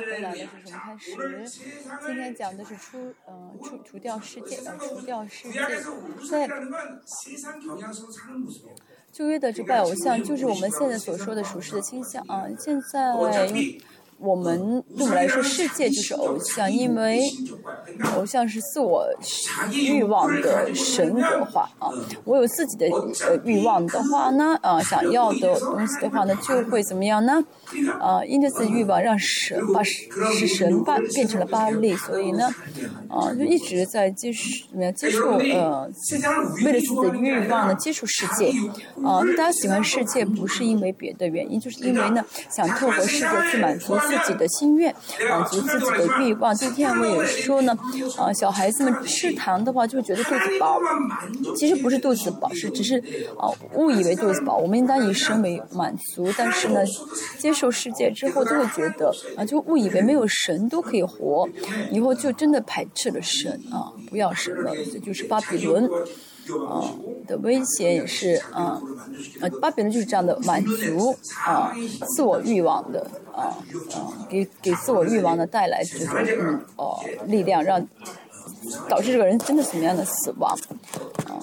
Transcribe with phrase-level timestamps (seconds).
[0.00, 1.10] 回来的，是什么开始？
[2.06, 5.60] 今天讲的是除，嗯，除除掉世界，呃，除掉世界，
[6.30, 6.48] 在
[9.12, 12.44] 旧约的这拜偶像，就是我们现在所说的属世的倾向啊。
[12.58, 13.12] 现在
[14.18, 17.20] 我们对我们来说，世界就是偶像，因为
[18.16, 19.06] 偶像是自我
[19.70, 21.90] 欲望的神格化啊。
[22.24, 22.86] 我有自己的
[23.26, 27.44] 呃欲望的话呢，啊，想要的东西的话呢，就会怎么样呢？
[28.00, 32.48] 啊，因着自己欲望，让神把使神巴变成了巴力，所以呢，
[33.08, 35.90] 啊，就一直在接触怎么样接触呃，
[36.64, 38.50] 为了自己的欲望呢接触世界
[39.04, 39.20] 啊。
[39.36, 43.94] 大家喜欢世界不是因为别的原因，就是因为呢想透过世界去满足。
[44.06, 44.94] 自己的心愿，
[45.28, 46.54] 满足自己的欲望。
[46.54, 47.76] 今天我也是说呢，
[48.16, 50.78] 啊，小孩子们吃糖的话，就会觉得肚子饱。
[51.56, 52.98] 其实不是肚子饱，是只是
[53.38, 54.56] 啊误以为肚子饱。
[54.56, 56.80] 我们应当以身为满足，但是呢，
[57.38, 61.48] 接受世界之后，就会觉得啊，就误以为没有神都可以活，
[61.90, 65.88] 以后就真的排斥了神啊，不要神了，这就是巴比伦。
[66.66, 66.94] 啊
[67.26, 68.80] 的威胁也是啊，
[69.40, 71.74] 呃，巴比伦就是这样的满足啊
[72.14, 73.58] 自我欲望的啊
[73.94, 77.84] 啊，给给自我欲望的带来这种嗯哦力量，让
[78.88, 80.56] 导致这个人真的什么样的死亡
[81.26, 81.34] 啊。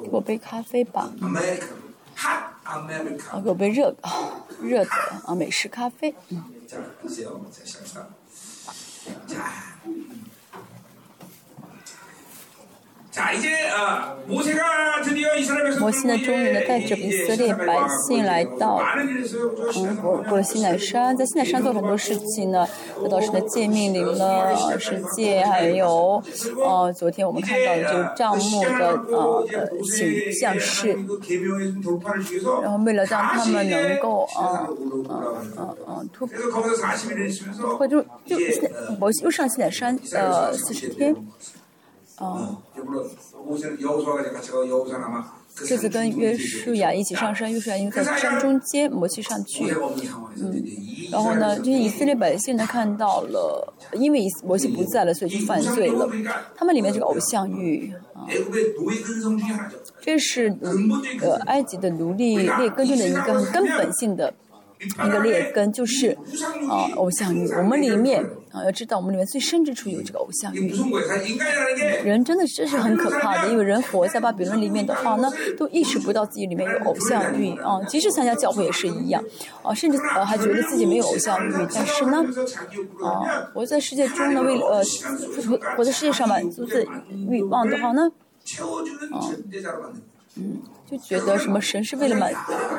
[0.00, 1.10] 给我杯咖啡吧。
[3.30, 3.96] 啊，给我杯热的，
[4.62, 4.90] 热的
[5.24, 6.14] 啊，美式咖啡。
[6.28, 6.42] 嗯。
[6.68, 8.06] じゃあ、こちをお待ちしました。
[9.26, 9.67] じゃあ。
[15.78, 18.82] 摩西呢，终于呢，带着以色列百姓来到
[19.76, 22.66] 嗯过过了西奈山，在西奈山做很多事情呢，
[23.02, 26.22] 得到神的诫命领了世界，还有
[26.62, 28.68] 呃，昨天我们看到的就是帐幕的
[29.10, 29.46] 呃
[29.84, 30.96] 形象式，
[32.62, 34.68] 然后为了让他们能够啊
[35.08, 35.14] 啊
[35.56, 36.36] 啊啊突破，
[37.78, 38.36] 或者就
[38.98, 41.16] 摩西又上西奈山呃四十天。
[42.18, 42.58] 啊，
[45.64, 49.64] 这次跟约书亚一起上山，约书亚因为在山中间，摩西上去，
[50.36, 50.64] 嗯，
[51.12, 56.08] 然后呢，这些以色列百姓呢看到了，因为摩西不在了，所以就犯罪了。
[56.56, 58.26] 他们里面这个偶像欲啊，
[60.00, 60.56] 这是
[61.20, 64.34] 呃埃及的奴隶劣根性的一个很根本性的。
[64.80, 66.16] 一个劣根就是
[66.68, 67.48] 啊，偶像欲。
[67.54, 68.24] 我们里面
[68.58, 70.72] 啊，要知道我们里面最深之处有这个偶像欲。
[72.04, 77.80] 人真的这是很可怕的，因为人活在巴比伦里面的话呢，都意识不到自己里面有偶像欲啊。
[77.88, 79.22] 即使参加教会也是一样
[79.62, 81.52] 啊，甚至呃还觉得自己没有偶像欲。
[81.72, 82.24] 但是呢，
[83.04, 84.82] 啊，活在世界中呢，为了呃
[85.46, 86.90] 活活在世界上满足自己
[87.28, 88.10] 欲望的话呢，
[89.12, 89.20] 啊，
[90.38, 90.62] 嗯。
[90.90, 92.32] 就觉得什么神是为了满，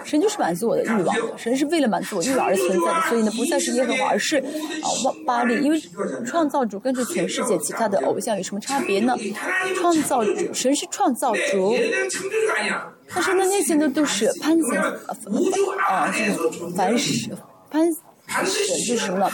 [0.04, 4.90] 神就是满足我的欲望，神是为了满足我欲望而存在的，所以呢，不再是耶和华，而是啊
[5.28, 5.80] 巴利，因为
[6.26, 9.16] 创造主跟这全世界其他的偶像有什么差别呢？
[9.76, 11.76] 创造主，神是创造主，
[13.14, 14.82] 但是呢，那些呢都是潘神
[15.88, 17.30] 啊，这个凡是
[17.68, 17.88] 潘
[18.44, 19.30] 神是什么呢？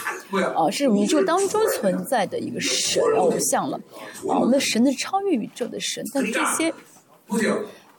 [0.53, 6.74] 啊，是宇宙当中存在的一个神偶像了，啊，我们的神呢超越宇宙的神，但这些。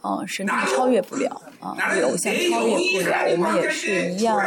[0.06, 1.74] 啊，神是超越不了啊，
[2.04, 4.38] 偶像超越不了，我们也是一样。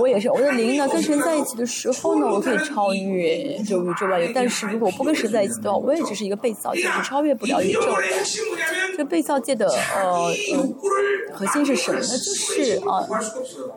[0.00, 4.30] 我也是，我的灵呢跟神在一起的时候呢，我可以超越就宇宙万有。
[4.34, 7.96] 但是如果我不跟神在一起的话，我也只是一个被造界，是超越不了宇宙的。
[8.96, 10.68] 这被造界的呃呃
[11.32, 12.06] 核心是什么呢？
[12.06, 13.04] 就是啊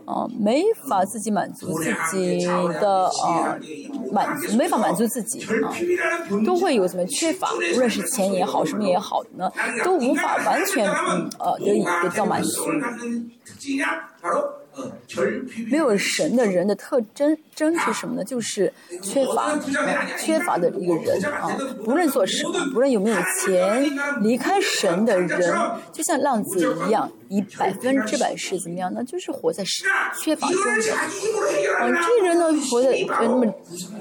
[0.06, 2.46] 啊，没法自己满足自己
[2.80, 3.58] 的啊
[4.12, 5.74] 满足，没法满足自己啊，
[6.46, 9.52] 都会有什么缺乏，无论是钱也好，什么也好呢，
[9.84, 12.70] 都无法完全嗯呃得以得到满足。
[15.70, 18.24] 没有神的人的特征征是什么呢？
[18.24, 19.58] 就是缺乏，
[20.18, 21.58] 缺乏的一个人啊。
[21.84, 23.84] 不论做什么，不论有没有钱，
[24.22, 25.54] 离开神的人，
[25.92, 29.04] 就像浪子一样，以百分之百是怎么样呢？
[29.04, 29.64] 就是活在
[30.22, 30.94] 缺乏中的。
[30.94, 32.90] 啊，这个人呢，活在
[33.22, 33.46] 那么，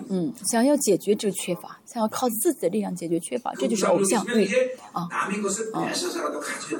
[0.09, 4.49] 嗯，想要解决这个缺乏，想要靠自己的力量解决缺乏，这就是偶像欲
[4.93, 5.29] 啊啊。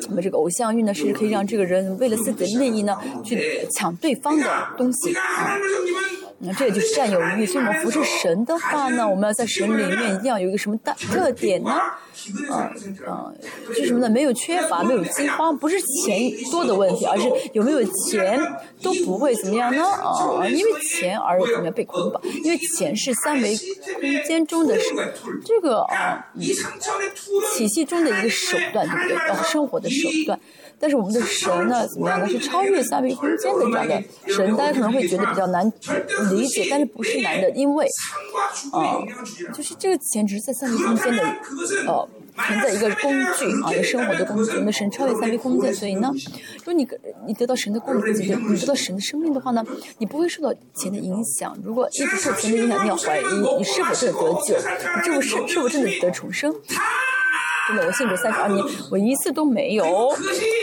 [0.09, 3.95] 那么这个偶像欲呢，是可以让这个人为了自己的利益呢，去抢。
[4.01, 4.47] 对方的
[4.77, 5.59] 东西啊，
[6.41, 7.45] 那这就是占有欲。
[7.47, 11.71] 所以我们服侍神的话呢，我们要在神里面一定要有一个什么大特点呢？
[11.71, 11.99] 啊
[12.51, 12.73] 啊，
[13.75, 14.11] 是什么呢？
[14.11, 18.41] 没有缺乏，没有饥荒，不是钱多的问题，而是有没有钱
[18.83, 19.85] 都不会怎么样呢？
[19.85, 22.21] 啊，因为钱而怎么样被捆绑？
[22.45, 24.77] 因为钱是三维空间中的
[25.45, 26.27] 这个啊
[27.57, 29.17] 体系中的一个手段，对不对？
[29.17, 30.39] 啊，生活的手段。
[30.81, 32.29] 但是我们的神呢， 怎么样呢？
[32.29, 35.67] 是超越三维空间的这样的神，大家可能会觉得比较难
[36.31, 37.87] 理解，但是不是难的，因为
[38.73, 38.99] 啊，
[39.53, 41.23] 就是这个钱只是在三维空间的
[41.87, 44.51] 呃存在一个工具啊，一个生活的工具。
[44.53, 46.11] 我们的神超越三维空间，所以呢，
[46.59, 46.87] 如果你
[47.27, 49.65] 你得到神的供给，你得到神的生命的话呢，
[49.99, 51.57] 你不会受到钱的影响。
[51.65, 53.25] 如果一直受钱的影响，你要怀疑
[53.59, 54.55] 你是否真的得救，
[55.15, 56.55] 你是不是是否真的得重生？
[57.69, 59.85] 真的，我信主三十二年，我一次都没有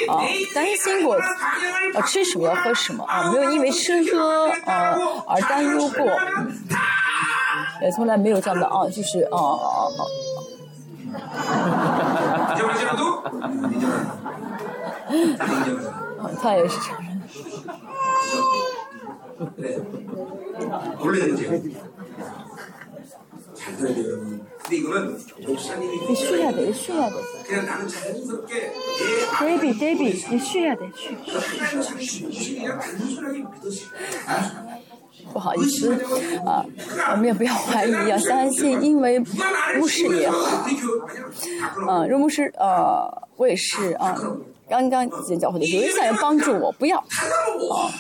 [0.07, 0.24] 啊
[0.54, 4.98] 担心过啊吃什么要喝什么啊，没有因为吃喝啊
[5.28, 6.06] 而担忧过，
[7.81, 10.00] 也从来没有这样的啊，就是啊啊啊。
[16.42, 16.80] 他也是
[24.64, 25.17] 承认。
[25.38, 27.14] 你쉬야돼쉬야돼
[29.41, 31.17] Baby, baby,你쉬야 돼， 쉬。
[35.32, 35.93] 不好意思
[36.44, 36.64] 啊，
[37.12, 39.19] 我们也不要怀疑，要相信，因为
[39.79, 40.64] 牧师也好，
[41.88, 44.17] 啊，牧师呃，我也是啊。
[44.69, 47.91] 刚刚见教会的时候，有人想要帮助我，不要啊！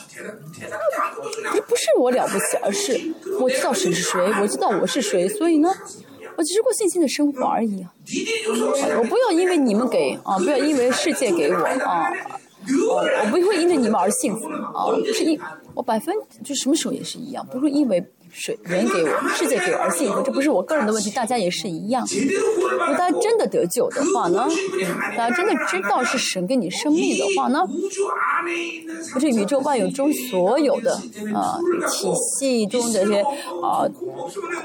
[1.66, 3.00] 不是我了不起，而是
[3.40, 5.68] 我知道神是谁，我知道我是谁，所以呢，
[6.37, 7.93] 我只是过信心的生活而已啊！
[8.97, 12.11] 我不要因为你们给啊，不要因为世界给我啊，
[13.23, 14.85] 我不会因为你们而幸福啊！
[14.91, 15.39] 不是因
[15.73, 18.03] 我百分就什么时候也是一样，不会因为。
[18.37, 22.05] 水人给我，世界给我而幸福，这不是我个人的问题，大家也是一样。
[22.05, 24.45] 如果大家真的得救的话呢，
[25.15, 27.61] 大家真的知道是神给你生命的话呢，
[29.13, 30.93] 不是宇宙万有中所有的
[31.33, 31.57] 啊
[31.89, 33.21] 体系中的这些
[33.63, 33.87] 啊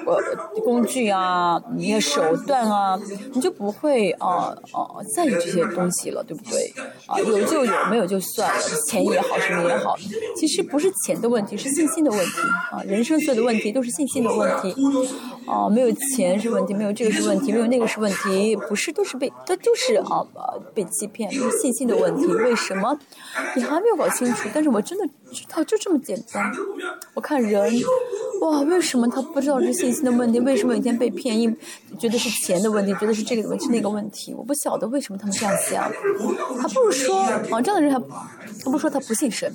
[0.05, 2.99] 呃工具啊、你的手段啊，
[3.33, 6.73] 你就不会啊啊在意这些东西了，对不对？
[7.07, 9.97] 啊，有就有，没有就算了，钱也好，什么也好，
[10.37, 12.33] 其实不是钱的问题，是信心的问题
[12.73, 13.60] 啊，人生所有的问题。
[13.61, 14.75] 题都是信心的问题，
[15.47, 20.25] 啊，没有钱是问题，没有这个是问题，没有那个是问题，不是都是被，他就是啊，
[20.75, 22.27] 被欺骗，是信心的问题。
[22.27, 22.99] 为什么？
[23.55, 26.53] 你还没有搞清楚，但是我真的知道，就这么简单。
[27.15, 27.73] 我看人，
[28.41, 30.41] 哇，为什么他不知道是信心的问题？
[30.41, 31.55] 为什么有一天被骗，因
[31.99, 34.33] 觉得是钱的问题，觉得是这个问题那个问题？
[34.35, 35.91] 我不晓得为什么他们这样想。
[36.61, 38.01] 他不如说，啊，这样的人还，
[38.65, 39.55] 他不说他不信神。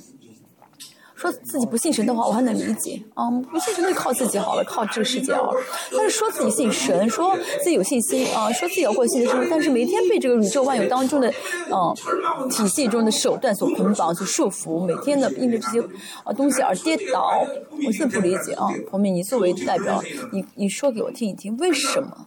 [1.16, 5.48] 说自己不信神的话，我还能理解啊，不信神就靠自己好了，靠这个世界啊。
[5.90, 11.32] 但是说自己信神，说自己有信心啊，说自己要过信的生活，但是每天被这个宇宙万有当中的
[11.70, 15.80] 嗯体系中的手段所捆绑、所束缚，每天的因为这些
[16.22, 17.46] 啊东西而跌倒，
[17.86, 18.66] 我真不理解啊。
[18.90, 20.02] 彭明，你作为代表，
[20.32, 22.26] 你你说给我听一听，为什么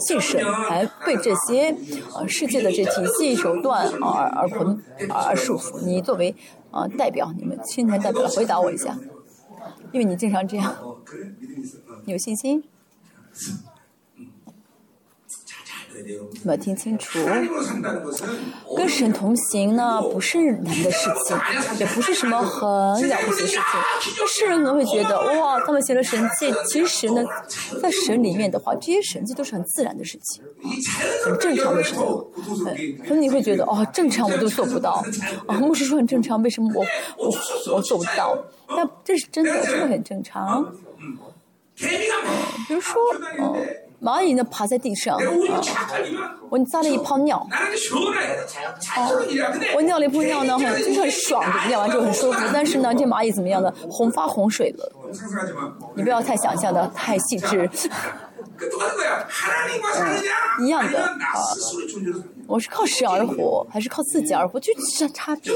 [0.00, 1.76] 信神还被这些
[2.14, 5.80] 呃世界的这体系手段而而捆而束缚？
[5.84, 6.34] 你作为。
[6.72, 8.96] 呃，代表你们青年代表回答我一下，
[9.90, 10.72] 因为你经常这样，
[12.04, 12.62] 你有信心。
[16.44, 17.18] 没有听清楚，
[18.76, 21.36] 跟神同行呢，不是难的事情，
[21.78, 23.62] 也不是什么很了不起的事情。
[24.18, 27.22] 那世人可能会觉得，哇，他们行了神迹，其实呢，
[27.82, 30.42] 在神里面的话，这些神迹都是很自然的事情，
[31.24, 32.02] 很正常的事情。
[33.06, 35.04] 可能你会觉得，哦，正常我都做不到，
[35.46, 36.84] 啊，牧师说很正常，为什么我
[37.16, 38.36] 我我做不到？
[38.68, 40.64] 但这是真的，真的很正常。
[41.76, 43.00] 比如说，
[43.38, 43.54] 嗯。
[44.00, 45.22] 蚂蚁呢爬在地上，啊，
[46.48, 47.46] 我撒了一泡尿，
[48.96, 49.22] 哦，
[49.76, 52.40] 我尿了一泡尿呢，很就是很爽的，尿完之后很舒服。
[52.52, 53.70] 但是呢，这蚂蚁怎么样呢？
[53.90, 54.92] 红发洪水了，
[55.94, 57.68] 你不要太想象的太细致。
[60.58, 61.14] 嗯，一样的啊。
[62.50, 64.58] 我是靠神而活，还是靠自己而活？
[64.58, 65.52] 就这差别。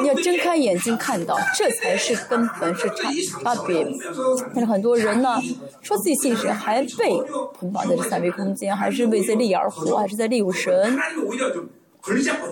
[0.00, 3.84] 你要睁开眼睛看到，这才是根本是差差别。
[4.54, 5.40] 但是很多人呢，
[5.82, 7.18] 说自己信神，还被
[7.58, 10.96] 捆绑在这三维空间，还是为在利而活，还是在利用神。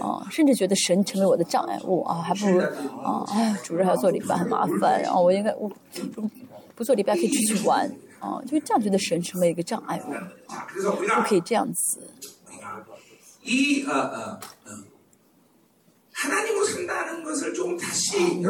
[0.00, 2.58] 啊，甚至觉得神成为我的障碍物啊，还不如
[3.04, 5.70] 啊，哎，主日还要做礼拜很麻烦，然后我应该我
[6.74, 7.88] 不做礼拜可以出去玩
[8.18, 10.12] 啊，就这样觉得神成为一个障碍物
[10.52, 10.66] 啊，
[11.14, 12.00] 不可以这样子。
[13.42, 14.84] 一呃呃嗯，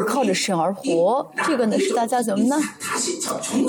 [0.07, 2.59] 靠着神而活，这个呢是大家怎么呢？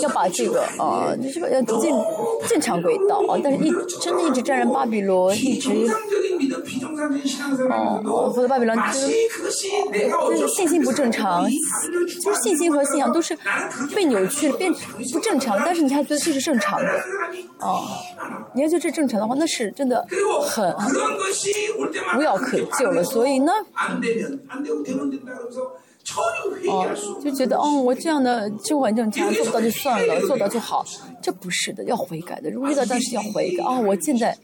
[0.00, 1.90] 要把这个呃，这个要进
[2.48, 5.70] 正常轨道啊，但是一真的一直沾染巴比伦，一直
[8.04, 9.08] 哦，或者巴比伦就是
[10.10, 11.48] 就是信心不正常，
[12.22, 13.36] 就是信心和信仰都是
[13.94, 14.72] 被扭曲了，变
[15.12, 16.86] 不正常，但是你还觉得这是正常的，
[17.60, 17.84] 哦，
[18.54, 20.06] 你要觉得这正常的话，那是真的
[20.46, 20.74] 很
[22.18, 23.52] 无药可救了，所以呢。
[26.68, 26.86] 哦，
[27.22, 30.84] 就觉得哦，我这样的生活环境差，做不到就算了，做到就好。
[31.22, 32.50] 这不是的，要悔改的。
[32.50, 33.64] 如果遇到但是要悔改。
[33.64, 34.36] 哦，我现在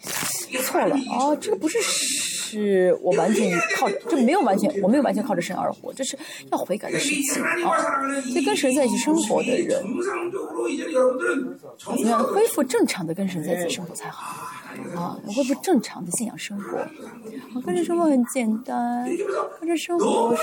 [0.63, 0.97] 错了。
[1.11, 6.19] 哦，这个不是是我完全靠，这没有完全，我没有完全靠着神而活，这是
[6.51, 8.09] 要悔改的事情啊。
[8.23, 9.83] 所以跟神在一起生活的人，
[11.79, 14.47] 怎么样恢复正常的跟神在一起生活才好。
[14.97, 16.79] 啊，会不正常的信仰生活。
[16.79, 16.89] 啊，
[17.65, 19.09] 跟着生活很简单，
[19.61, 20.43] 跟着生活是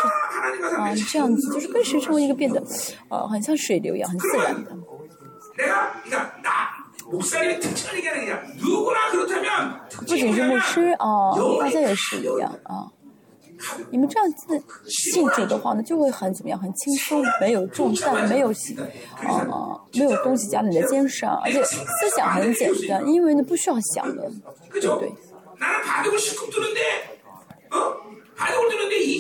[0.76, 2.64] 啊这样子，就是跟谁生活一个变得，
[3.10, 4.72] 呃，很像水流一样，很自然的。
[7.10, 7.22] 不
[10.16, 11.32] 仅是牧师啊，
[11.62, 12.92] 大家也是一样啊。
[13.90, 16.60] 你们这样子信主的话呢，就会很怎么样？
[16.60, 21.78] 很轻松，没有重担，没有啊，没有东西加在你的肩上，而且思
[22.16, 24.30] 想很简单，因为呢不需要想的，
[24.72, 25.12] 对不对？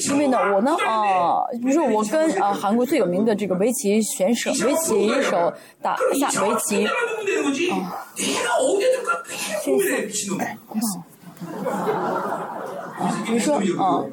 [0.10, 5.51] 因为呢，我呢啊，比如说我跟啊韩国最有名的这个围棋选手、围棋手
[5.82, 6.94] 打下围棋啊，
[13.00, 14.06] 啊，比如说啊。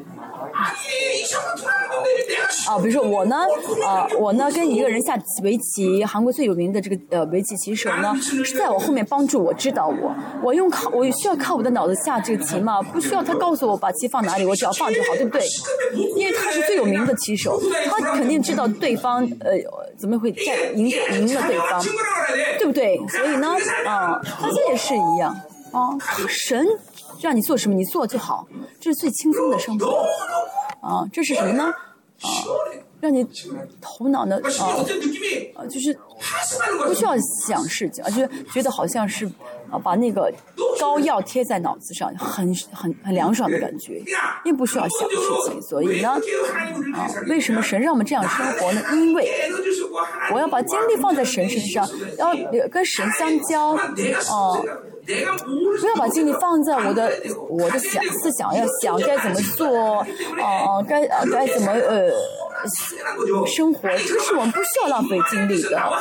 [2.66, 3.36] 啊，比如说我呢，
[3.84, 12.80] 啊，我呢跟一个人下围棋，韩国最有名的这个呃围棋棋手呢，是在我后面帮助我指导我，我用靠我需要靠我的脑子下这个棋吗？
[12.80, 15.44] 不需要他告诉我把棋放哪里，我只要放就好，对不对？
[16.16, 19.52] 因为他是最有名的棋手，他肯定知道对方呃
[19.98, 21.82] 怎么会战赢赢了对方，
[22.58, 22.96] 对不对？
[23.08, 23.54] 所以呢，
[23.86, 25.36] 啊，大家也是一样
[25.72, 25.90] 啊，
[26.28, 26.66] 神。
[27.24, 28.46] 让你做什么，你做就好，
[28.78, 30.04] 这是最轻松的生活。
[30.82, 31.64] 啊，这是什么呢？
[32.20, 32.28] 啊，
[33.00, 33.26] 让你
[33.80, 34.38] 头脑呢
[35.54, 35.98] 啊，就是
[36.86, 37.16] 不需要
[37.46, 39.24] 想事情，而且觉得好像是
[39.70, 40.30] 啊，把那个
[40.78, 44.02] 膏药贴在脑子上，很很很凉爽的感觉，
[44.44, 45.16] 并不需要想事
[45.48, 45.62] 情。
[45.62, 46.10] 所以呢，
[46.92, 48.82] 啊，为什么神让我们这样生活呢？
[48.92, 49.30] 因为
[50.30, 51.88] 我要把精力放在神身上，
[52.18, 52.34] 要
[52.70, 54.60] 跟神相交，啊。
[55.06, 57.12] 不要把精力放在我的
[57.48, 62.10] 我的想思想，要想该怎么做，啊该该怎么呃
[63.46, 66.00] 生活，这个是我们不需要浪费精力的，啊，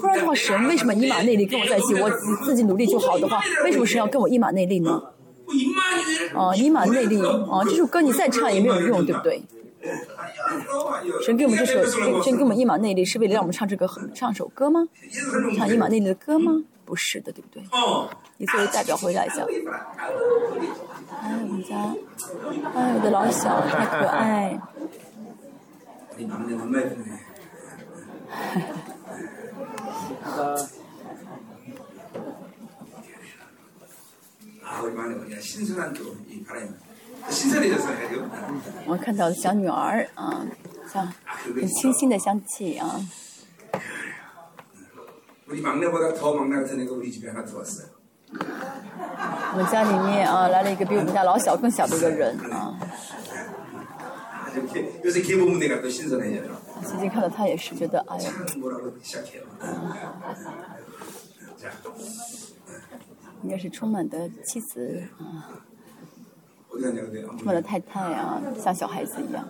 [0.00, 1.94] 不然的话，神为什么以马内利跟我在一起？
[2.00, 2.10] 我
[2.44, 5.02] 自己努力就好的话，为什么神要跟我以马内利呢？
[6.34, 9.42] 啊，以马内利，啊，这首歌你再唱也没有用，对不对？
[11.24, 14.88] 神给我们这首，神给我们一马内利，是为了让我们唱这个唱首歌吗？
[15.56, 16.62] 唱一马内利的歌吗？
[16.90, 17.62] 不是的，对不对？
[18.36, 19.46] 你作为代表回答一下。
[21.22, 21.76] 哎，我们家，
[22.74, 24.58] 哎，我的老小太可爱。
[38.86, 40.44] 我看到小女儿啊，
[40.92, 41.06] 像
[41.54, 43.00] 很清新的香气啊。
[49.52, 52.78] 我们家里面啊，来了一个比我们家老小更小的一个人啊。
[56.84, 58.32] 最近看到他也是觉得哎呀。
[63.42, 65.58] 应该是充满的妻子啊，
[67.38, 69.48] 充满的太太啊，像小孩子一样。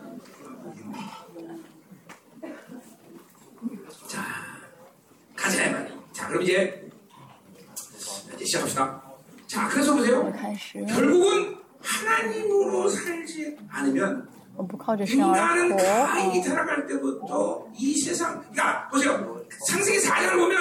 [4.09, 4.50] 开
[5.41, 5.99] 가자 이 말이에요.
[6.13, 6.91] 자 그럼 이제
[8.35, 9.03] 이제 시작합시다.
[9.47, 10.33] 자 그래서 보세요.
[10.89, 14.29] 결국은 하나님으로 살지 않으면
[15.07, 19.40] 인간은 가인이 살아갈 때부터 이 세상 그러니까 보세요.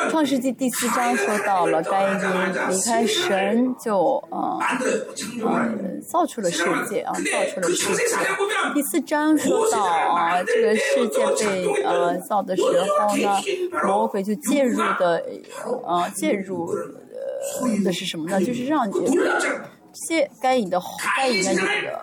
[0.09, 2.19] 创世纪第四章说到了，该隐
[2.69, 4.77] 离开神就啊啊
[6.11, 7.21] 造出了世界啊，造
[7.53, 8.03] 出了世界。
[8.73, 13.39] 第四章说到啊，这个世界被呃造的时候呢，
[13.85, 15.23] 魔鬼就介入的
[15.85, 18.43] 啊介入呃的是什么呢？
[18.43, 18.93] 就是让你。
[19.93, 20.81] 些该隐的
[21.15, 22.01] 该隐的这个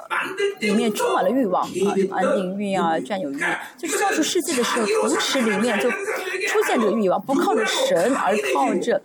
[0.61, 3.41] 里面充满了欲望啊，安定欲啊，占有欲，
[3.79, 9.01] 就是造出世界的时候，同时里面就出现这个欲望，不靠着神，而靠着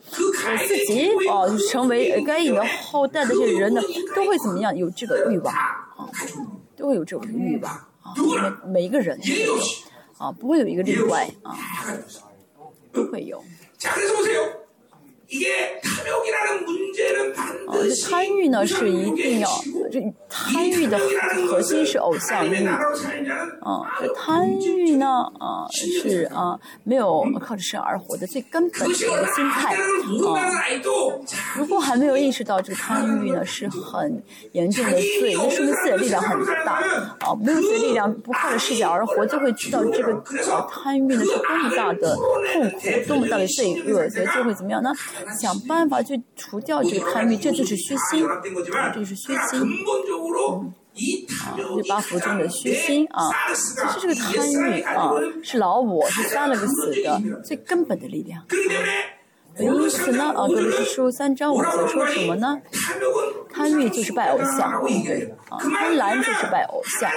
[0.45, 3.81] 呃自己哦，成为该隐的后代的这些人呢，
[4.15, 4.75] 都会怎么样？
[4.75, 6.09] 有这个欲望啊，
[6.75, 8.13] 都会有这种欲望啊，
[8.63, 9.57] 每每一个人都有
[10.17, 11.55] 啊，不会有一个例外啊。
[12.93, 13.41] 都会有。
[17.67, 19.47] 啊，这贪欲呢是一定要，
[19.89, 20.99] 这贪欲的
[21.47, 22.75] 核心是偶像欲，啊，
[24.15, 25.07] 贪欲呢，
[25.39, 29.79] 啊是啊，没有靠着生而活的最根本的一个心态，啊，
[31.55, 34.21] 如果还没有意识到这个贪欲呢是很
[34.51, 36.83] 严重的罪，那说明自己的力量很大，
[37.21, 44.91] 啊，没有这力量，不靠着视角而活，就会知道这个呃贪欲呢是多么大的痛苦，多么大的罪恶，所以就会怎么样呢？
[45.39, 48.41] 想办法去除掉这个贪欲，这就是虚心，啊，
[48.93, 49.61] 这就是虚心。
[49.61, 50.73] 嗯
[51.45, 55.09] 啊，这八福中的虚心啊，其实这个贪欲啊，
[55.41, 58.43] 是老我是杀了个死的最根本的力量。
[59.57, 62.57] 因此呢，啊，这里是书三章五节说什么呢？
[63.61, 64.71] 贪欲就是拜偶像，
[65.49, 67.11] 啊，贪婪就是拜偶像，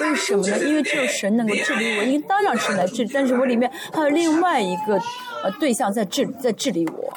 [0.00, 0.58] 为什么呢？
[0.58, 5.00] 因为只有神能够治理我，因为当然神来治，但是我里面还有另外一个
[5.42, 7.12] 呃对象在治，在治理我。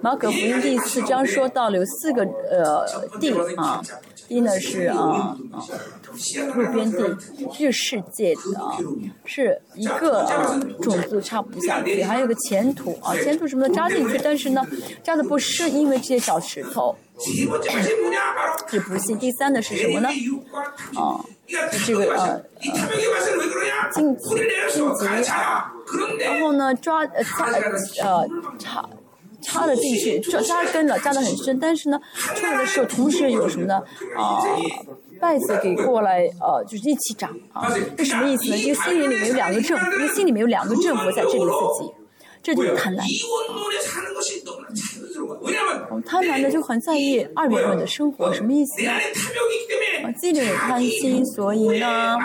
[0.00, 2.86] 马可福音第四章说到了有四个呃
[3.18, 3.82] 地啊，
[4.28, 5.36] 一呢是啊啊。
[6.54, 7.16] 路边地，
[7.56, 8.40] 这世界的
[9.24, 10.26] 是一个
[10.80, 13.14] 种子插不下去，还有个前途啊。
[13.16, 14.66] 前途什么的扎进去，但是呢，
[15.02, 16.96] 扎的不是因为这些小石头，
[18.68, 19.18] 是不信。
[19.18, 20.08] 第三的是什么呢？
[20.94, 21.24] 啊，
[21.86, 22.42] 这个呃呃
[23.92, 24.22] 荆棘
[24.72, 25.06] 荆棘，
[26.20, 27.46] 然后呢，抓呃插
[28.02, 28.26] 呃
[28.58, 28.88] 插
[29.40, 31.58] 插了进去，扎扎根了，扎得很深。
[31.58, 32.00] 但是呢，
[32.34, 33.82] 出来的时候，同时有什么呢？
[34.16, 34.42] 啊。
[35.20, 38.50] 败子给过来呃就是一起长啊这什么意思？
[38.50, 41.90] 呢因为心里面有两个正因为心里面有两个正国在治理自己
[42.40, 43.04] 这就是贪婪啊
[46.06, 48.92] 贪婪的就很在意二元论的生活什么意思呢？
[50.04, 52.16] 啊机灵与贪心所以呢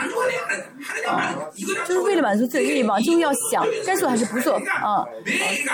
[1.08, 1.50] 啊
[1.86, 4.54] 就是为了满足自己的欲望就要想该做还是不做？
[4.56, 5.06] 啊啊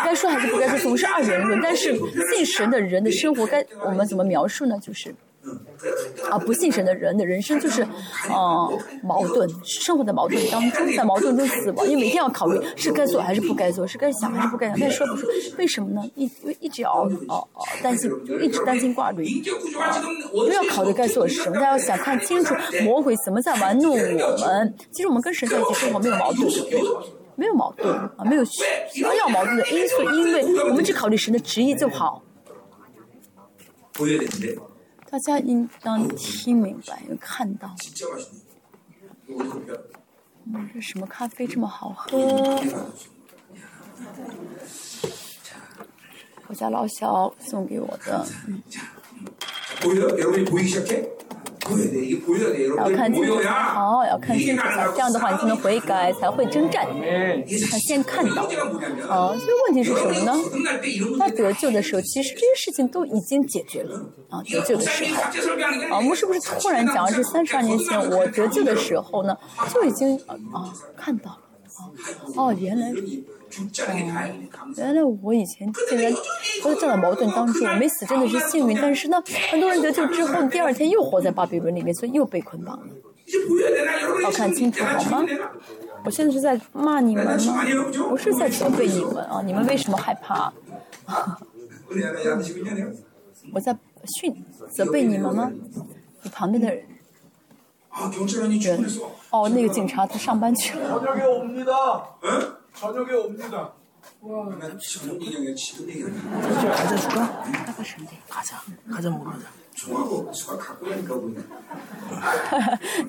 [0.05, 1.93] 该说还是不该说总是二元论但是
[2.31, 4.79] 信神的人的生活该我们怎么描述呢？
[4.81, 5.13] 就是
[6.29, 11.87] 啊，不信神的人的人生就是，嗯、呃，矛盾，生活在矛盾当中，在矛盾中死亡。
[11.87, 15.25] 因为每天要考虑是该做还是不该做，是该想还是不该想，但说不出
[15.57, 16.03] 为什么呢？
[16.15, 17.47] 一为一直要哦哦
[17.81, 19.25] 担心，就一直担心挂虑，
[20.31, 22.53] 不、要考虑该做什么，但要想看清楚
[22.83, 24.75] 魔鬼怎么在玩弄我们。
[24.91, 26.47] 其实我们跟神在一起生活没有矛盾。
[27.35, 32.21] 没有矛盾啊，没有需要要矛盾的因素，因为我们只考虑神的旨意就好。
[33.93, 34.19] 不定。
[35.09, 37.75] 大家应当听明白，有看到。
[39.27, 42.17] 嗯，这什么咖啡这么好喝？
[46.47, 48.25] 我家老小送给我的。
[48.47, 48.61] 嗯。
[52.77, 54.63] 要看清楚，好，要看清楚。
[54.93, 56.85] 这样的话，你才能悔改，才会征战。
[57.69, 58.43] 他先看到
[59.07, 60.33] 哦，所以问题是什么呢？
[61.19, 63.95] 他得救的时候，其实这些事情都已经解决了
[64.29, 64.41] 啊。
[64.43, 65.23] 得救的时候，
[65.93, 67.99] 啊我们是不是突然讲是三十二年前？
[68.09, 69.37] 我得救的时候呢，
[69.73, 71.39] 就已经啊，看到了
[71.77, 71.89] 啊。
[72.35, 72.93] 哦，原来。
[73.49, 74.73] 哦。
[74.77, 76.11] 原来我以前竟然
[76.63, 82.87] 都在这样矛盾当中我没死真的是幸运但是呢很多人得救之后第二天又活在巴比伦里面所以又被捆绑了。
[84.23, 85.25] 要看清楚好吗？
[86.05, 87.37] 我现在是在骂你们吗
[88.09, 90.51] 不是在责备你们啊你们为什么害怕？
[93.51, 93.75] 我在
[94.21, 95.51] 训责备你们吗？
[96.23, 96.83] 你旁边的人
[99.31, 101.01] 哦那个警察他上班去了。
[102.78, 103.72] 저녁에 옵니다.
[104.22, 104.28] 응?
[104.28, 104.68] 저녁에 옵니다.
[104.68, 106.14] 난 지금 얘기 아니라 지금 얘기하는
[106.60, 107.44] 저 과자 줄까?
[108.28, 108.60] 과자.
[108.90, 109.46] 과자 먹으러 가자.
[109.74, 111.40] 총하고 수학 갖고 가니까 보이네.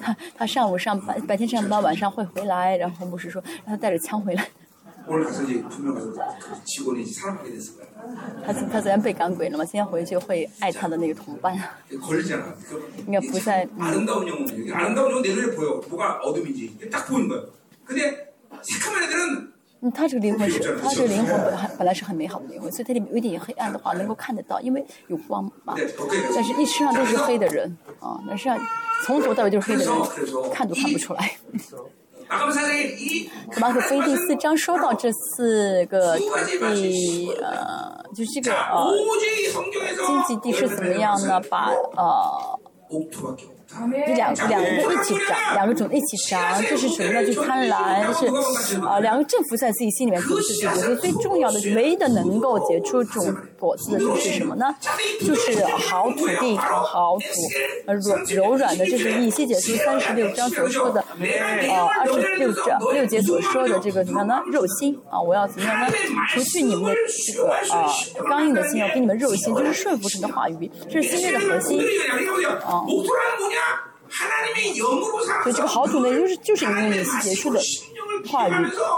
[0.01, 2.75] 他他上午上班，白天上班，晚上会回来。
[2.77, 4.47] 然后牧师说让他带着枪回来。
[5.07, 7.85] 오늘 가서 이제 분명 가서 그 직원이 이제 사랑하게 됐을 거야.
[8.43, 11.55] 他他昨天被赶鬼了嘛，今天回去会爱他的那个同伴，
[12.01, 12.55] 걸리잖아.
[12.67, 13.63] 그 应该不在。
[13.77, 15.79] 嗯 아름다운 영혼 여기 아름다운 영혼 내 눈에 보여.
[15.87, 17.43] 뭐가 어둠인지 이게 딱 보이는 거야.
[17.85, 18.28] 근데 새카만 애들은
[19.82, 25.74] 嗯，他这个灵魂是，他这个灵魂本来本来是很美好的灵魂，所以他里面有一点黑暗的话，能够看得到，因为有光嘛。
[26.34, 28.58] 但是一身上都是黑的人啊，那身上
[29.04, 29.92] 从头到尾都是黑的人，
[30.52, 31.32] 看都看不出来。
[33.58, 38.92] 马可飞第四章说到这四个地，呃，就是这个呃
[40.06, 41.40] 经济地是怎么样呢？
[41.48, 42.58] 把呃。
[44.06, 47.24] 这两两个一起长，两个种一起长，这是什么呢？
[47.24, 54.74] 就是贪婪，是啊、两个政府在自己心里面不是自己，所以最重要的、唯一的能够结出种果子的就是什么呢？
[55.20, 57.24] 就是好土地，好土。
[57.86, 61.04] 呃，柔柔软的，就是以西结书三十六章所说的。
[61.20, 64.40] 呃，二十六章六节所说的这个怎么样呢？
[64.50, 65.86] 肉心啊，我要怎么样呢？
[66.30, 66.94] 除去你们的
[67.26, 70.70] 这个呃刚硬的心，要给你们肉心，就是顺服神的话语。
[70.90, 71.78] 这是心内的核心。
[72.64, 72.82] 啊。
[75.42, 77.60] 所以这个好土呢，就是就是因为以西结书的。
[78.30, 78.52] 话语，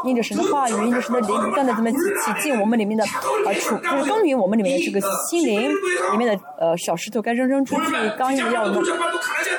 [0.05, 1.97] 因着神的话语，因着神的灵，不断的怎么洗
[2.43, 3.05] 洗我们里面的
[3.45, 5.71] 呃处，就是耕耘我们里面的这个心灵，
[6.13, 7.83] 里面的呃小石头该扔扔出去，
[8.19, 8.83] 刚硬要弄，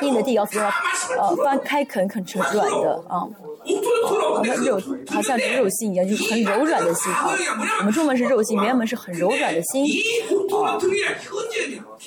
[0.01, 3.27] 硬的地要呃翻开垦垦成软的啊。
[4.35, 4.77] 好像肉，
[5.09, 7.31] 好像肉心一样，就是很柔软的心啊。
[7.79, 9.85] 我们中文是肉心，原文是很柔软的心。
[10.65, 10.77] 啊，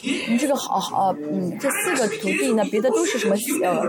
[0.03, 3.83] 你、嗯、这个好好、啊，嗯，这四个土地呢，别的都是什么呃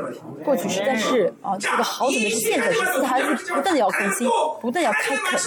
[0.45, 4.27] 过去式，但是啊，这个好怎么是现在式，四还是不断的要更新，
[4.61, 5.39] 不断要开垦。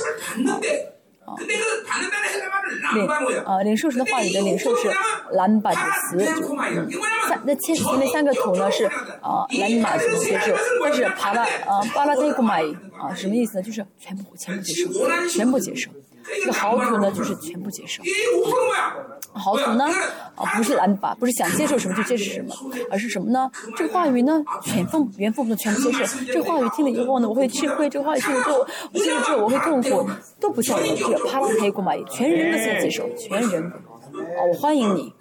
[2.95, 3.07] 领
[3.47, 4.91] 呃，领受神的话语的领受是
[5.33, 6.91] 蓝巴的词，嗯，
[7.29, 8.85] 三那前前面三个头呢是
[9.23, 12.65] 呃蓝马什么就是，但是帕拉呃巴拉德古买
[12.99, 13.63] 啊什么意思呢？
[13.63, 15.91] 就是全部全部接受，全部接受。
[16.41, 18.03] 这个豪呢就是全部接受。
[19.33, 19.85] 豪图呢
[20.35, 22.55] 啊不是蓝把不是想接受什么就接受什么
[22.91, 23.51] 而是什么呢？
[23.77, 26.19] 这个话语呢全奉原封不动全部接受。
[26.27, 35.13] 这个话语听了以后呢我会去会这个话语听了之后我了之后我会痛苦都不叫我去啪啦开过马路全人都接受全人啊我欢迎你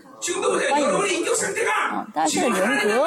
[0.69, 0.87] 欢迎
[1.91, 3.05] 啊，大家现在人格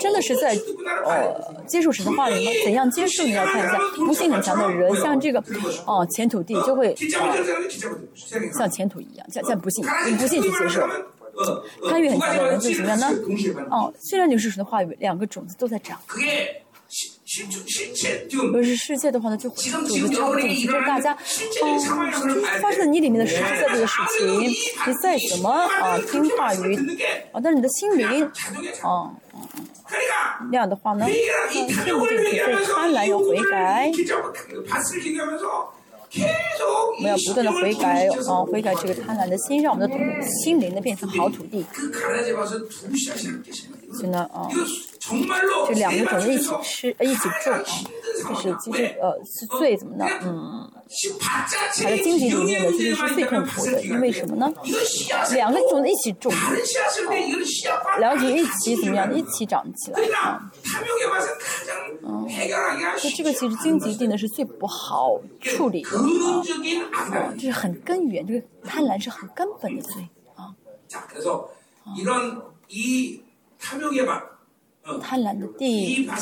[0.00, 0.56] 真的是在
[1.04, 1.34] 呃
[1.66, 2.50] 接受神的话语吗？
[2.64, 3.24] 怎样接受？
[3.24, 5.42] 你要看一下，不信很强的人，像这个
[5.84, 6.94] 哦，前土地就会，
[8.56, 9.26] 像前土一样。
[9.32, 9.84] 像像不信，
[10.18, 10.88] 不信去接受，
[11.88, 13.10] 参与很强的人会怎么样呢？
[13.70, 15.98] 哦，虽然你是什么话语，两个种子都在长。
[18.30, 21.18] 如果是世界的话呢就组织插不进去就大家啊
[22.60, 26.76] 发生你里面的实际在这的事情你再怎么啊听话于
[27.32, 28.24] 啊但是你的心灵
[28.82, 29.64] 啊嗯嗯
[30.50, 33.90] 那样的话呢那听不进去所以贪婪要悔改
[36.96, 41.64] 我们要不断的悔改啊悔改这个贪婪的心让我们的心灵呢变成好土地
[43.98, 44.48] 行了啊
[45.66, 47.64] 就两个种子一起吃，一起种啊，
[48.16, 50.70] 就是其实呃是最怎么的，嗯，
[51.82, 54.50] 它的经济里面的其实是最痛苦的，因为什么呢？
[55.32, 56.52] 两个种子一起种啊，
[57.98, 60.40] 两个一起怎么样，一起长起来啊。
[62.02, 62.26] 嗯，
[62.98, 65.90] 就这个其实经济定的是最不好处理啊，
[67.12, 70.54] 哦，这是很根源，这个贪婪是很根本的罪啊。
[75.00, 76.16] 贪婪的地啊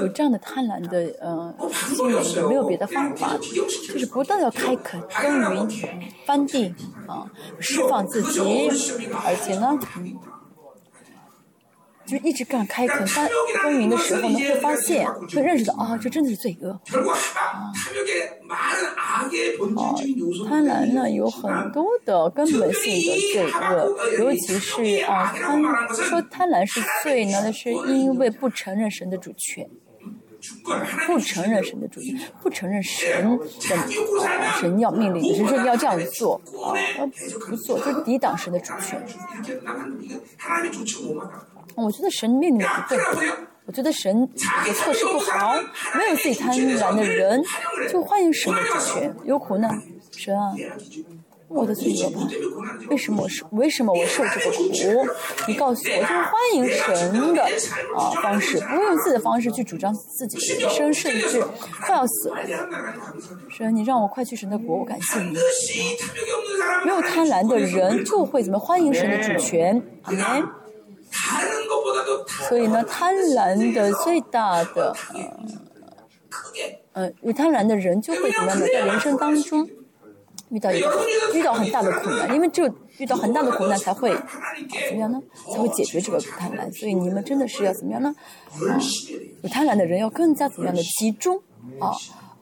[0.00, 1.54] 有这样的贪婪的嗯
[1.94, 3.66] 心理没有别的方法就
[3.98, 5.68] 是不但要开垦耕耘
[6.26, 6.74] 翻地
[7.06, 8.40] 啊释放自己
[9.24, 10.14] 而且呢嗯
[12.10, 13.28] 就一直干开垦翻
[13.62, 16.70] 耕耘的时候呢，会发现会认识到啊，这真的是罪恶。
[16.72, 17.70] 啊，
[18.96, 19.24] 啊
[20.48, 25.62] 贪婪呢有很多的根本性的罪恶，尤其是啊贪
[25.94, 29.64] 说贪婪是罪呢，那是因为不承认神的主权。
[31.06, 33.46] 不承认神的主权，不承认神的
[34.58, 39.02] 神要命令，神说你要这样做啊，而不做，就抵挡神的主权。
[41.76, 42.98] 我觉得神命令不对，
[43.66, 45.54] 我觉得神的措施不好，
[45.96, 47.42] 没有最贪婪的人，
[47.90, 49.14] 就欢迎神的主权。
[49.24, 49.80] 有苦难，
[50.16, 50.52] 神啊。
[51.50, 52.20] 我的罪恶吧？
[52.88, 53.44] 为什么我受？
[53.50, 54.62] 为什么我受这个苦？
[55.48, 57.42] 你告诉我，就是欢迎神的
[57.96, 61.42] 啊方式，不用自己的方式去主张自己的人生，甚至
[61.80, 62.36] 快要死了。
[63.48, 65.36] 神，你让我快去神的国，我感谢你。
[66.84, 69.82] 没有贪婪的人就会怎么欢迎神的主权？
[70.02, 70.48] 阿门。
[72.48, 74.94] 所以呢，贪婪的最大的，
[76.92, 78.66] 呃，呃，有、贪婪的人就会怎么样呢？
[78.72, 79.68] 在人生当中。
[80.50, 85.20] 遇到一个遇到很大的困难因为只有遇到很大的困难才会怎么样呢？
[85.52, 86.70] 才会解决这个贪婪。
[86.78, 88.14] 所以你们真的是要怎么样呢？
[89.42, 91.40] 有贪婪的人要更加怎么样的集中
[91.78, 91.90] 啊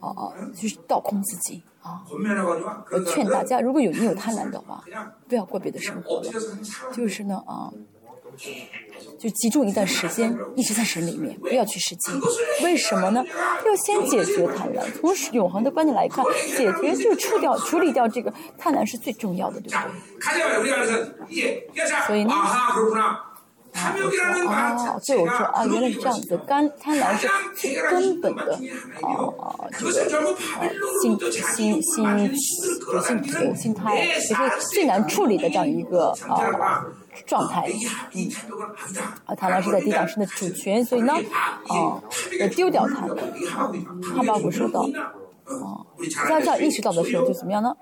[0.01, 2.03] 啊啊就是倒空自己啊
[2.91, 4.83] 我劝大家如果有你有贪婪的话
[5.29, 6.33] 不要过别的生活了。
[6.93, 7.73] 就是呢啊。
[9.19, 12.13] 就集中一段时间，一直在神里面，不要去施计。
[12.63, 13.25] 为什么呢？
[13.67, 14.81] 要先解决贪婪。
[15.01, 16.25] 从永恒的观点来看，
[16.57, 19.71] 解决就处掉、处理掉这个贪婪是最重要的，对不
[21.29, 21.69] 对？
[22.07, 22.77] 所以呢，啊，哦，
[25.07, 26.41] 以我说啊，原来是这样子。
[26.47, 27.29] 贪贪婪是
[27.91, 28.55] 根本的，
[29.03, 29.93] 啊，这个啊，
[31.03, 31.95] 心心心，
[32.87, 34.33] 就是心心态，也是
[34.73, 36.87] 最难处理的这样一个啊。
[37.27, 37.71] 状态，
[38.15, 38.31] 嗯，
[39.27, 41.15] 啊贪婪是在抵挡神的主权，所以呢
[41.69, 42.01] 啊
[42.41, 43.07] 要丢掉它。
[44.15, 44.81] 哈巴谷说到
[45.45, 45.81] 啊，
[46.29, 47.75] 大家意识到的时候就怎么样呢？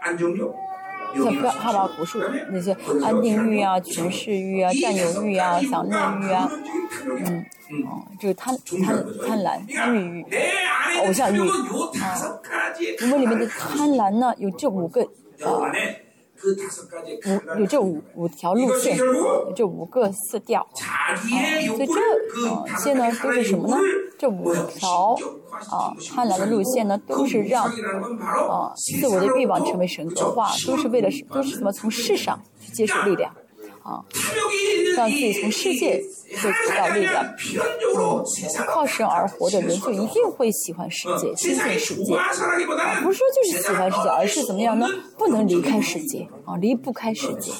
[1.15, 6.51] 像不要哈巴谷说那些安定欲啊、权势欲啊、占有欲啊、享乐欲啊，
[7.07, 7.45] 嗯，
[7.87, 10.27] 哦，就是贪贪贪婪、贪欲欲、
[11.07, 12.15] 偶像欲啊，
[13.03, 15.03] 我们里面的贪婪呢，有这五个
[15.43, 15.73] 啊。
[16.45, 23.77] 五有这五五条路线，有这五个色调，啊，所以这啊些呢都是什么呢？
[24.19, 25.15] 这五条
[25.51, 31.73] 啊贪婪的路线呢，都是让啊自我的欲望成为神格化，都是为了都是什么？
[31.73, 33.35] 从世上去接受力量。
[33.87, 34.03] 啊，
[34.97, 36.03] 让自己从世界
[36.43, 37.25] 就得到力量。
[37.25, 38.25] 嗯，
[38.67, 42.17] 靠神而活的人就一定会喜欢世界，亲近世界。
[42.17, 42.27] 啊，
[43.01, 44.89] 不是说就是喜欢世界，而是怎么样呢？
[45.17, 47.53] 不能离开世界啊，离不开世界。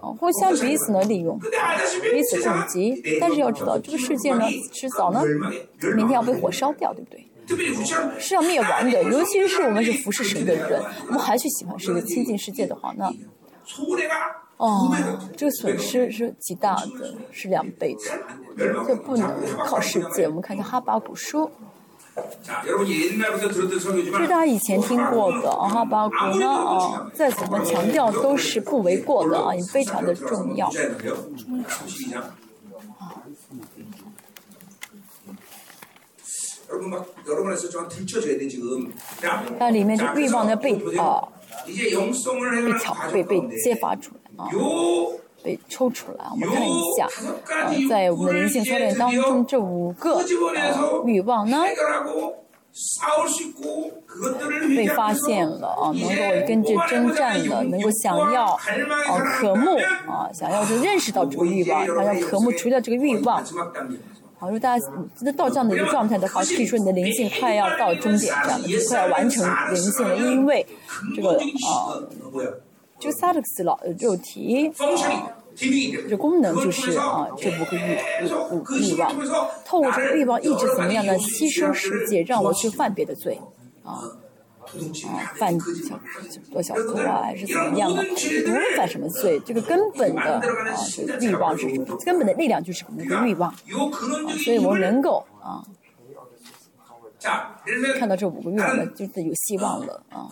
[0.00, 3.18] 啊，互相彼此呢利用，彼此攻击。
[3.20, 5.22] 但是要知道，这个世界呢，迟早呢，
[5.94, 7.22] 明天要被火烧掉，对不对？
[8.18, 9.02] 是要灭亡的。
[9.04, 13.12] 尤其是我们是服侍神的人，我们还去喜欢世界、亲近世界的话，那。
[14.58, 14.92] 哦，
[15.36, 18.00] 这个损失是极大的，是两倍的，
[18.86, 19.32] 这不能
[19.64, 20.26] 靠世界。
[20.26, 21.48] 我们看一下哈巴古书，
[22.60, 22.76] 这
[24.18, 30.68] 是大家以前听过的啊，哈巴古呢啊，再怎么强调都是不为过的啊，也非常的重要。
[39.58, 41.22] 那里面的欲望呢被啊
[41.64, 44.27] 被挑被被揭发出来。
[44.38, 44.46] 啊，
[45.42, 51.58] 被抽出来，我们看一下，啊，在我们的灵性操练当中，这五个呃欲望呢，
[54.76, 63.44] 被发现了啊，能够跟着征战的，能够想要啊渴慕啊，想要就认识到这个欲望，想要渴慕除掉这个欲望。
[64.38, 64.84] 好，如果大家
[65.16, 70.64] 真的到这样的一个状态的话，可以说你的灵性快要到终点，这样的快要完成灵性了，因为
[71.16, 71.98] 这个啊。
[72.98, 75.32] 这个萨特克斯老肉体啊，
[76.08, 78.28] 这功能就是啊，这五个欲欲
[78.80, 79.14] 欲欲望，
[79.64, 81.16] 透过这个欲望一直怎么样呢？
[81.18, 83.38] 吸收世界，让我去犯别的罪
[83.84, 84.02] 啊
[84.62, 85.98] 啊，犯小
[86.52, 88.02] 多小偷啊，还是怎么样的？
[88.02, 90.42] 无论犯什么罪，这个根本的啊，
[90.96, 91.96] 这个欲望是什么？
[92.04, 93.56] 根本的力量就是我们的欲望啊，
[94.44, 95.62] 所以我们能够啊，
[97.98, 100.28] 看到这五个欲望呢，就是有希望了啊。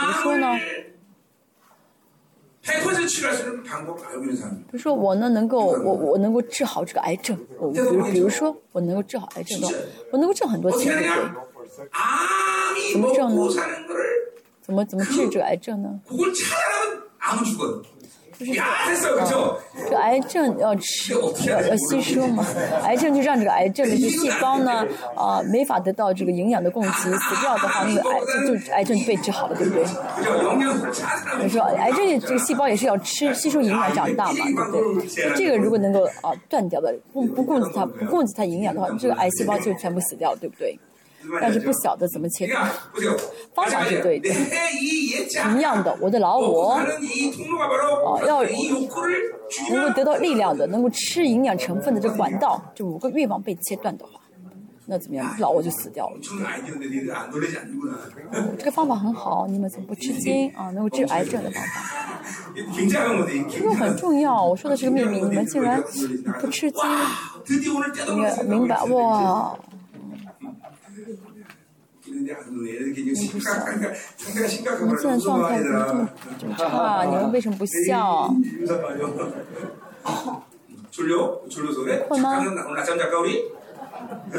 [0.00, 0.56] 怎么说呢？
[2.64, 2.72] 比
[4.72, 9.68] 如说我呢，能够我我能够治好这个癌症，我比如比如说我能够治好癌症的，
[10.10, 11.14] 我能够挣很多钱，对不
[12.82, 12.92] 对？
[12.92, 13.36] 怎么挣呢？
[14.62, 16.00] 怎么怎么治这个癌症呢？
[18.52, 19.02] 就是
[19.84, 21.14] 这个癌症要吃
[21.46, 22.44] 要要吸收嘛，
[22.82, 29.84] 癌症就让这个癌症的这细胞呢啊没法得到这个营养的供给，死掉的话，那个癌就就癌症就被治好了，对不对？
[31.42, 35.34] 你说癌症这个细胞也是要吃吸收营养长大嘛，对不对？
[35.36, 40.78] 这个如果能够啊断掉的不不供给它不供给它营养的话，这个癌细胞就全部死掉了，对不对？
[41.40, 42.68] 但是不晓得怎么切断，
[43.54, 44.30] 方法是对的。
[45.42, 48.42] 同样的，我的老我，哦，要
[49.70, 54.20] 能够得到力量的，能够吃营养成分的这个管道，这五个欲望被切断的话，
[54.86, 55.34] 那怎么样？
[55.38, 56.16] 老我就死掉了。
[58.58, 60.70] 这个方法很好，你们怎么不吃惊啊？
[60.70, 61.82] 能够治癌症的方法，
[63.50, 64.44] 这个很重要。
[64.44, 65.82] 我说的是个秘密，你们竟然
[66.40, 66.82] 不吃惊，
[67.46, 69.56] 你明白哇？
[74.26, 77.04] 你们现在状态怎么这么这么差？
[77.04, 78.32] 你们为什么不笑？
[82.08, 82.38] 困吗？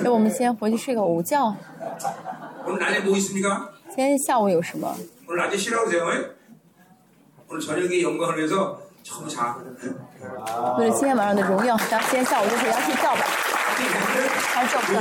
[0.04, 1.54] 那我们先回去睡个午觉。
[3.90, 4.96] 今天下午有什么？
[10.80, 13.22] 为了今天晚上的荣耀，咱今天下午就回家睡觉吧。
[14.56, 15.00] 还照不到。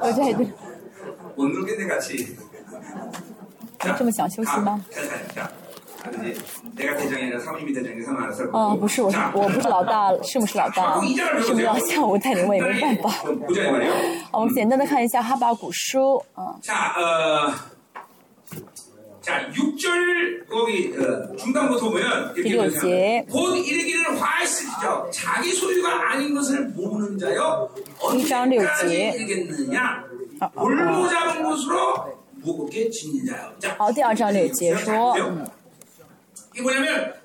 [0.00, 0.46] 我这对。
[3.96, 4.84] 这么想休息吗？
[8.52, 11.00] 哦，不是，我是我不是老大，是不是老大？
[11.40, 13.10] 是不是要下午带领我也没办法。
[14.32, 16.22] 我们简单的看一下哈巴古书
[22.01, 22.33] 啊。
[22.33, 23.25] 第六节。
[23.29, 25.09] 이는 화이스죠.
[25.13, 27.69] 자기 소유가 아닌 것을 모으는 자요.
[28.15, 29.11] 이장六节。
[29.11, 30.05] 언제까지 일겠느냐?
[30.55, 33.53] 볼모 잡은 것으로 무겁게 짓는 자요.
[33.59, 35.45] 자, 好，第二章六节说，嗯，
[36.53, 37.22] 이게 뭐냐면 자기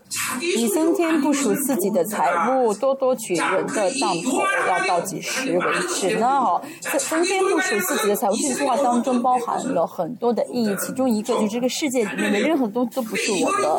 [0.55, 6.59] 你增添部署自己的财物，多多取人的当头，要到几时为止呢？
[6.81, 10.75] 在，增添部署自己的财物，这句话当中包含了很多的意义。
[10.77, 13.73] 其中一个就是这个世界里面的任何东西都不是我的，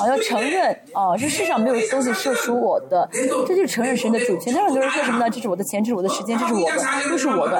[0.00, 3.08] 啊，要承认啊，这世上没有东西是属我的，
[3.46, 4.52] 这就是承认神的主权。
[4.52, 5.30] 那很多人说什么呢？
[5.30, 7.58] 这是我的钱，这是我的时间，这是我的，都是我的。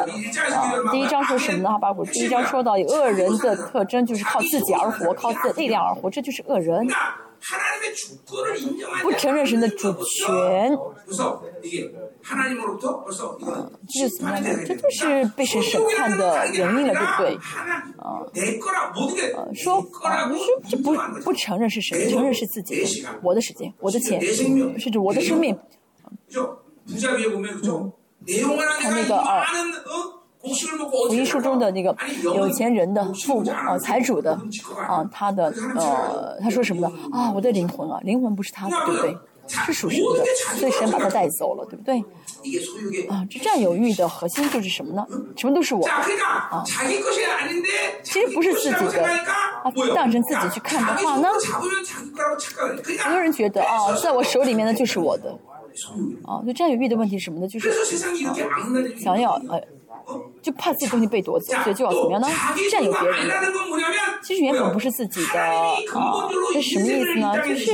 [0.54, 1.70] 啊，第一章说什么呢？
[1.70, 6.86] 哈巴谷第一章说到，恶人的特征就是靠自己而活，靠自己的力量而活，这就是恶人。
[9.02, 10.70] 不承认神的主权，
[13.88, 14.16] 就是
[14.64, 17.36] 这就是被神审判的原因了，对不对？
[17.98, 18.22] 啊，
[19.54, 19.84] 说
[20.70, 24.20] 这，不不承认是谁，承认是自己，我的时间，我的钱，
[24.78, 25.58] 甚至我的生命。
[28.80, 29.44] 他那个啊。
[30.42, 34.32] 福音书中的那个有钱人的父呃财主的
[34.88, 37.30] 啊、他的呃，他说什么呢啊？
[37.32, 39.16] 我的灵魂啊，灵魂不是他的，对不对？
[39.46, 40.24] 是属神的，
[40.58, 42.00] 所以神把他带走了，对不对？
[43.08, 45.06] 啊，这占有欲的核心就是什么呢？
[45.36, 46.62] 什么都是我的啊！
[48.02, 51.28] 其实不是自己的啊，当成自己去看的话呢，
[52.98, 55.30] 很多人觉得啊，在我手里面的就是我的
[56.24, 57.46] 啊，所占有欲的问题是什么呢？
[57.46, 57.74] 就是、啊、
[58.98, 59.60] 想要呃。
[60.42, 62.28] 就怕自己东西被夺走所以就要怎么样呢？
[62.70, 63.34] 占有别人的
[64.22, 65.76] 其实原本不是自己的啊
[66.52, 67.36] 这什么意思呢？
[67.46, 67.70] 就是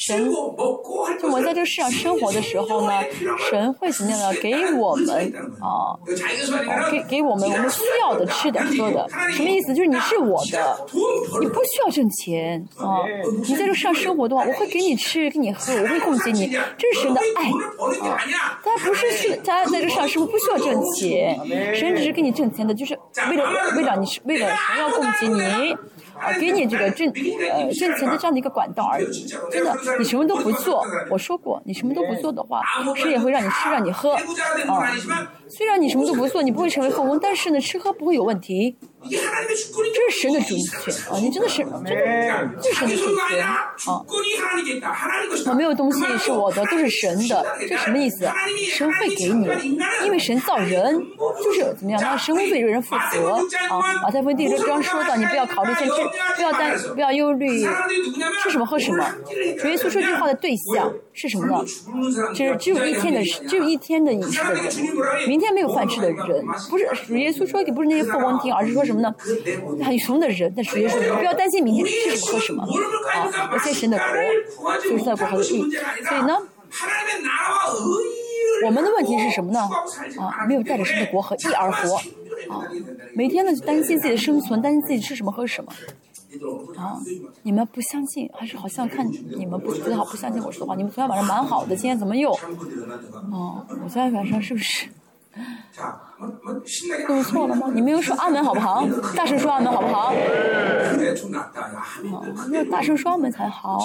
[0.00, 0.32] 神，
[1.20, 3.02] 就我在这个世上生活的时候呢，
[3.50, 4.32] 神会怎么样呢？
[4.40, 5.92] 给我们啊，
[6.90, 9.74] 给给我们我们需要的吃的喝的，什么意思？
[9.74, 10.86] 就是你是我的，
[11.38, 13.04] 你不需要挣钱啊。
[13.46, 16.46] 你在这世上生活的话，我会给你吃，给你喝，我会供给你，
[16.78, 17.50] 这是神的爱
[18.08, 18.16] 啊。
[18.64, 21.38] 他不是去，他在这世上生活不需要挣钱，
[21.74, 23.44] 神只是给你挣钱的，就是为了
[23.76, 25.76] 为了你，为了神要供给你。
[26.20, 29.26] 啊，给你这个挣，呃，挣钱的这样的一个管道而已。
[29.50, 32.62] 真的，你什么都不做，我说过，你什么都不做的话，
[32.96, 34.12] 谁也会让你吃让你喝。
[34.12, 34.20] 啊，
[35.48, 38.76] 虽然你什么都不做，你不会成为富翁，但是呢，吃喝不会有问题。
[39.08, 39.16] 这
[40.10, 41.18] 是神的主权啊！
[41.18, 41.64] 你真的是，
[42.62, 43.72] 这是神的主权啊！
[45.46, 48.28] 我没有东西是我的，都是神的，这什么意思？
[48.70, 49.48] 神会给你，
[50.04, 51.00] 因为神造人，
[51.42, 52.00] 就是怎么样？
[52.00, 53.32] 那神会为这人负责
[53.70, 53.80] 啊！
[54.04, 55.88] 啊，太问弟兄这样说到，你不要考虑，先
[56.36, 57.64] 不要担，不要忧虑
[58.42, 59.02] 吃什么喝什么。
[59.58, 61.64] 主耶稣说这句话的对象是什么呢？
[62.34, 64.62] 就是只有一天的，只有一天的饮食的人，
[65.26, 68.84] 明天没有饭吃的人，不是主耶稣说的，不是那些富翁听，而是说。
[68.90, 69.14] 什么呢？
[69.84, 72.62] 很穷的人但是也是你不要担心明天吃什么喝什么。
[72.62, 73.98] 啊我先神的
[74.56, 75.70] 国就是在国和的义
[76.08, 76.36] 所以呢
[78.64, 79.60] 我们的问题是什么呢？
[80.18, 81.96] 啊没有带着神的国和义而活。
[82.52, 82.66] 啊
[83.14, 85.72] 每天呢就担心自己的生存担心自己吃什么喝什么。
[86.76, 86.98] 啊
[87.42, 90.74] 你们不相信还是好像看你们不不好不相信我说的话。
[90.76, 92.30] 你们昨天晚上蛮好的今天怎么又？
[93.32, 94.86] 哦我昨天晚上是不是
[97.08, 97.70] 弄错了吗？
[97.72, 98.86] 你没有说阿门好不好？
[99.16, 100.14] 大声说阿门好不好？
[102.70, 103.80] 大声说阿门才好。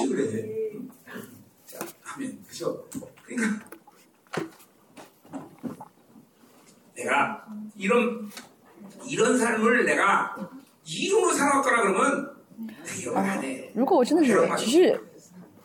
[13.73, 14.33] 如果我真的是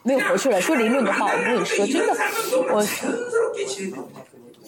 [0.02, 2.12] 没有回去了说理论的话我跟你说真的
[2.72, 2.82] 我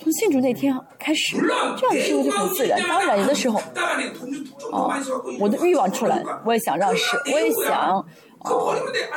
[0.02, 2.80] 从庆祝那天开始，这样的生活就很自然。
[2.88, 3.60] 当然，有的时候，
[4.72, 5.00] 啊，
[5.38, 8.04] 我的欲望出来，我也想让事，我也想，
[8.40, 8.54] 啊，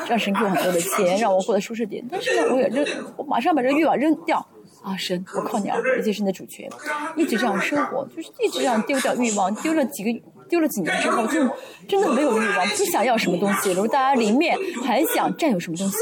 [0.08, 2.06] 让神给我很多的钱，让我过得舒适点。
[2.12, 2.86] 但是呢，我也扔，
[3.18, 4.46] 我马上把这个欲望扔掉。
[4.84, 5.80] 啊，神，我靠你啊！
[6.04, 6.70] 这是你的主权，
[7.16, 10.22] 一直这样生活，就是一直这样丢掉欲望，丢了几个。
[10.48, 11.50] 丢了几年之后，就
[11.88, 13.72] 真的没有欲望，不想要什么东西。
[13.72, 15.98] 如果大家里面还想占有什么东西，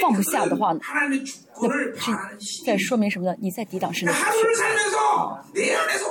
[0.00, 1.10] 放不下的话，那
[2.38, 3.34] 是在说明什么呢？
[3.40, 4.36] 你在抵挡什么情绪。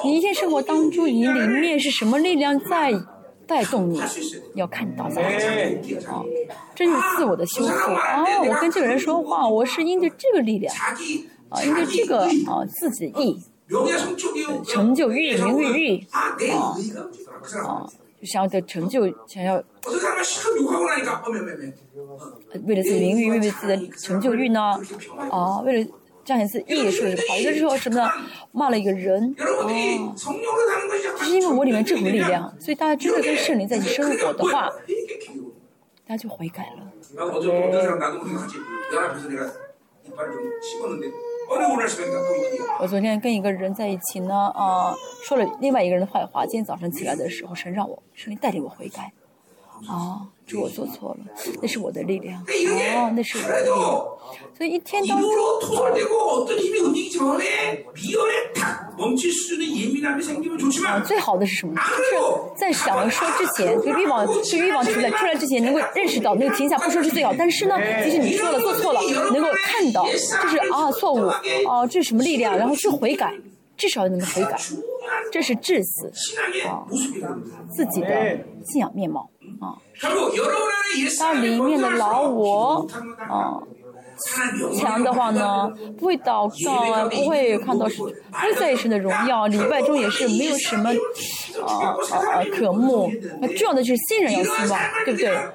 [0.04, 2.94] 你一天生活当中，你里面是什么力量在
[3.48, 4.02] 带动你？
[4.56, 6.24] 要看到在哪里啊！
[6.76, 8.24] 这就是自我的修复啊！
[8.44, 10.76] 我跟这个人说话，我是因着这个力量
[11.50, 13.40] 啊，因着这个啊自己意。
[14.68, 16.38] 成就欲、名誉欲啊，
[17.66, 17.86] 啊，
[18.20, 19.64] 就想要的成就，想要。
[22.66, 24.60] 为了自己名誉，为了自己的成就欲呢？
[25.30, 25.90] 啊，为了
[26.24, 28.10] 彰显自己艺术是好，有的是说什么呢？
[28.52, 29.46] 骂了一个人，啊，
[31.18, 34.72] 就是因为我里面这种力量，所以大家真的跟圣灵在一起生活的话，
[36.08, 36.92] 大家就悔改了。
[42.80, 44.94] 我昨天跟一个人在一起呢，啊，
[45.24, 46.46] 说了另外一个人的坏话。
[46.46, 49.12] 今天早上起来的时候，神让我，神带领我悔改，
[49.88, 50.28] 啊。
[50.48, 51.18] 是我做错了
[51.62, 52.40] 那是我的力量。
[52.42, 53.76] 哦那是我的力量。
[54.58, 55.30] 所以一天当中
[60.86, 61.74] 啊最好的是什么？
[61.76, 62.16] 就是
[62.56, 69.02] 在想要说之前就欲望就欲望出来出来之前能够认识到那个停下不说是最好但是呢即使你说了做错了
[69.34, 71.26] 能够看到这是啊错误
[71.68, 72.58] 哦这是什么力量？
[72.58, 73.34] 然后是悔改
[73.76, 74.58] 至少能够悔改
[75.32, 76.08] 这是至死
[76.68, 76.86] 啊
[77.72, 79.30] 自己的信仰面貌。
[79.60, 79.76] 啊，
[81.20, 82.88] 那里面的老我，
[83.30, 83.60] 啊，
[84.78, 90.90] 强的话呢，不会祷告啊，不会看到，不会在意神的荣耀，礼拜中也是没有什么，
[91.66, 93.12] 啊啊啊，渴慕。
[93.42, 95.36] 那重要的是新人要希望，对不对？
[95.36, 95.52] 啊，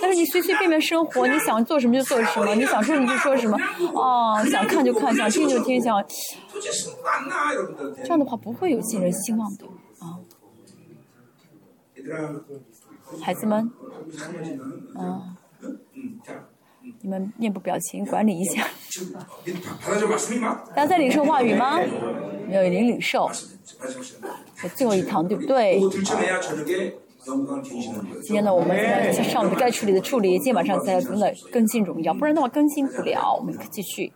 [0.00, 3.58] 但是你随随便便生活，你想做什么就做什么，你想说什么就说什么，
[3.94, 6.04] 哦，想看就看，想听就听，想，
[8.02, 9.64] 这样的话不会有新人希望的。
[13.22, 13.70] 孩子们，
[14.98, 15.36] 嗯、
[17.00, 18.66] 你们面部表情管理一下。
[20.74, 21.78] 大家在领受话语吗？
[22.46, 23.30] 没有领领受。
[24.74, 25.80] 最后一堂对不对？
[28.22, 31.18] 今天呢，我们在上午该处理的处理，今天晚上再跟
[31.50, 33.34] 更新荣耀，不然的话更新不了。
[33.38, 34.12] 我们继续。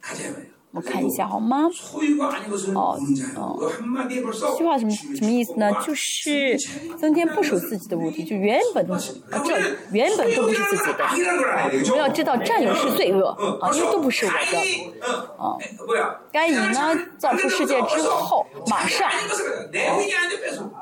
[0.00, 0.49] 看见没？
[0.72, 1.68] 我看一下好吗？
[2.74, 2.96] 哦，
[3.36, 3.72] 哦，
[4.56, 5.68] 虚化什么什么意思呢？
[5.84, 6.56] 就是
[6.96, 8.98] 增添不属自己的物体，就原本啊，
[9.44, 9.58] 这
[9.90, 11.04] 原本都不是自己的。
[11.90, 14.36] 我、们要知道，占有是罪恶啊，因为都不是我的。
[15.36, 15.58] 啊，
[16.30, 19.08] 该隐呢，造出世界之后，马上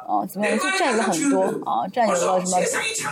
[0.07, 0.59] 啊，怎么样？
[0.59, 2.61] 就占有了很多啊，占有了什么？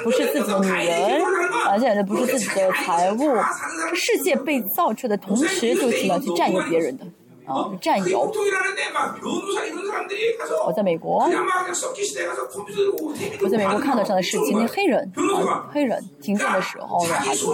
[0.04, 1.22] 不是自己的女人，
[1.68, 3.18] 而且呢，不是自己的财物。
[3.88, 6.20] 这世界被造出的同时，就怎么？
[6.20, 6.65] 去占有。
[6.68, 7.04] 别人的。
[7.46, 8.28] 啊，战友。
[10.66, 11.24] 我在美国，
[13.40, 14.58] 我在美国看到这样的事情。
[14.58, 15.08] 那黑人，
[15.46, 17.46] 啊、黑人停电的时候呢，还是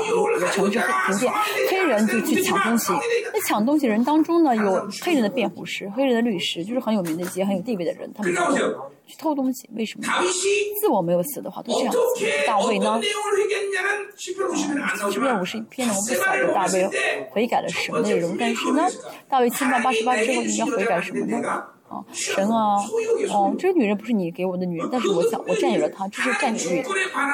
[0.50, 1.30] 城市停电，
[1.68, 2.90] 黑人就去抢东西。
[3.34, 8.32] 那抢东西人当中呢，有黑人的辩护师、黑人的律师，就是很有名的一些很有地位的人，他们。
[9.06, 10.06] 去偷东西，为什么？
[10.80, 11.94] 自我没有死的话，都这样。
[12.46, 13.00] 大卫呢？
[14.16, 16.88] 七篇五十一篇呢，我不晓得大卫
[17.30, 18.86] 悔改了什么内容，但是呢，
[19.28, 21.36] 大卫侵犯八十八之后，你要悔改什么呢？
[21.88, 22.76] 啊，神啊，
[23.30, 26.82] 哦、这个女人不是你给我的女人，但是我想我占有了她，这是占有欲。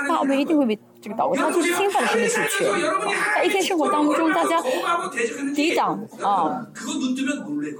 [0.09, 2.69] 大卫一定会被这个祷告，他就是侵犯了神的主权。
[3.35, 4.61] 在一天生活当中，大家
[5.55, 6.67] 抵挡啊，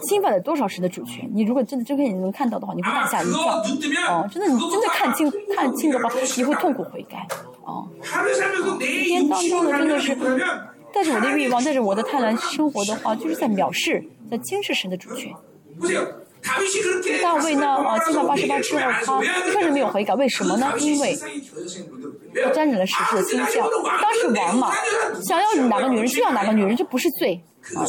[0.07, 1.29] 侵犯了多少神的主权？
[1.35, 3.61] 你如果真的睁开眼睛能看到的话，你会大吓一跳。
[4.07, 7.27] 哦，真的，你真的看清看清的话，你会痛苦悔改。
[7.65, 7.89] 哦，
[8.81, 10.15] 一天当中呢，真的是
[10.95, 15.33] 带着我的欲望，带着我的贪婪生活的话，就是在藐视，在轻视神的主权。
[17.23, 17.75] 大卫呢？
[17.77, 18.81] 呃，进到八十八之后，
[19.25, 20.73] 他确实没有悔改，为什么呢？
[20.79, 21.17] 因为
[22.43, 23.69] 他沾染了时事的倾向。
[24.01, 24.73] 当时王嘛，
[25.23, 27.43] 想要哪个女人就要哪个女人，这不是罪。
[27.77, 27.85] 啊，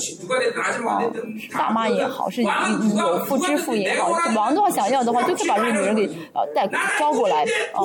[1.53, 2.49] 爸妈也好，是有
[3.25, 6.67] 妇之夫也好，王的话想要的话，就是把这个女人给呃带
[6.99, 7.79] 招过来啊。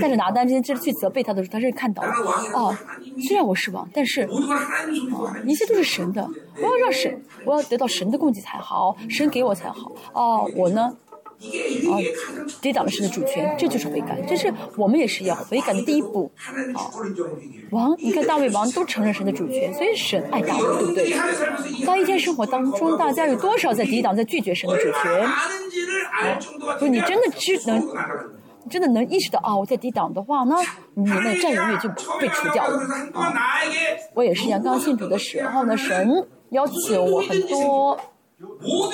[0.00, 2.12] 但是拿单先这去责备他的时候，他是看到了
[2.54, 2.76] 哦，
[3.26, 4.28] 虽然我是王，但是、啊、
[5.44, 10.94] 一切都是神的，我要让神，我要得到神的供给才好，神给我才好哦，我呢？
[11.40, 12.02] 哦
[12.60, 16.30] 抵挡了神的主权这就是悔改这是我们也是要悔改的第一步。
[16.74, 16.90] 啊
[17.70, 21.84] 王你看大卫王都承认神的主权所以神爱大卫对不对？
[21.86, 25.28] 在一天生活当中大家有多少在抵挡在拒绝神的主权
[26.74, 27.86] 如果你真的知能
[28.68, 30.56] 真的能意识到啊我在抵挡的话呢
[30.94, 31.88] 你那占有欲就
[32.20, 32.78] 被除掉了。
[33.14, 33.32] 啊
[34.14, 37.98] 我也是阳刚信主的时候呢神邀请我很多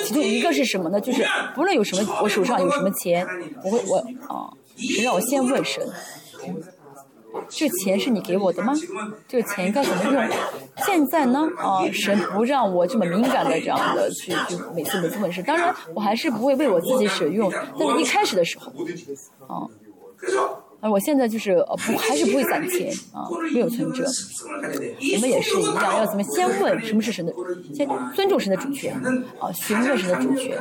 [0.03, 0.99] 其中一个是什么呢？
[0.99, 1.23] 就是
[1.53, 3.27] 不论有什么，我手上有什么钱，
[3.63, 5.87] 我会我啊，神让我先问神，
[7.47, 8.73] 这钱是你给我的吗？
[9.27, 10.29] 这个钱该怎么用？
[10.85, 11.47] 现在呢？
[11.57, 15.43] 啊，神不让我这么敏感的这样的去去每次每次问神。
[15.43, 18.71] 当然，我还是不会为我自己使用，但是一开始的时候，
[19.47, 19.67] 啊。
[20.89, 21.55] 我现在就是
[21.85, 24.05] 不还是不会攒钱啊，没有存折。
[25.15, 27.33] 我们也是一样，要怎么先问什么是神的，
[27.73, 28.95] 先尊重神的主权
[29.39, 30.57] 啊，询问神的主权，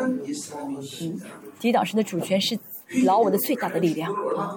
[1.00, 1.20] 嗯，
[1.60, 2.58] 抵挡神的主权是。
[3.06, 4.54] 牢我的最大的力量啊！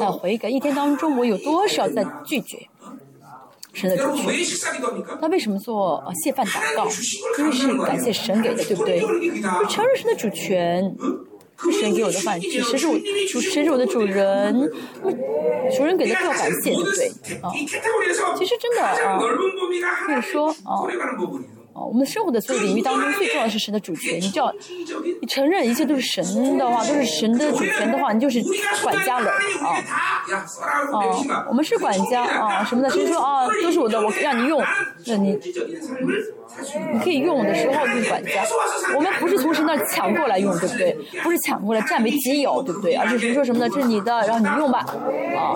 [0.00, 2.58] 但悔改一天当中，我有多少在拒绝
[3.74, 4.34] 神的主权？
[5.20, 6.88] 那为什么做谢饭祷告？
[7.38, 9.00] 因为是感谢神给的，对不对？
[9.68, 10.82] 承认神的主权，
[11.80, 12.96] 神给我的饭吃， 谁是我
[13.30, 14.70] 主，谁是我的主人？
[15.76, 17.08] 主人给的票感谢，对不对？
[17.42, 17.50] 啊，
[18.38, 19.18] 其实真的啊，
[20.06, 20.86] 可以说啊。
[21.78, 24.16] 哦，我们生活的所有领域当中，最重要的是神的主权。
[24.20, 24.52] 你就要，
[25.20, 28.42] 你承认一切都是神的话，都是神的主权的话，你就是
[28.82, 29.78] 管家了啊。
[30.92, 32.90] 哦，我们是管家啊，什么的？
[32.90, 34.60] 谁说啊，都是我的，我让你用，
[35.06, 35.38] 那你
[36.92, 38.42] 你可以用的时候就管家。
[38.96, 40.98] 我们不是从神那抢过来用，对不对？
[41.22, 42.94] 不是抢过来占为己有，对不对？
[42.94, 43.68] 而是神说什么呢？
[43.72, 44.80] 这是你的，然后你用吧。
[45.36, 45.54] 啊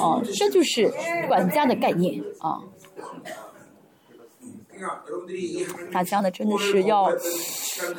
[0.00, 0.90] 啊，这就是
[1.28, 2.56] 管家的概念啊。
[5.92, 7.12] 大家呢，真的是要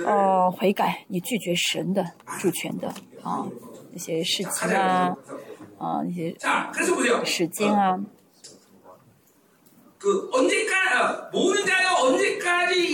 [0.05, 2.05] 呃悔改，你拒绝神的
[2.39, 2.88] 主权的
[3.23, 3.45] 啊
[3.91, 5.15] 那些事情啊
[5.77, 6.36] 啊那些
[7.25, 7.99] 时间啊。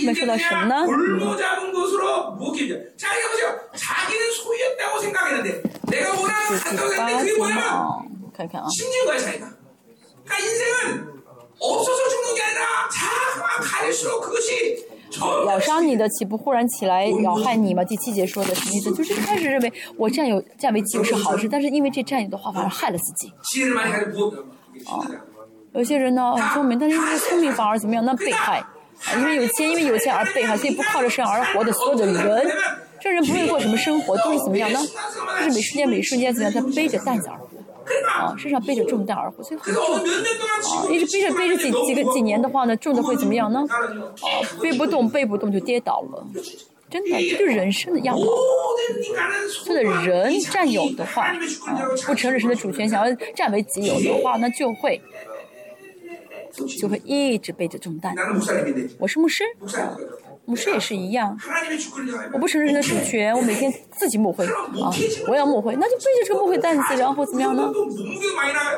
[0.04, 0.86] 那么说到什么呢？
[6.50, 8.04] 自己八天啊，
[8.36, 8.66] 看看啊。
[15.46, 17.82] 咬伤你的岂不忽然起来咬害你吗？
[17.84, 18.92] 第七节说的什么意思？
[18.92, 23.32] 就是开始认为我占有占为己有是好事，但是因为这占有的话反而害了自己。
[24.86, 25.04] 哦，
[25.72, 28.04] 有些人呢很聪明，但是因为聪明反而怎么样？
[28.04, 32.46] 那被害啊，因为有钱，因为有钱而被害，所以不靠着生而活的所有的人，
[33.00, 34.78] 这人不会过什么生活都是怎么样呢？
[34.80, 36.52] 就是每瞬间每瞬间怎么样？
[36.52, 37.47] 他背着担子而活。
[38.08, 40.02] 啊，身上背着重担而活，所以很重啊，
[40.90, 43.64] 一直背着背着几几个几年的话呢，重的会怎么样呢？
[43.68, 44.26] 啊，
[44.60, 46.26] 背不动背不动就跌倒了，
[46.90, 48.26] 真的，这就是人生的样貌。
[49.64, 51.36] 这的人占有的话，啊，
[52.06, 55.00] 不承认神的主权，想要占为己有的话，那就会
[56.80, 58.14] 就会一直背着重担。
[58.98, 59.44] 我是牧师。
[60.48, 61.38] 牧师也是一样，
[62.32, 64.90] 我不承认神的主权，我每天自己抹灰啊，
[65.28, 67.70] 我要抹灰，那就背着这个抹灰担子，然后怎么样呢？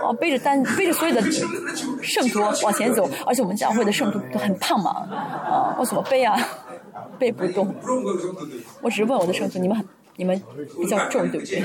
[0.02, 1.22] 啊，背着担，背着所有的
[2.02, 6.36] 圣徒往前走，而且我们教会的圣徒都很胖嘛，啊，我怎么背啊？
[7.20, 7.72] 背不动。
[8.82, 10.42] 我只是问我的圣徒，你们很，你们
[10.80, 11.60] 比较重，对不对？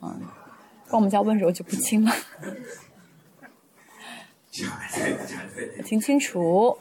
[0.00, 0.14] 啊，
[0.90, 2.12] 光我们家温柔就不轻了。
[5.82, 6.76] 听清楚。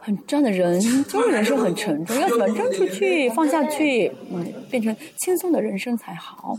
[0.00, 6.58] 很这样的人，就是人生很沉重， 要怎么扔出去、放下去，嗯，变成轻松的人生才好。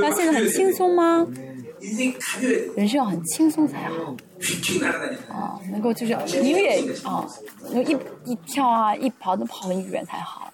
[0.00, 1.26] 那现在很轻松吗？
[2.76, 4.14] 人生要很轻松才好。
[5.28, 7.26] 啊，能够就是一跃啊，
[7.72, 10.52] 能一一跳啊，一跑都跑很远才好。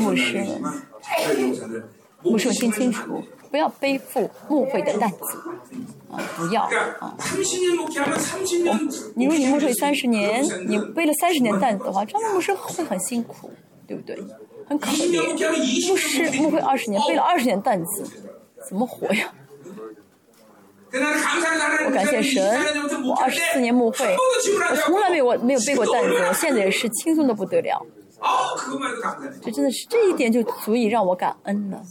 [0.00, 0.44] 牧师，
[2.22, 3.22] 牧师，我听清楚。
[3.50, 5.18] 不要背负误会的担子，
[6.10, 6.62] 啊，不要
[7.00, 7.16] 啊！
[7.18, 7.22] 我，
[9.14, 13.50] 你如果你牧会三十年，你背了三十年担子的话，这样牧师会很辛苦，
[13.86, 14.16] 对不对？
[14.68, 15.88] 很可怜。
[15.88, 18.04] 牧师牧会二十年，背了二十年担子，
[18.68, 19.32] 怎么活呀？
[20.90, 22.42] 我感谢神，
[23.06, 24.14] 我二十四年牧会，
[24.70, 27.84] 我从来没有我没有背过担子，我现在也是轻松的不得了。
[29.42, 31.82] 这真的是这一点就足以让我感恩了。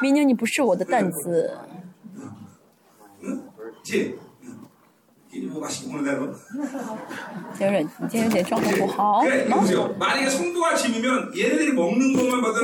[0.00, 1.58] 明年你不是我的担子。
[7.58, 9.22] 杰瑞，你今天有点状况不好。
[9.22, 9.28] 如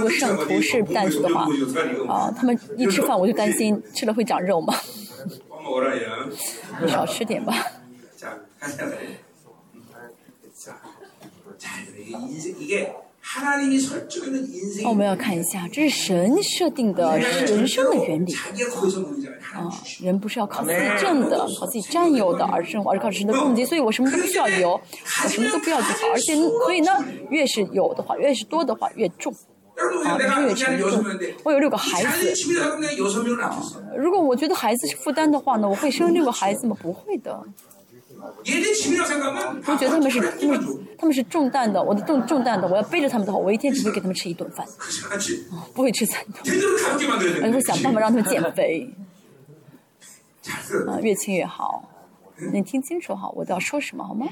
[0.00, 1.46] 果圣徒是担子的话，
[2.08, 4.74] 啊，他们一吃饭我就担心吃了会长肉吗？
[6.80, 7.54] 你少吃点吧。
[14.84, 18.34] 我们要看一下，这是神设定的人生的原理
[19.54, 19.70] 啊！
[20.02, 20.70] 人不是要靠自
[21.00, 23.64] 证的，靠自己占有的而生活，而是靠神的供给。
[23.64, 26.08] 所以我什么都不需要有，我什么都不要就好。
[26.12, 26.90] 而且，所以呢，
[27.30, 29.32] 越是有的话，越是多的话，越重
[30.04, 31.04] 啊，越沉重。
[31.44, 32.28] 我有六个孩子
[32.60, 33.56] 啊，
[33.96, 36.76] 如果我觉得孩子是负担的话呢，我会生六个孩子吗？
[36.82, 37.40] 不会的。
[38.22, 40.60] 我觉得他们是他们
[40.98, 44.66] 他们是重担的，我的重重担的，我要背着他们的话，我一天只会给他们吃一顿饭，
[45.74, 46.24] 不会吃餐，
[47.42, 48.88] 我会想办法让他们减肥，
[50.86, 51.88] 啊，越轻越好。
[52.52, 54.26] 你听清楚哈，我都要说什么好吗？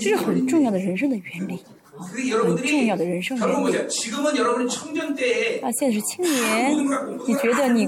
[0.00, 1.64] 这是很重要的人生的原理。
[1.98, 3.52] 很重要的人生原理。
[5.62, 6.76] 啊，现在是青年，
[7.26, 7.86] 你觉得你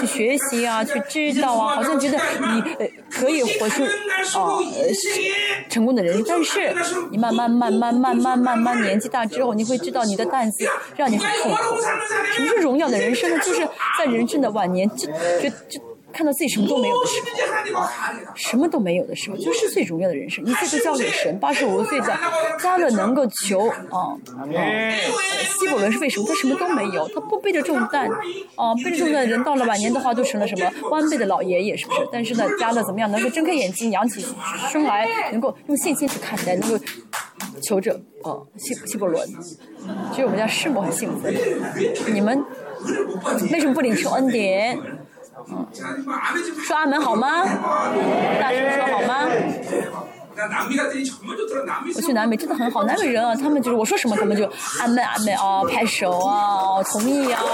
[0.00, 4.58] 去学习啊，去知道啊，好像觉得你呃可以活出啊
[5.68, 6.26] 成功的人生。
[6.74, 11.56] 但是你慢慢慢慢慢慢慢慢年纪大之后，你会知道你的担子让你很痛苦。
[12.34, 13.38] 什么是荣耀的人生呢？
[13.44, 15.06] 就是在人生的晚年，就
[15.40, 15.80] 就就
[16.12, 17.20] 看到自己什么都没有的时
[17.74, 17.82] 候，
[18.34, 20.44] 什么都没有的时候，就是最荣耀的人生。
[20.44, 21.38] 一切都交给神。
[21.38, 22.16] 八十五岁的
[22.60, 24.14] 加勒能够求啊，
[25.58, 26.26] 西伯伦是为什么？
[26.28, 28.08] 他什么都没有，他不背着重担
[28.54, 32.00] 啊，背着重担人到了晚年的话，就成了什么弯背的老爷爷，是不是？
[32.12, 34.24] 但是呢，加勒怎么样能够睁开眼睛，扬起
[34.70, 36.84] 胸来，能够用信心去看待，能够
[37.62, 37.92] 求着
[38.22, 39.26] 啊，西西伯伦。
[40.12, 41.28] 其实我们家师母很幸福。
[42.12, 42.44] 你们
[43.50, 44.78] 为什么不领受恩典？
[46.64, 47.44] 说阿门好吗？
[48.40, 49.26] 大声说好吗？
[51.94, 54.44] 我去南美真的很好，南美人啊，他们就是我说什么他们就
[54.80, 57.42] 阿门阿门啊，拍手啊，同意啊。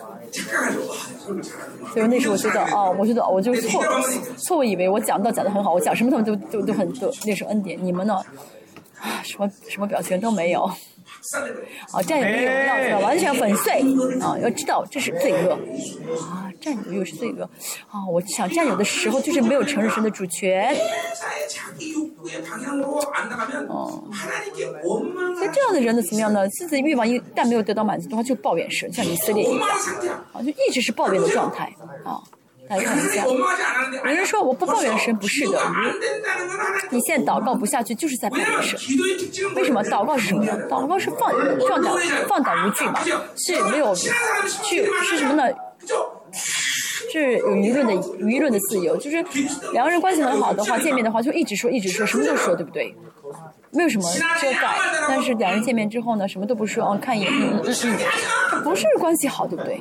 [1.94, 3.82] 就是那时候我觉得哦我觉得我就错
[4.36, 8.14] 错误以为我讲到讲得很好我讲什么他们都都都很都那时候恩典你们呢
[9.00, 10.70] 啊什么什么表情都没有
[11.92, 12.44] 啊，占有欲
[12.90, 13.80] 要完全粉碎。
[14.20, 15.52] 啊，要知道这是罪恶。
[16.20, 17.44] 啊，占有欲是罪恶。
[17.88, 20.74] 啊，我想占有的时候就是没有承认神的主权。
[23.68, 24.02] 哦、
[25.36, 26.48] 那这样的人呢，怎么样呢？
[26.48, 29.68] 自己欲望一旦没有得到满足的话，就抱怨神，像以色列一样，
[30.32, 31.72] 啊，就一直是抱怨的状态。
[32.04, 32.22] 啊。
[32.70, 33.24] 来看一下。
[33.24, 33.36] 有
[34.04, 35.58] 人说我不抱怨神不是的，
[36.90, 38.78] 你现在祷告不下去就是在抱怨神。
[39.54, 39.82] 为什么？
[39.84, 40.56] 祷告是什么呢？
[40.68, 41.30] 祷告是放
[41.68, 41.92] 放胆
[42.28, 43.00] 放胆无惧嘛，
[43.36, 44.10] 是没有去
[45.02, 45.44] 是什么呢？
[47.12, 49.16] 是有舆论的舆论的自由，就是
[49.72, 52.94] 两个人关系很好的话，见面的话就一直说一直说，什么都说，对不对？
[53.72, 54.04] 没有什么
[54.40, 54.76] 遮盖，
[55.08, 57.96] 但是两人见面之后呢，什么都不说，哦，看一眼，嗯嗯
[58.52, 59.80] 嗯，不是关系好，对不对？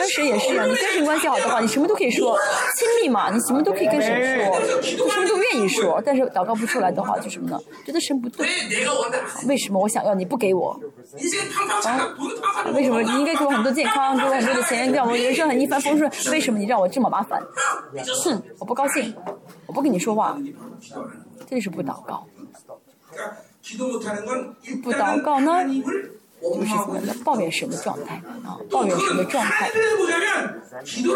[0.00, 2.38] 跟谁也是一样你跟谁关系好的话你什么都可以说
[2.74, 4.08] 亲密嘛你什么都可以跟谁
[4.46, 7.60] 说你什么都愿意说但是祷告不出来的话就什么呢？
[7.84, 8.46] 觉得神不对。
[9.46, 10.80] 为什么我想要你不给我？
[11.84, 12.16] 啊？
[12.74, 16.10] 为什么你应该给我很多健康给我很多的钱让我人生很一帆风顺？
[16.32, 17.42] 为什么你让我这么麻烦？
[18.24, 19.14] 哼我不高兴
[19.66, 20.38] 我不跟你说话
[21.48, 22.26] 这是不祷告。
[24.82, 25.52] 不祷告呢？
[26.42, 29.70] 就是怎么的抱怨神的状态啊，抱怨神的状态。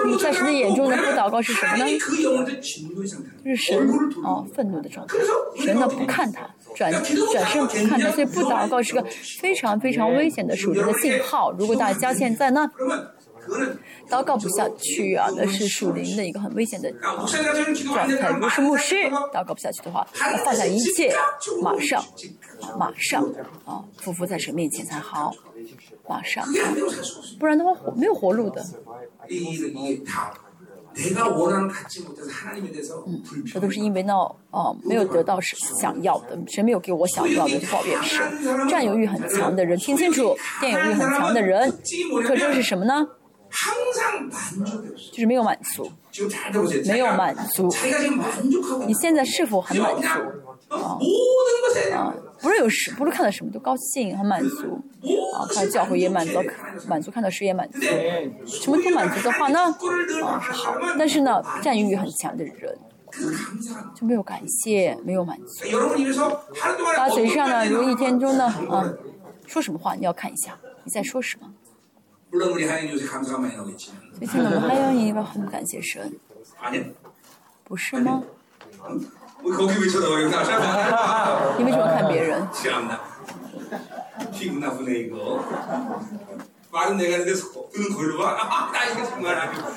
[0.06, 0.96] 你在神的眼中呢？
[0.96, 1.84] 不祷告是什么呢？
[3.44, 3.88] 就是神
[4.24, 5.16] 啊，愤怒的状态。
[5.56, 9.04] 神呢不看他，转转身不看他，所以不祷告是个
[9.40, 11.52] 非常非常危险的属灵的信号。
[11.52, 12.70] 如果大家现在呢？
[14.08, 18.28] 祷告不下去啊，那是属灵的一个很危险的状态。
[18.30, 18.94] 如果是牧师
[19.32, 20.06] 祷告不下去的话，
[20.44, 21.14] 放下一切，
[21.62, 22.04] 马上，
[22.78, 23.24] 马上
[23.64, 25.32] 啊，匍匐在神面前才好。
[26.08, 26.46] 马上，
[27.38, 28.62] 不然的话没有活路的。
[33.06, 34.14] 嗯，这都是因为呢
[34.50, 38.20] 哦，没有得到是想要的，谁没有给我想要的，抱怨是。
[38.68, 41.72] 占有欲很强的人，听清楚，占有欲很强的人，
[42.24, 43.08] 特征是什么呢？
[45.12, 45.90] 就是没有满足，
[46.86, 47.68] 没有满足。
[48.86, 50.08] 你现在是否很满足？
[50.74, 50.98] 啊，
[52.40, 54.82] 不是有什，不是看到什么都高兴、很满足。
[55.34, 56.42] 啊，看到教会也满足，
[56.88, 57.80] 满足看到谁也满足，
[58.44, 59.60] 什么都满足的话呢，
[60.24, 60.74] 啊是好。
[60.98, 62.76] 但是呢，占有欲很强的人，
[63.94, 65.68] 就没有感谢，没有满足。
[66.98, 68.92] 啊，嘴上呢，如一天中呢，啊，
[69.46, 71.46] 说什么话你要看一下，你在说什么。
[72.33, 76.19] 물론 우리 하나님 요새 감사가 많이 나오겠지만 最近呢，我们还要一个很感谢神，
[76.59, 76.83] 아니야
[77.65, 78.21] 不是吗？
[79.41, 82.47] 우리 거기 왜 쳐다봐요 나 你为什么看别人？
[82.51, 82.99] 참나
[84.31, 85.43] 기분 나쁘네 이거
[86.71, 88.37] 말은 내가 하는데 소- 눈은 거기로 봐.
[88.39, 89.67] 아, 나 이거 정말 아니고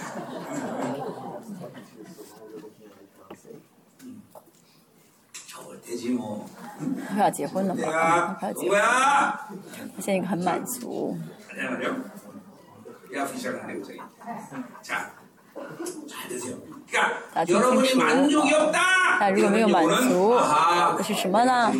[5.49, 6.47] 저걸 되지 뭐
[7.09, 9.49] 快要结婚了嘛，啊 내가 快要结婚， 동거야
[9.99, 11.16] 现在一个很满足。
[13.14, 13.93] 야, 부시작하는 거죠.
[14.82, 15.14] 자,
[16.08, 16.58] 잘 드세요.
[17.34, 18.42] 大家听清楚
[19.20, 21.72] 但如果没有满足那是什么呢？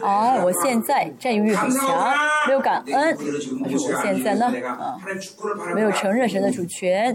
[0.00, 2.14] 哦我现在占有欲很强
[2.46, 3.16] 没有感恩
[3.62, 4.46] 但是我现在呢？
[4.68, 4.96] 啊。
[5.74, 7.14] 没有承认神的主权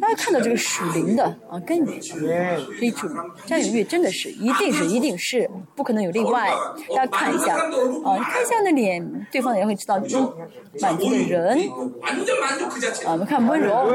[0.00, 2.16] 大家看到这个属灵的啊跟主
[2.78, 3.08] 非主
[3.46, 6.52] 占有欲真的是一定是一定是不可能有例外
[6.94, 9.98] 大家看一下啊你看一下那脸对方也会知道
[10.80, 11.58] 满足的人。
[13.06, 13.92] 啊我们看温柔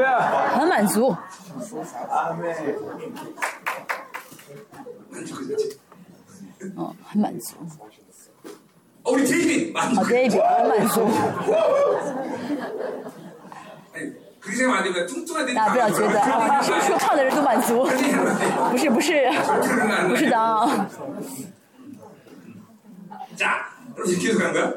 [0.58, 1.16] 很满足。
[6.76, 7.56] 哦，很满足。
[9.04, 9.80] 好，这一点 t
[10.12, 10.40] v 满足。
[10.42, 10.98] 很满足。
[15.56, 17.84] 大家不要觉得啊，说说唱的人都满足，
[18.72, 19.28] 不是不是，
[20.08, 20.88] 不是的啊。
[23.96, 24.74] 그럼 이렇게 해서 간 거야?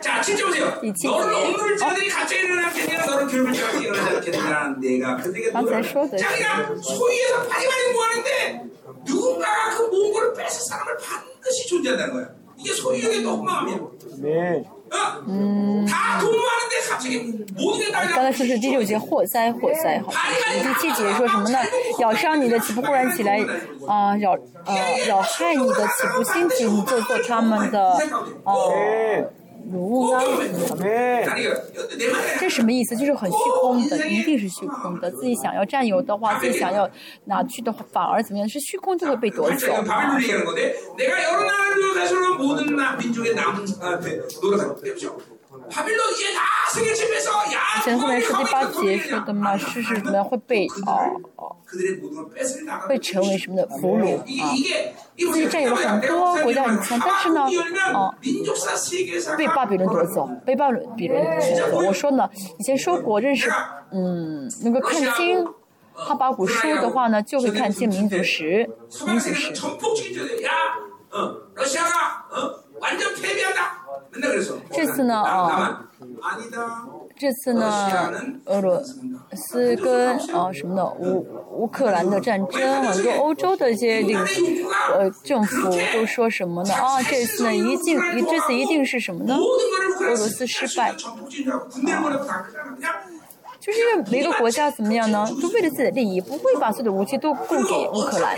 [0.00, 0.66] 자, 진짜 보세요.
[1.04, 3.04] 너를 억눌 자들이 갑자기 일어나게 되냐?
[3.06, 4.74] 너를 괴롭을 자들이 일어나게 되냐?
[4.80, 8.62] 내가 그들에게 누가 자기가 소위에서 파리만이 뭐하는데
[9.04, 12.28] 누군가가 그 몽골을 뺏을 사람을 반드시 존재한다는 거야.
[12.56, 13.78] 이게 소유에게 너무 마음이야.
[14.18, 14.64] 네.
[15.26, 15.86] 嗯。
[18.14, 21.58] 刚才说是第六节火灾火灾好像是第七节说什么呢
[22.00, 23.38] 咬伤你的岂不忽然起来
[23.86, 24.32] 啊咬
[24.64, 24.74] 呃
[25.06, 27.96] 咬害你的岂不心急你就做他们的
[28.44, 29.30] 呃
[29.70, 30.24] 如来
[32.40, 32.96] 这什么意思？
[32.96, 35.10] 就是很虚空的，一定是虚空的。
[35.10, 36.88] 自己想要占有的话，自己想要
[37.24, 38.48] 拿去的话，反而怎么样？
[38.48, 39.66] 是虚空就会被夺走。
[47.78, 51.56] 以前后面是第八节说的嘛，是是什么会被哦哦，
[52.86, 54.22] 会成为什么的俘虏啊？
[55.32, 57.42] 被占有了很多国家领土，但是呢，
[57.94, 58.14] 哦，
[59.36, 61.86] 被巴比伦夺走，被巴比伦夺走。
[61.86, 63.50] 我说呢，以前说过认识，
[63.92, 65.46] 嗯，能够看清，
[65.92, 68.68] 哈巴古书的话呢，就会看清民族史，
[69.06, 69.52] 民族史。
[74.72, 75.84] 这次呢，啊，
[77.16, 78.10] 这次呢，
[78.46, 78.82] 俄罗
[79.32, 84.18] 斯跟啊什么的乌乌克兰的战争，很多欧洲的一些领
[84.92, 86.74] 呃政府都说什么呢？
[86.74, 89.36] 啊，这次呢一定，这次一定是什么呢？
[90.00, 90.94] 俄罗斯失败。
[93.68, 95.28] 就是因为每个国家怎么样呢？
[95.42, 98.34] 都为了自己的利益，不会把所有的武器都供给乌克兰。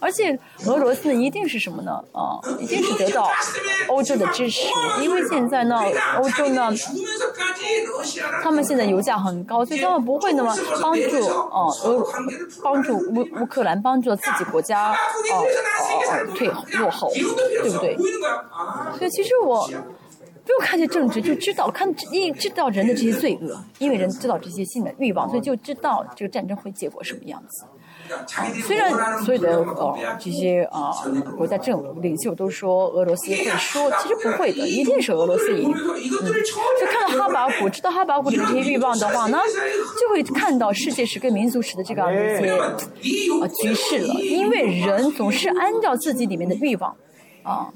[0.00, 0.32] 而且
[0.64, 1.92] 俄罗斯一定是什么呢？
[2.12, 3.30] 啊，一定是得到
[3.88, 4.66] 欧洲的支持，
[5.02, 5.78] 因为现在呢，
[6.16, 6.70] 欧洲呢，
[8.42, 12.02] 他们现在油价很高，所以他们不会那么帮助啊，俄
[12.62, 14.96] 帮助乌乌克兰，帮助自己国家啊啊
[16.34, 17.94] 退落后，对不对？
[18.96, 19.68] 所以其实我。
[20.50, 27.66] 不用看见政治就知道看一知道人的这些罪恶因为人知道这些性的欲望所以就知道这个战争会结果什么样子。
[28.66, 28.90] 虽然
[29.22, 30.92] 所有的呃这些呃
[31.36, 36.34] 国家政领袖都说俄罗斯会输其实不会的一定是俄罗斯赢嗯
[36.80, 39.38] 就看到哈巴虎知道哈巴虎的这些欲望的话呢
[40.00, 42.50] 就会看到世界史跟民族史的这个一些
[43.40, 44.14] 呃局势了。
[44.14, 46.96] 因为人总是按照自己里面的欲望
[47.44, 47.72] 啊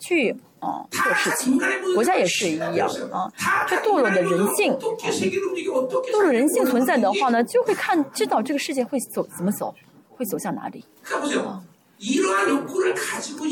[0.00, 1.60] 去啊做事情，
[1.92, 3.30] 国家也是一样啊。
[3.66, 9.74] 这堕落的人性，堕落人性存在的话呢，就会看知道这个世界会走怎么走，
[10.08, 10.84] 会走向哪里。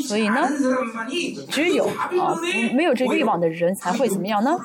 [0.07, 0.49] 所以呢，
[1.49, 2.37] 只有啊，
[2.73, 4.57] 没有这欲望的人才会怎么样呢？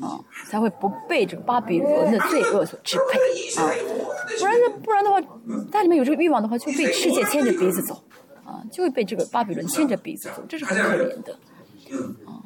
[0.00, 3.18] 啊，才会不被这巴比伦的罪恶所支配
[3.60, 3.70] 啊，
[4.38, 5.20] 不然呢，不然的话，
[5.72, 8.02] 家里面有这个欲望的话，就被世界牵着鼻子走。
[8.44, 11.38] 啊就会被这个巴比伦牵着鼻子走这是很可怜的。
[12.26, 12.42] 啊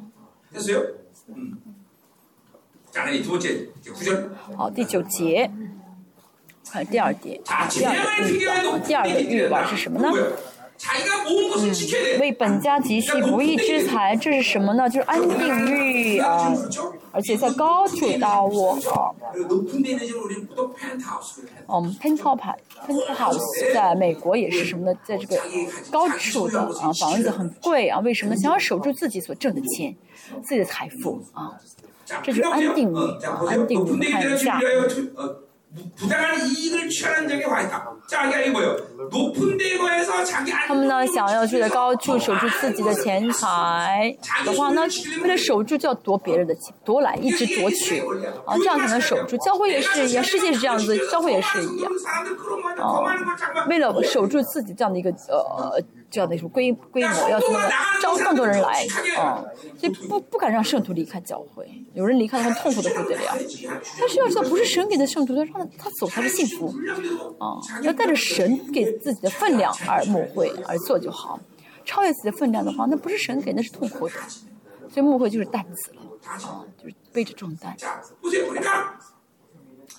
[4.55, 5.49] 好第九节。
[6.65, 7.39] 我看第二点
[7.69, 8.81] 第二个欲望。
[8.83, 10.11] 第二个欲望是什么呢？
[10.81, 14.89] 嗯为本家积蓄不义之财，这是什么呢？
[14.89, 16.55] 就是安定欲啊，
[17.11, 19.11] 而且在高处的我啊。
[21.67, 24.97] 嗯，penthouse，penthouse 在美国也是什么呢？
[25.03, 25.37] 在这个
[25.91, 28.35] 高处的啊，房子很贵啊，为什么？
[28.37, 29.93] 想要守住自己所挣的钱，
[30.43, 31.51] 自己的财富啊，
[32.23, 34.59] 这就是安定欲、啊，安定欲看一下。
[40.67, 44.15] 他们呢想要住在高处守住自己的钱财。
[44.43, 44.81] 的话那
[45.21, 47.99] 为了守住就要夺别人的钱夺来一直夺取。
[48.45, 51.91] 啊这样才能守住教会也是一样世界是这样子教会也是一样。
[52.77, 55.79] 啊为了守住自己这样的一个呃
[56.09, 57.59] 这样的一种规规模，要怎么
[58.01, 58.85] 招更多人来
[59.17, 59.43] 啊、
[59.77, 63.37] 所以不不敢让圣徒离开教会，有人离开的话痛苦的不得了。
[63.99, 66.73] 但是要知道，不是神给的圣徒，他让他走才是幸福
[67.39, 71.39] 啊、要带着神给自己的分量而牧会而做就好。
[71.85, 74.15] 超越自己的分量的话，那不是神给，那是痛苦的。
[74.89, 77.75] 所以牧会就是担子了啊，就是背着重担。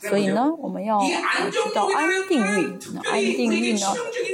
[0.08, 2.78] 所以呢，我们要知道安定律。
[2.94, 3.86] 那安定律呢，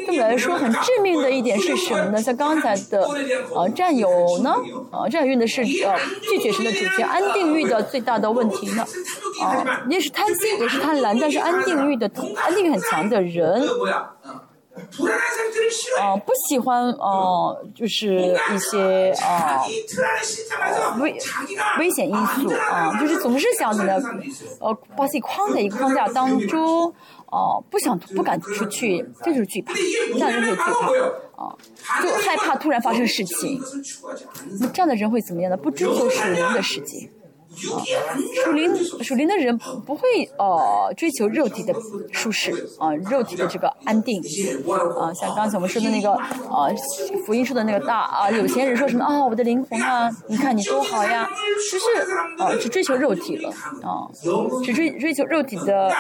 [0.07, 2.23] 对我们来说很致命的一点是什么呢？
[2.23, 3.07] 像刚才的
[3.55, 4.09] 呃战友
[4.43, 4.55] 呢，
[4.93, 8.85] 呃战友运的是呃拒绝神的主权，安定律的最大的问题呢，
[9.43, 13.67] 啊、你、也是贪心，也是贪婪，但是安定律的安定律很强的人。
[16.01, 18.15] 啊不喜欢哦就是
[18.55, 19.63] 一些啊
[21.01, 21.17] 危
[21.79, 24.01] 危险因素啊就是总是想着呢
[24.61, 26.93] 呃把自己框在一个框架当中
[27.27, 31.57] 哦不想不敢出去这就是惧怕这样就会惧怕啊
[32.03, 33.61] 就害怕突然发生事情。
[34.61, 35.57] 那这样的人会怎么样呢？
[35.57, 37.11] 不追求属于的世界
[37.73, 37.83] 啊，
[38.45, 41.75] 属灵、属灵的人不会呃追求肉体的
[42.13, 44.21] 舒适啊，肉体的这个安定
[44.99, 45.13] 啊。
[45.15, 46.75] 像刚才我们说的那个呃
[47.27, 51.29] 福音说的那个大啊，有钱人说什么啊，我的灵魂啊，你看你多好呀，
[51.71, 51.85] 只是
[52.39, 53.51] 呃只追求肉体了
[53.83, 54.09] 啊，
[54.65, 55.91] 只追追求肉体的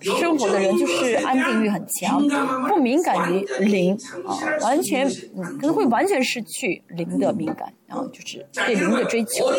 [0.00, 2.20] 生活的人，就是安定欲很强，
[2.66, 3.96] 不敏感于灵
[4.26, 9.50] 啊，完全嗯可能会完全失去灵的敏感啊，就是对灵的追求。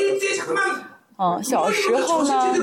[1.23, 2.53] 嗯，小时候呢，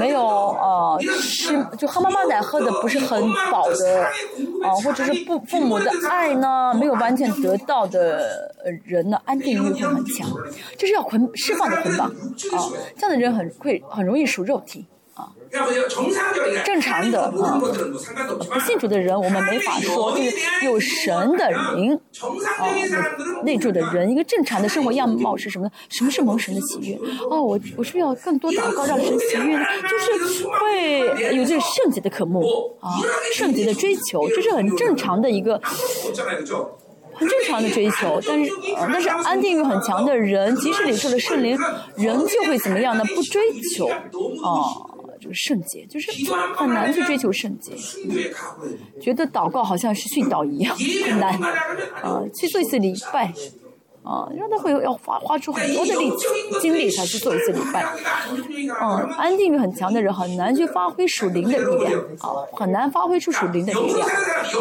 [0.00, 3.22] 没有啊，吃就喝妈妈奶喝的不是很
[3.52, 4.02] 饱的，
[4.64, 8.52] 啊，或者是父父母的爱呢，没有完全得到的
[8.84, 10.28] 人呢，安定欲会很强，
[10.76, 12.12] 这是要捆释放的捆绑，啊，
[12.96, 14.86] 这样的人很会很容易属肉体。
[16.64, 17.60] 正常的啊，
[18.52, 20.16] 不信主的人我们没法说。
[20.18, 22.00] 就是有神的人，
[23.44, 25.70] 内住的人，一个正常的生活样貌是什么呢？
[25.88, 26.98] 什么是蒙神的喜悦？
[27.30, 29.64] 哦，我是不是要更多祷告，让神喜悦呢？
[29.82, 32.40] 就是会有这个圣洁的渴慕
[32.80, 32.98] 啊，
[33.32, 35.60] 圣洁的追求，这是很正常的一个
[37.14, 38.20] 很正常的追求。
[38.26, 41.58] 但是但是安定欲很强的人，即使领受了圣灵，
[41.96, 43.04] 人就会怎么样呢？
[43.14, 43.42] 不追
[43.76, 44.97] 求啊。
[45.32, 46.10] 圣洁就是
[46.56, 47.72] 很难去追求圣洁
[49.00, 51.32] 觉得祷告好像是训导一样很难
[52.02, 53.32] 啊去做一次礼拜
[54.02, 56.10] 啊让他会要花花出很多的力
[56.60, 57.84] 精力才去做一次礼拜
[58.80, 64.08] 嗯安定欲很强的人很难去发挥属灵的力量啊很难发挥出属灵的力量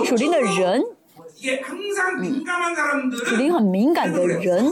[0.05, 0.83] 属灵的人
[2.19, 4.71] 嗯属灵很敏感的人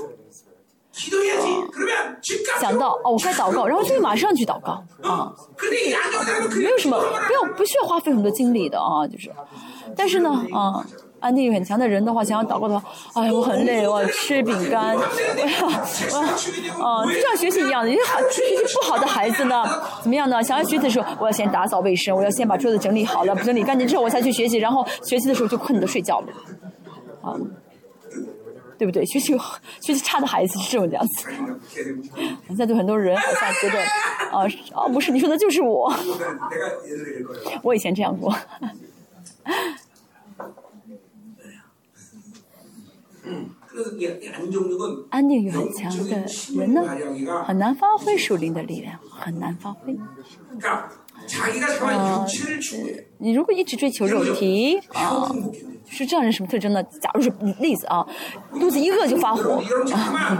[2.59, 4.81] 想到哦我该祷告然后就马上去祷告。
[5.01, 5.31] 啊
[6.55, 9.29] 没有什么不要不需要花费很多精力的啊就是。
[9.95, 10.85] 但是呢啊
[11.19, 14.95] 安定力很强的人的话想要祷告的话哎我很累我要吃饼干。
[14.95, 16.27] 我要我要
[17.03, 19.65] 嗯就像学习一样的因为学习不好的孩子呢
[20.01, 20.41] 怎么样呢？
[20.41, 26.27] 想要学习的时候我要先打扫卫生我要先把桌子整理好了整理干净之后我才去学习然后学习的时候就困的睡觉了。
[27.21, 27.35] 啊。
[28.77, 29.05] 对不对？
[29.05, 29.33] 学习
[29.81, 31.29] 学习差的孩子是这种样子。
[32.47, 33.79] 现在很多人好像觉得，
[34.31, 35.93] 啊哦，不是你说的就是我。
[37.63, 38.33] 我以前这样过。
[45.09, 46.81] 安定又很强的人呢，
[47.45, 49.97] 很难发挥树林的力量，很难发挥。
[51.87, 52.25] 嗯，
[53.17, 55.29] 你如果一直追求肉体，啊，
[55.89, 56.81] 是这样是什么特征呢？
[57.01, 58.05] 假如是例子啊，
[58.59, 59.61] 肚子一饿就发火，
[59.91, 60.37] 啊，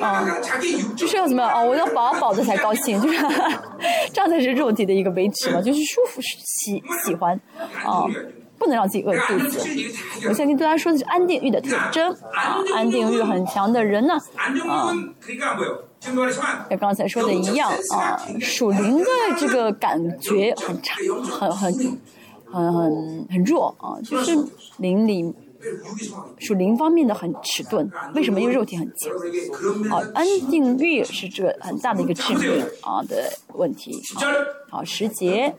[0.00, 0.38] 啊，
[0.96, 1.52] 就是要怎么样？
[1.52, 3.18] 哦，我要饱饱的才高兴，就是
[4.12, 7.38] 这样才是肉体的一个维持嘛，就是舒服，喜喜欢，
[7.84, 8.04] 啊，
[8.58, 9.60] 不能让自己饿肚子。
[10.28, 14.14] 我相信大家说的是安定欲的特征，啊安定欲很强的人呢，
[14.68, 14.92] 啊。
[16.68, 19.04] 跟刚才说的一样啊属灵的
[19.38, 21.72] 这个感觉很差很很
[22.44, 24.32] 很很很弱啊就是
[24.78, 25.34] 灵里
[26.38, 35.54] 属灵方面的很迟钝为什么因为肉体很强啊安定欲是这很大的一个致命啊的问题好好时节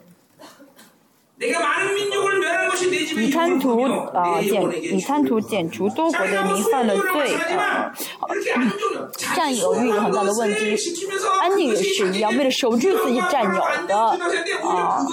[3.16, 3.82] 你贪图
[4.14, 7.92] 啊，减你贪图减除多国的民犯的罪啊，
[9.36, 10.76] 占有欲很大的问题。
[11.42, 13.98] 安定也是一样，为了守住自己占有的
[14.68, 15.06] 啊，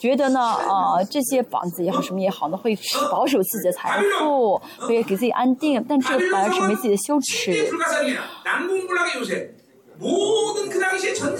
[0.00, 2.74] 觉得呢啊，这些房子也好，什么也好呢，会
[3.10, 7.70] 保守自己的财富，会给自己安定，但这个反而成为自己的羞耻。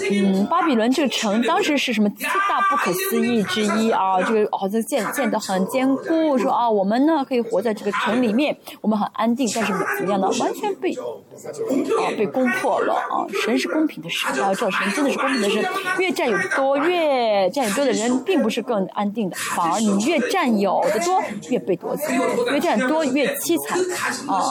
[0.09, 4.21] 嗯，巴比伦这个城当时是什么七大不可思议之一啊？
[4.23, 9.47] 这个好像建建得很坚固，说啊，我们呢可以活在这个城里面，我们很安定。
[9.53, 10.27] 但是怎么样呢？
[10.39, 13.25] 完全被啊被攻破了啊！
[13.43, 15.63] 神是公平的神，啊，这神真的是公平的神。
[15.99, 22.03] 越占有多，越占有多的人并不是更安定的，反而你越占有的多，越被夺走；
[22.51, 23.79] 越占多越凄惨
[24.27, 24.41] 啊！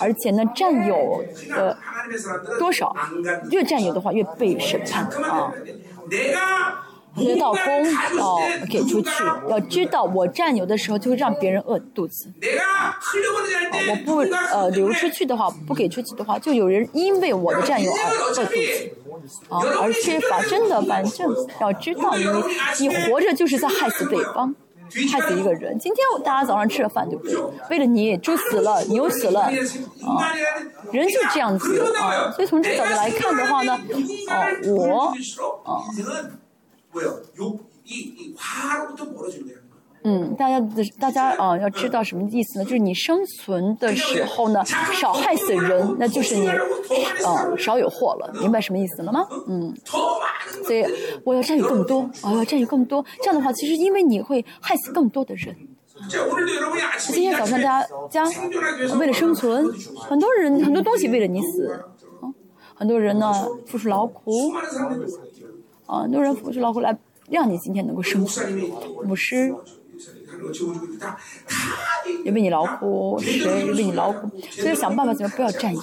[0.00, 1.76] 而且呢，占有的
[2.58, 2.94] 多少。
[3.50, 5.52] 越占有的话越被审判啊，
[7.16, 7.84] 得到公
[8.18, 8.40] 哦，
[8.70, 9.10] 给出去。
[9.48, 12.32] 要知道我占有的时候就会让别人饿肚子
[12.78, 12.96] 啊，
[13.90, 14.18] 我不
[14.52, 18.90] 呃流出去的话，不给出去的话，就有人因为我的占有而饿肚子
[19.48, 20.40] 啊，而缺乏。
[20.42, 21.28] 真的，反正
[21.60, 22.24] 要知道你
[22.80, 24.54] 你活着就是在害死对方。
[25.12, 25.78] 害死一个人。
[25.78, 27.36] 今天大家早上吃了饭，对不对？
[27.70, 29.50] 为了你，猪死了，牛死了，啊，
[30.92, 32.30] 人就这样子啊。
[32.32, 33.78] 所以从这角度来看的话呢，
[34.28, 35.14] 哦，我，
[35.64, 35.82] 啊。
[40.02, 42.64] 嗯大家的大家啊要知道什么意思呢？
[42.64, 48.32] 就是你生存的时候呢少害死人那就是你嗯少有祸了。
[48.40, 49.26] 明白什么意思了吗？
[49.46, 49.74] 嗯。
[50.64, 50.84] 所以
[51.24, 53.04] 我要占有更多我要占有更多。
[53.22, 55.54] 这样的话其实因为你会害死更多的人。
[56.98, 58.24] 今天早上大家
[58.98, 61.78] 为了生存很多人很多东西为了你死
[62.74, 64.32] 很多人呢付出劳苦
[65.84, 66.96] 啊很多人付出劳苦来
[67.28, 68.50] 让你今天能够生存。
[69.04, 69.54] 牧师
[72.24, 75.82] 因为你劳苦谁为你劳苦所以想办法怎么不要占有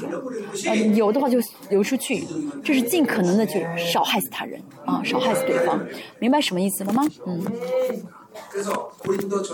[0.65, 1.37] 呃有的话就
[1.69, 2.25] 流出去
[2.63, 4.61] 这是尽可能的去少害死他人。
[4.85, 5.79] 啊少害死对方。
[6.19, 7.43] 明白什么意思了吗嗯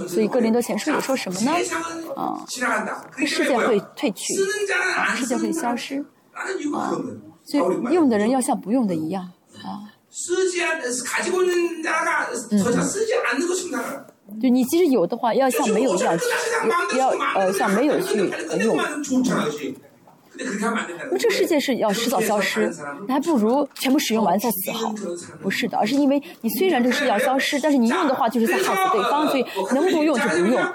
[0.07, 1.51] 所以格林多前书也说什么呢
[2.15, 2.43] 啊。
[3.25, 4.33] 世界会退去
[4.95, 6.03] 啊世界会消失
[6.73, 6.91] 啊
[7.45, 9.23] 所以用的人要像不用的一样
[9.63, 9.89] 啊
[12.51, 12.59] 嗯
[14.41, 16.17] 就你其实有的话要像没有一样
[16.97, 18.17] 要呃像没有去
[18.61, 18.77] 用。
[21.11, 22.71] 那这世界是要迟早消失
[23.07, 24.93] 那还不如全部使用完再死好。
[25.41, 30.73] 不是的而是因为你虽然这个世界要消失但是你用的话就是在害死对方所以能不用就不用啊。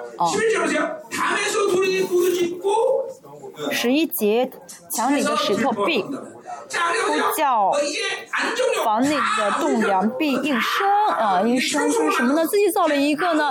[3.70, 4.50] 十一节
[4.92, 7.72] 墙里的石头壁呼叫
[8.84, 12.46] 房内的栋梁壁应声啊应声就是什么呢？
[12.46, 13.50] 自己造了一个呢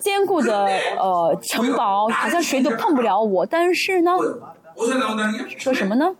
[0.00, 0.66] 坚固的
[0.98, 3.46] 呃城堡好像谁都碰不了我。
[3.46, 4.12] 但是呢
[5.58, 6.14] 说什么呢？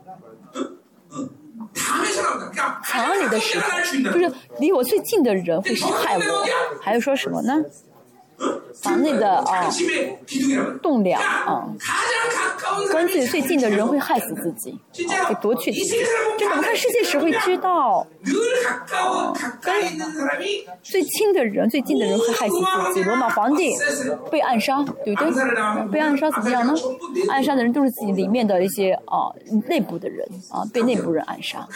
[2.85, 6.23] 墙里的石头就是离我最近的人会伤害我。
[6.81, 7.55] 还有说什么呢？
[8.75, 9.71] 房内的啊
[10.83, 11.69] 栋梁啊。
[12.91, 14.77] 跟自己最近的人会害死自己。
[15.27, 15.97] 会夺取自己。
[16.39, 18.07] 就我们看世界时会知道。
[19.61, 19.75] 跟
[20.83, 22.55] 最亲的人最近的人会害死
[22.89, 23.05] 自己。
[23.05, 23.71] 罗马皇帝
[24.31, 25.93] 被暗杀对不对？
[25.93, 26.75] 被暗杀怎么样呢？
[27.29, 29.31] 暗杀的人都是自己里面的一些啊
[29.69, 31.67] 内部的人啊被内部人暗杀。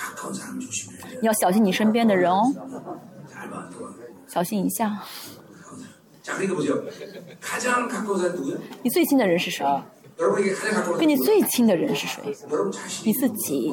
[1.21, 2.43] 你要小心你身边的人哦。
[4.27, 4.99] 小心一下。
[8.83, 9.65] 你最亲的人是谁？
[10.99, 12.23] 跟你最亲的人是谁？
[13.05, 13.73] 你自己。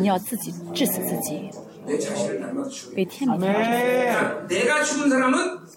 [0.00, 1.48] 你要自己治死自己。
[1.86, 2.12] 每天
[2.94, 3.28] 每天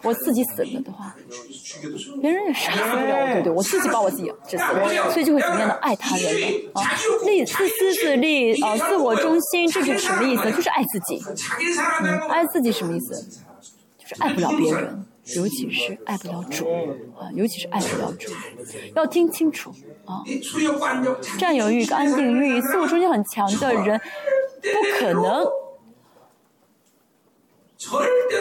[0.04, 1.16] 我自己死了的话。
[2.22, 3.54] 别人也杀不了我对不对？
[3.54, 4.64] 我自己把我自己治死。
[4.64, 6.82] 了所以就会怎么样的爱他人呢啊。
[7.26, 10.52] 利自私自利啊自我中心这是什么意思？
[10.52, 11.22] 就是爱自己。
[12.04, 13.44] 嗯爱自己什么意思？
[14.20, 15.06] 爱不了别人，
[15.36, 16.66] 尤其是爱不了主
[17.18, 17.32] 啊！
[17.34, 18.32] 尤其是爱不了主，
[18.96, 19.72] 要听清楚
[20.06, 20.24] 啊！
[21.40, 24.00] 占有欲、跟安定欲、自我中心很强的人，
[24.62, 25.46] 不可能，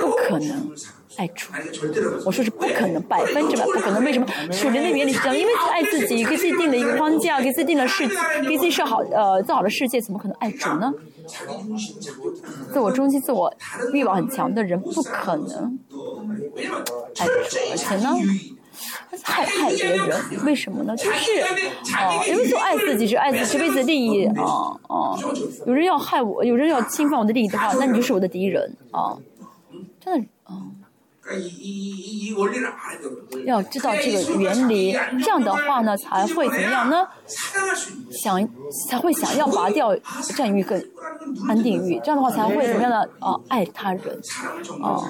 [0.01, 0.73] 不可能
[1.16, 1.53] 爱主。
[2.25, 4.03] 我说是不可能，百分之百不可能。
[4.05, 4.27] 为什么？
[4.51, 8.09] 属灵的原理是这样，因为爱自己，给自己定了一个框架，给自己定了世，
[8.49, 10.93] 给自己设好呃最好的世界，怎么可能爱主呢？
[12.72, 13.53] 自我中心、自我
[13.93, 15.78] 欲望很强的人不可能，
[17.18, 17.26] 哎，
[17.70, 18.14] 而且呢，
[19.22, 20.97] 害害别人，为什么呢？
[20.97, 24.45] 就是，哦，因为就爱自己，是爱自己，为自己的利益啊
[24.89, 25.18] 啊！
[25.66, 29.16] 有人要害我，有人要侵犯我的利益的话，那你就是我的敌人啊！
[30.01, 30.28] 真的。
[33.45, 37.07] 要知道这个原理，这样的话呢，才会怎么样呢？
[38.11, 38.49] 想
[38.89, 39.95] 才会想要拔掉
[40.37, 40.83] 占欲跟
[41.49, 43.05] 安定欲，这样的话才会怎么样呢？
[43.20, 44.20] 啊，爱他人，
[44.83, 45.01] 啊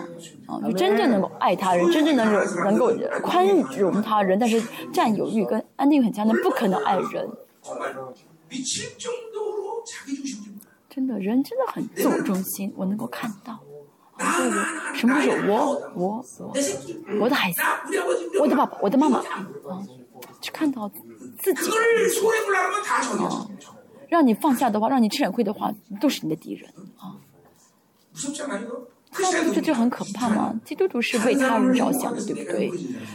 [0.46, 2.92] 啊，就真正能够爱他人，真正能容能够
[3.22, 3.46] 宽
[3.76, 4.62] 容他人，但是
[4.92, 7.28] 占有欲跟安定欲很强的，不可能爱人。
[10.88, 13.58] 真的，人真的很自我中心，我能够看到。
[14.22, 16.24] 我什么都是我我
[17.20, 17.60] 我的孩子
[18.40, 19.46] 我的爸爸我的妈妈啊
[20.40, 20.90] 去看到
[21.38, 23.46] 自己啊
[24.08, 27.16] 让你放下的话让你吃点亏的话都是你的敌人啊
[29.20, 30.54] 那不是就很可怕吗？
[30.64, 32.70] 基督徒是为他人着想的，对不对？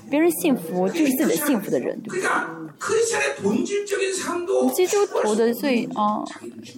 [0.10, 2.24] 别人幸福就是自己的幸福的人，对不对？
[4.74, 6.24] 基督徒的最啊、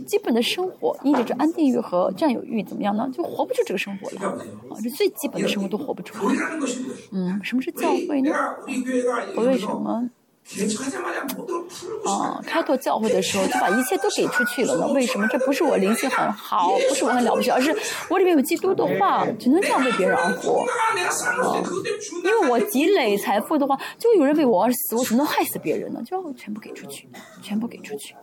[0.08, 3.10] 基本的生活，意味着安定欲和占有欲怎么样呢？
[3.14, 4.32] 就活不出这个生活了
[4.70, 4.78] 啊！
[4.82, 6.36] 这最基本的生活都活不出来。
[7.12, 8.32] 嗯，什么是教会呢？
[9.36, 10.10] 我为什么？
[12.45, 17.76] 开拓教会的时候就把一切都给出去了呢为什么这不是我灵性很好不是我很了不起而是
[18.10, 20.66] 我里面有基督的话只能这样为别人而活。
[22.24, 27.08] 因为我积累财富的话就有人为我而死我只能害死别人呢就全部给出去
[27.43, 28.16] 全部给出去。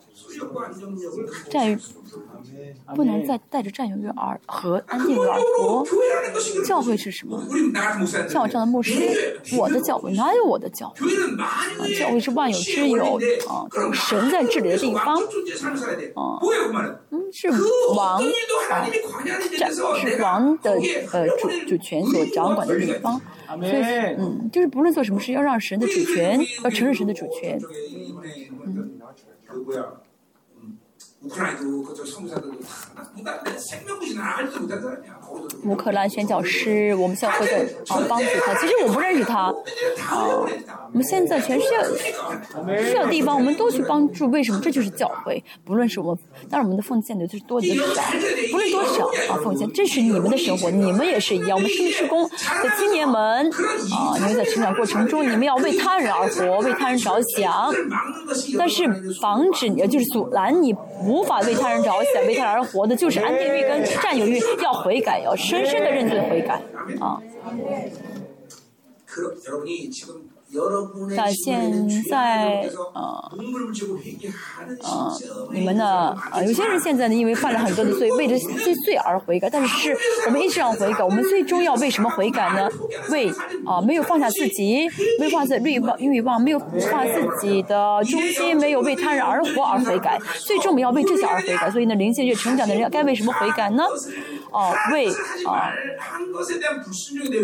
[2.94, 5.86] 不能再带着占有欲而和安定的活。
[6.66, 7.40] 教会是什么？
[8.28, 11.94] 像我这样的牧师我的教会哪有我的教会？
[11.94, 13.16] 教会是万有之有
[13.48, 15.16] 啊，神在治理的地方。
[16.14, 16.38] 啊，
[17.10, 17.48] 嗯，是
[17.94, 18.22] 王
[18.70, 18.88] 啊，
[19.58, 20.78] 占是王的
[21.12, 23.20] 呃主主权所掌管的地方。
[23.46, 27.60] 所以，嗯，就是不论做什么事，要让神的主权，要承认神的主权。
[28.64, 28.90] 嗯。
[35.64, 37.58] 乌克兰宣教师，我们教会在
[37.88, 38.54] 啊帮助他。
[38.54, 39.52] 其实我不认识他，
[40.08, 40.22] 啊，
[40.92, 44.26] 我们现在全世界需要地方，我们都去帮助。
[44.28, 44.60] 为什么？
[44.62, 45.42] 这就是教会。
[45.64, 46.18] 不论是我们，
[46.48, 48.02] 当然我们的奉献的就是多的少，
[48.52, 51.56] 不论多少啊奉献，这是你们的生活，你们也是一样。
[51.56, 57.74] 我们是施工的青年们啊，你们在成长过程中，你们要为他人而活，为他人着想。
[58.56, 58.84] 但是
[59.20, 66.60] 防止你就是阻拦你无法为他人着想、为他人而活的，就是安定欲跟占有欲要悔改，要深深的认罪悔改
[67.00, 67.20] 啊。
[71.16, 73.30] 那现在呃
[74.82, 75.18] 呃，
[75.52, 76.14] 你们呢？
[76.30, 79.50] 啊，有些人现在呢，因为犯了很多的罪，为着这罪而悔改。
[79.50, 79.96] 但是
[80.26, 82.68] 我们一直要悔改，我们最终要为什么悔改呢？
[83.10, 83.28] 为
[83.66, 84.88] 啊，没有放下自己，
[85.18, 90.18] 没有放下欲望，欲望没有放下自己的中心，没有为他人而活而悔改。
[90.46, 91.70] 最终我们要为这些而悔改。
[91.70, 93.82] 所以呢，灵性越成长的人该为什么悔改呢？
[94.52, 95.08] 哦，为
[95.46, 95.72] 啊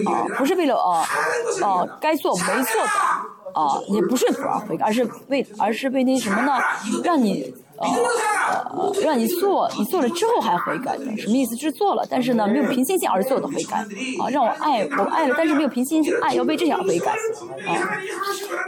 [0.06, 1.06] 啊，不是为了啊
[1.62, 2.88] 啊该做没做的
[3.54, 6.52] 啊，也不顺服而悔改，而是为而是为那什么呢？
[7.04, 7.88] 让你呃
[8.70, 11.54] 呃让你做，你做了之后还悔改的，什么意思？
[11.56, 13.78] 就是做了，但是呢没有凭信心而做的悔改
[14.20, 18.00] 啊，让我爱我爱了，但是没有凭信心爱，要为这些而悔改啊。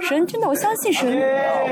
[0.02, 1.10] 神真的，我相信神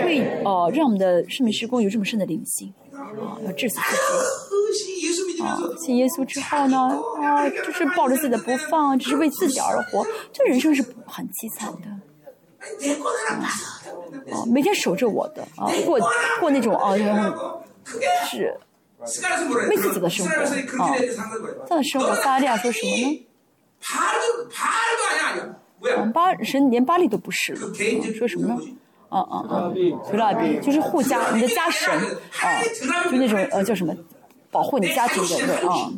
[0.02, 5.01] 会呃让我们的生命施工有这么深的灵性啊，要致死自己。
[5.44, 6.78] 啊，信耶稣之后呢，
[7.20, 11.88] 啊，就是抱着自己的不放，只是为自己而活，这人生是很凄惨的。
[14.32, 15.98] 啊，每天守着我的啊，过
[16.40, 16.94] 过那种啊，
[18.26, 18.56] 是
[19.68, 20.32] 为自己的生活
[20.84, 20.94] 啊，
[21.66, 23.26] 这样的生活，巴利亚说什么呢？
[25.96, 27.74] 啊，巴神连巴利都不是了，
[28.14, 28.56] 说什么呢？
[29.08, 29.72] 啊啊啊，
[30.08, 32.62] 特拉比就是护家，你的家神啊，
[33.10, 33.92] 就那种呃叫什么？
[34.52, 35.90] 保护你家庭的人啊，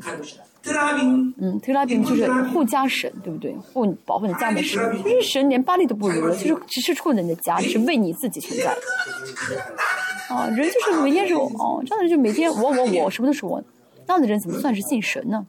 [1.38, 3.52] 嗯，特拉宾就是护家神，对不对？
[3.72, 8.74] 护保护你家的神，就是神连巴利都不如了，就是只是护你的家，是为你自己存在。
[10.34, 13.62] 啊，人就是每天是哦，这样的人就每天我我我，什么都是我，
[14.07, 15.44] 这样的人怎么算是信神呢？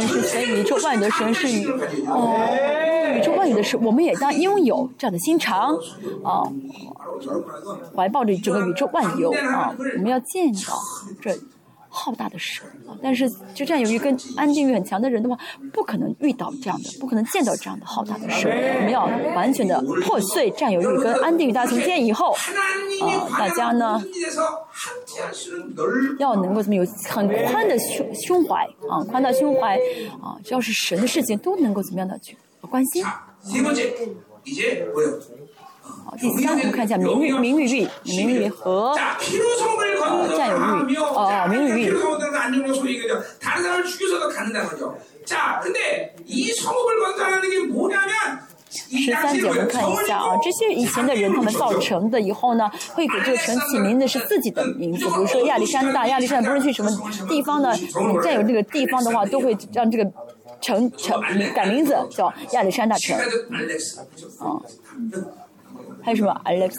[0.00, 1.66] 神是全宇宙万有的神是宇
[2.06, 5.74] 哦，宇宙万有的神，我们也当拥有这样的心肠
[6.22, 6.42] 啊，
[7.96, 10.74] 怀抱着整个宇宙万有啊，我们要见到
[11.22, 11.34] 这。
[11.98, 12.92] 浩大的神啊！
[13.02, 15.38] 但是就占有欲跟安定欲很强的人的话，
[15.72, 18.50] 不可能遇到这样的，不可能见到这样的浩大的神。
[18.76, 21.52] 我们要完全的破碎占有欲跟安定欲。
[21.52, 22.38] 大家从今天以后啊，
[23.38, 23.98] 大家呢
[26.18, 29.78] 要能够怎么有很宽的胸胸怀啊，宽大胸怀
[30.22, 33.02] 啊，只要是神的事情都能够怎么样的去关心。
[36.04, 38.92] 好，第三，我们看一下名誉、名誉欲、名誉和
[40.08, 40.56] 呃占有
[40.88, 41.96] 欲，哦哦，名誉欲。
[48.78, 56.90] 十三节，我们看一下啊，这些以前的人他们造成的，以后呢会给这个城起名字是自己的名字，比如说亚历山大，亚历山大不论去什么
[57.28, 57.74] 地方呢，
[58.22, 60.04] 占有这个地方的话，都会让这个
[60.60, 61.18] 城城
[61.54, 63.16] 改名字叫亚历山大城，
[64.38, 64.60] 啊。
[66.02, 66.76] 还有什么 Alex？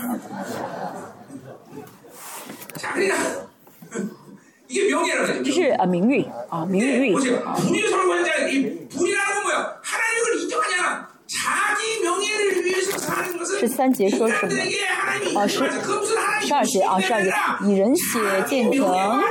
[5.43, 7.55] 就是啊，名誉啊，名誉欲啊。
[13.59, 14.53] 十三节说什么？
[15.39, 15.57] 啊，十
[16.41, 17.33] 十二节啊，十二节
[17.63, 19.23] 以人血建成，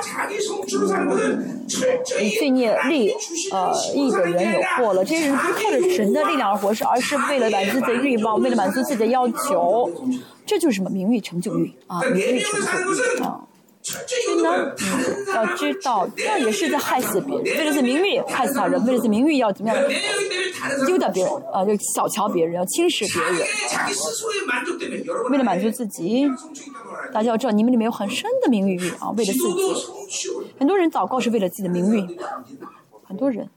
[2.20, 3.14] 以罪孽力
[3.52, 5.04] 呃义的人有祸了。
[5.04, 9.90] 这些人不是靠着神的力量而活，是而是为了满足自己的欲望，为了满足自己的要求。
[10.46, 13.40] 这就是什么名誉成就欲啊，名誉成就欲啊。
[13.82, 13.96] 所
[14.34, 19.80] 以呢，嗯要知道，那也是在害死别人，为了是名誉，害死他人，为了是名誉要怎么样？
[20.86, 23.34] 丢掉别人，啊，就小瞧别人，要轻视别人。
[25.30, 26.28] 为了满足自己，
[27.12, 29.74] 大家要知道，你们里面有很深的名誉欲啊，为了自己。
[30.58, 32.18] 很多人祷告是为了自己的名誉，
[33.04, 33.48] 很多人。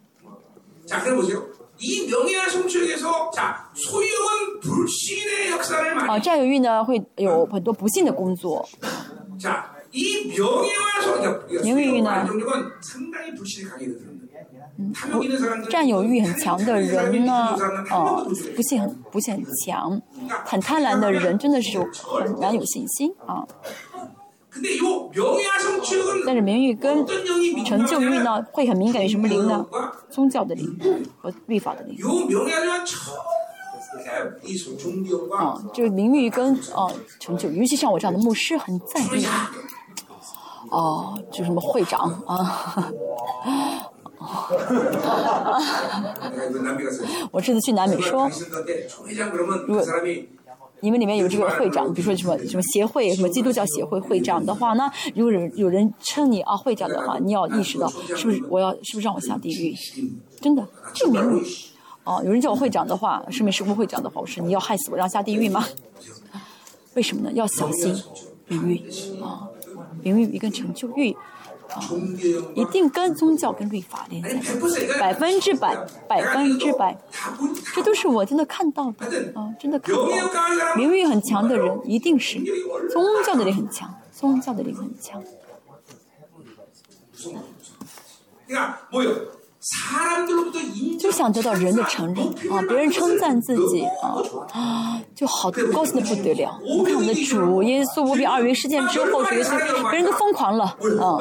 [6.10, 8.68] 这：，占有欲呢，会有很多不幸的工作。
[9.40, 9.64] 占
[10.36, 10.66] 有
[11.84, 12.04] 欲，
[15.70, 17.56] 占有欲很强的人呢，
[17.90, 18.26] 啊，
[18.56, 20.02] 不幸很，不幸很强，
[20.46, 23.46] 很贪婪的人，真的是很难有信心啊。
[26.26, 27.06] 但是名誉跟
[27.66, 29.66] 成就，誉呢会很敏感于什么灵呢？
[30.10, 30.80] 宗教的灵
[31.22, 31.96] 和律法的灵。
[35.38, 36.88] 啊，就名誉跟啊
[37.20, 39.26] 成就，尤其像我这样的牧师很在意。
[40.72, 42.92] 哦，就什么会长啊。
[47.32, 48.30] 我这次去南美说。
[50.82, 59.76] 你们里面有这个会长，比如说什么什么协会，什么基督教协会会长的话，呢如果有人有人称你啊会长的话，你要意识到是不是我要是不是让我下地狱？
[60.40, 61.46] 真的，这名誉
[62.04, 65.66] 啊，有人叫我会长的话，是明是不会长的话，我说你要害死我，让下地狱吗？
[66.96, 67.32] 为什么呢？
[67.34, 67.96] 要小心
[68.48, 68.82] 名誉
[69.22, 69.48] 啊，
[70.02, 71.16] 名誉一个成就，欲
[71.70, 71.82] 啊，
[72.56, 74.34] 一定跟宗教跟律法连在，
[75.00, 75.76] 百分之百、
[76.08, 76.98] 百分之百，
[77.76, 79.06] 这都是我真的看到的。
[79.36, 80.76] 啊，真的看到的。
[80.76, 82.40] 名誉很强的人一定是，
[82.92, 85.24] 宗教的力量很强，宗教的力量很强。
[90.98, 93.84] 就想得到人的承认，啊，别人称赞自己，
[94.54, 96.58] 啊，就好，高兴的不得了。
[96.66, 101.20] 我们看我们的主耶稣无比二云事件之后，主耶稣，别人都疯狂了，啊，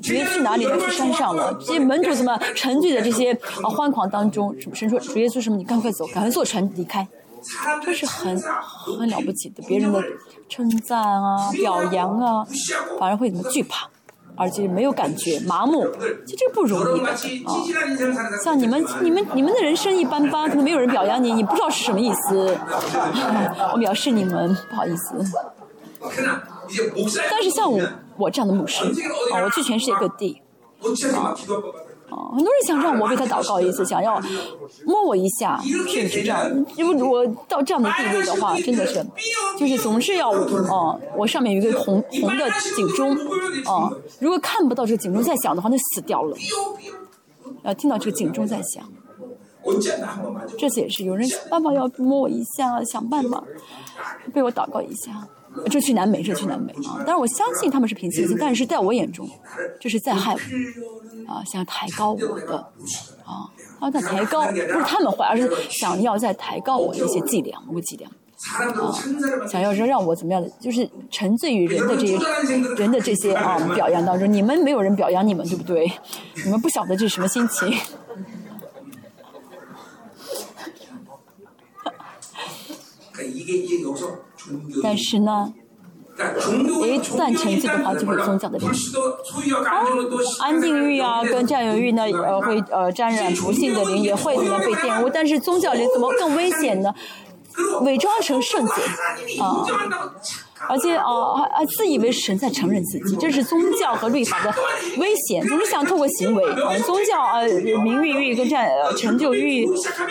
[0.00, 0.78] 主耶稣去哪里了？
[0.78, 1.52] 去山上了。
[1.60, 3.32] 这些门主怎么沉醉在这些
[3.62, 4.54] 啊，欢狂当中。
[4.60, 5.56] 什么神说主耶稣什么？
[5.56, 7.06] 你赶快走，赶快坐船离开。
[7.84, 10.00] 这是很很了不起的，别人的
[10.48, 12.46] 称赞啊，表扬啊，
[13.00, 13.88] 反而会怎么惧怕。
[14.36, 15.86] 而且没有感觉，麻木，
[16.26, 17.14] 其实不容易啊。
[18.42, 22.56] 像你们你们你们的人生一般般，可能没有人表扬你，你不知道是什么意思。
[23.72, 25.14] 我表示你们不好意思。
[27.30, 27.80] 但是像我
[28.16, 28.84] 我这样的牧师，
[29.32, 30.40] 啊，我去全世界各地。
[32.32, 34.20] 很多人想让我为他祷告一次，想要
[34.84, 39.04] 摸我一下，甚至这样，因为我到这样的地位的话，真的是，
[39.58, 43.16] 就是总是要哦，我上面有一个红红的警钟
[43.66, 46.36] 哦，如果看不到这个警钟在响的话，那死掉了，
[47.64, 48.84] 要听到这个警钟在响。
[50.58, 53.44] 这次也是，有人想办法要摸我一下，想办法
[54.34, 55.28] 被我祷告一下。
[55.70, 57.02] 这去南美，这去南美啊！
[57.06, 59.28] 但是我相信他们是平行性，但是在我眼中，
[59.80, 60.38] 这是在害我
[61.32, 62.56] 啊，想抬高我的
[63.24, 68.92] 啊，啊，在抬高，不是他们坏，而是想要在抬高我的一些伎俩，我伎俩啊，
[69.46, 72.18] 想要说让我怎么样的，就是沉醉于人的这些
[72.76, 75.90] 人的这些啊表扬当中，你们没有人表扬你们，对不对？
[76.44, 77.72] 你们不晓得这是什么心情。
[84.82, 85.52] 但是呢，
[86.16, 88.70] 一旦成绩的话，就会有宗教的灵。
[90.40, 95.08] 安定欲啊，跟占有欲呢，呃，会呃沾染不幸的灵，也会怎么被玷污。
[95.08, 96.92] 但是宗教里怎么更危险呢？
[97.82, 98.72] 伪装成圣洁
[99.42, 99.62] 啊，
[100.70, 104.54] 而且啊，还还自以为神在承认自己，这是宗教和律法的
[104.96, 105.46] 危险。
[105.46, 107.46] 总是想透过行为，啊，宗教呃，
[107.82, 109.66] 名誉欲跟占呃成就欲，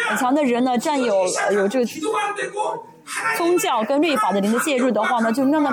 [0.08, 1.86] 很强的人呢，占有，有这个。
[3.38, 5.70] 宗教跟律法的灵的介入的话呢，就那么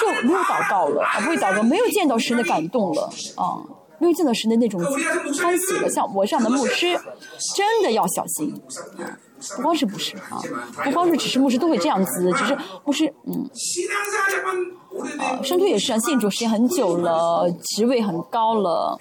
[0.00, 3.02] 就没有祷告了，不会祷告，没有见到神的感动了，
[3.36, 3.58] 啊，
[3.98, 5.88] 没有见到神的那种欢喜了。
[5.88, 6.98] 像我这样的牧师，
[7.54, 8.54] 真的要小心，
[8.98, 9.02] 啊、
[9.56, 10.40] 不光是不是啊，
[10.82, 13.48] 不光是只是牧师都会这样子，只是牧师，嗯，
[15.18, 18.98] 啊，圣徒也是啊，信主时间很久了，职位很高了。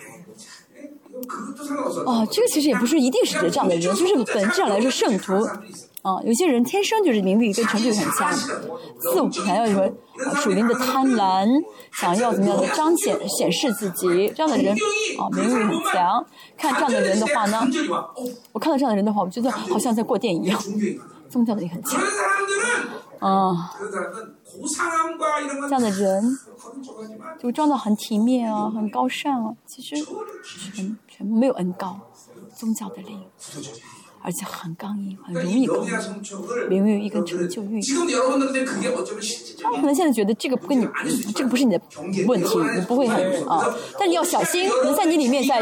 [2.06, 5.48] 啊，这个其实也不是一定是这样的人，就是本质上来说，圣徒
[6.04, 8.30] 啊，有些人天生就是名利跟成就很强，
[9.00, 9.82] 自我想要什么
[10.26, 11.48] 啊，属灵的贪婪，
[11.94, 14.76] 想要怎么样的彰显显示自己，这样的人
[15.18, 16.26] 啊，名誉很强。
[16.58, 17.66] 看这样的人的话呢，
[18.52, 20.62] 我看到这样的人的话，我觉得好像在过电一样，
[21.30, 22.02] 宗教的也很强。
[23.20, 23.74] 啊，
[25.70, 26.38] 这样的人
[27.40, 29.96] 就装的很体面啊，很高尚啊，其实
[30.76, 31.98] 全全没有恩高，
[32.54, 33.24] 宗教的灵。
[34.24, 35.86] 而且很刚硬，很容易刚。
[36.70, 37.82] 明明有一根成就欲。
[39.62, 40.88] 他们可能现在觉得这个不跟你，
[41.36, 41.82] 这个不是你的
[42.26, 43.64] 问题，你不会很啊。
[44.00, 45.62] 但你要小心，可能在你里面在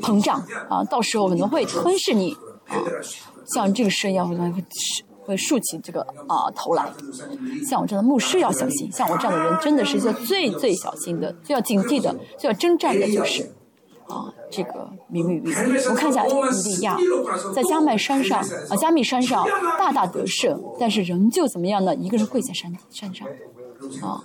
[0.00, 2.32] 膨胀啊，到时候可能会吞噬你
[2.68, 2.78] 啊。
[3.52, 4.64] 像这个声音，可能会
[5.24, 6.88] 会竖起这个啊头来。
[7.68, 13.52] 像我这样的牧师要小心，像我这样的人真的是要最最小心的，最要警惕的，最要征战的就是。
[14.12, 15.50] 啊，这个米米米，
[15.88, 16.30] 我看一下米
[16.64, 16.98] 利亚
[17.54, 19.46] 在加麦山上啊，加密山上
[19.78, 21.94] 大大得胜，但是仍旧怎么样呢？
[21.96, 23.26] 一个人跪在山山上
[24.02, 24.22] 啊。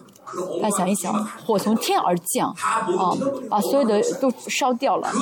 [0.62, 1.14] 大家想一想，
[1.46, 3.16] 火从天而降，啊，
[3.50, 5.18] 把所有的都烧掉了，啊，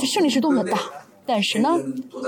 [0.00, 0.76] 这胜利是多么大！
[1.24, 1.78] 但是呢，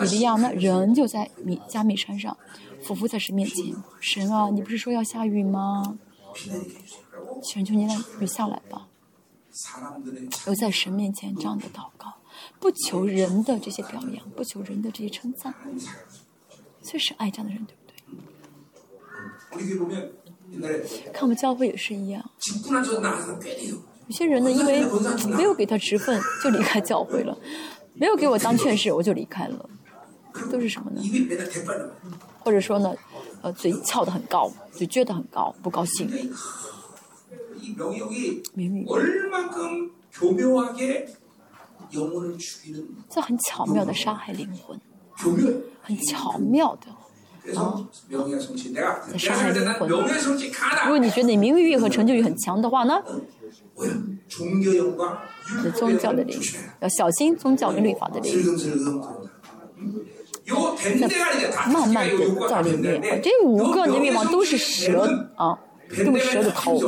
[0.01, 2.37] 米利亚呢，人就在米加米山上，
[2.81, 5.97] 俯伏在神面前，神啊，你不是说要下雨吗？
[7.43, 8.88] 求求你让雨下来吧。
[10.47, 12.15] 我在神面前这样的祷告，
[12.61, 15.53] 不求人的这些表扬，不求人的这些称赞，
[16.83, 17.81] 所以是爱这样的人，对不
[19.87, 20.15] 对？
[21.13, 22.31] 看我们教会也是一样，
[24.07, 24.83] 有些人呢，因为
[25.37, 27.37] 没有给他职分，就离开教会了；
[27.95, 29.69] 没有给我当劝士，我就离开了。
[30.51, 31.03] 都是什么呢？
[32.39, 32.95] 或者说呢，
[33.43, 36.09] 呃，嘴翘得很高，嘴撅得很高，不高兴。
[38.55, 38.87] 名，
[43.09, 44.81] 这很巧妙的杀害灵魂。
[45.17, 45.47] 巧妙，
[45.83, 46.87] 很巧妙的，
[49.11, 49.89] 在杀害灵魂。
[49.89, 49.97] 如
[50.89, 53.03] 果你觉得你名誉和成就欲很强的话呢？
[55.75, 56.39] 宗教的灵，
[56.81, 58.45] 要小心宗教跟律法的灵。
[61.71, 65.59] 慢慢的在里面，这五个你的灭亡都是蛇啊，
[66.05, 66.79] 都是蛇的头。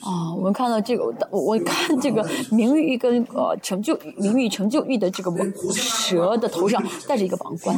[0.00, 5.32] 哦，我们看到这个，我我看这个名誉跟呃成就、名誉成就欲的这个
[5.72, 7.76] 蛇的头上戴着一个王冠，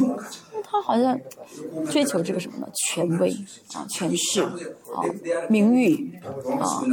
[0.63, 1.19] 他好像
[1.89, 2.67] 追求这个什么呢？
[2.73, 3.29] 权威
[3.73, 4.49] 啊，权势啊，
[5.49, 6.19] 名誉
[6.59, 6.83] 啊。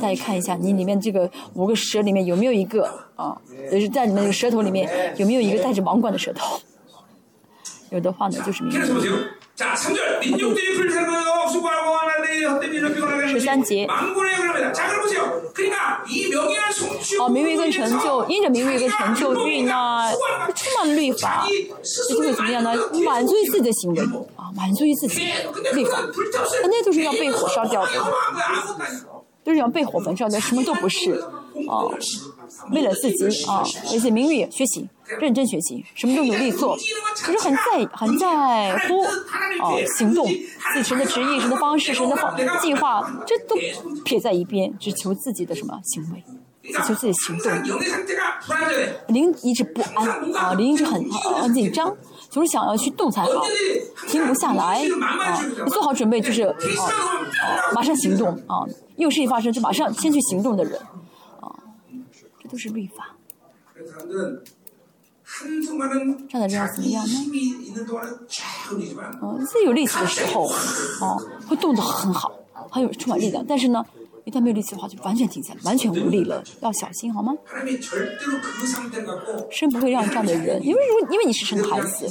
[0.00, 3.36] 大家看一下，你里面这个五个蛇里面有没有一个啊？
[3.70, 6.60] 就是在里面舌头里面有没有一个带着王冠的舌头？
[7.90, 8.78] 有的话呢，就是名誉。
[13.40, 13.86] 三节。
[17.20, 20.12] 哦，名誉跟成就，因着名誉跟成就，遇那
[20.54, 21.46] 充满律法，
[22.10, 22.74] 就会怎么样呢？
[23.04, 24.02] 满足于自己的行为，
[24.36, 25.24] 啊，满足于自己
[25.74, 25.98] 律法，
[26.62, 27.92] 那那就是要被火烧掉的，
[29.44, 31.22] 就是要被火焚烧的，什么都不是。
[31.66, 31.92] 哦，
[32.72, 34.88] 为了自己啊，为了名誉学习，
[35.20, 36.76] 认真学习，什么都努力做，
[37.22, 40.26] 可是很在意，很在乎啊，行动，
[40.74, 43.56] 自己的职业、什么方式、什么方计划，这都
[44.04, 46.24] 撇在一边，只求自己的什么行为，
[46.72, 47.52] 只求自己行动。
[49.08, 51.94] 灵一直不安啊，灵一直很很紧张，
[52.30, 53.42] 总是想要去动才好，
[54.06, 56.54] 停不下来啊，做好准备就是啊，
[57.74, 58.64] 马上行动啊，
[58.96, 60.78] 有事情发生就马上先去行动的人。
[62.50, 63.14] 都是律法。
[66.28, 67.14] 站在这样怎么样呢？
[69.20, 70.48] 哦自己有力气的时候
[71.00, 71.16] 哦
[71.46, 72.32] 会动的很好
[72.70, 73.44] 很有充满力量。
[73.46, 73.84] 但是呢
[74.24, 77.34] 一旦没有力气的话就完全停下来完全无力了要小心好吗？
[79.50, 82.08] 生不会让这样的人因为如果因为你是生孩子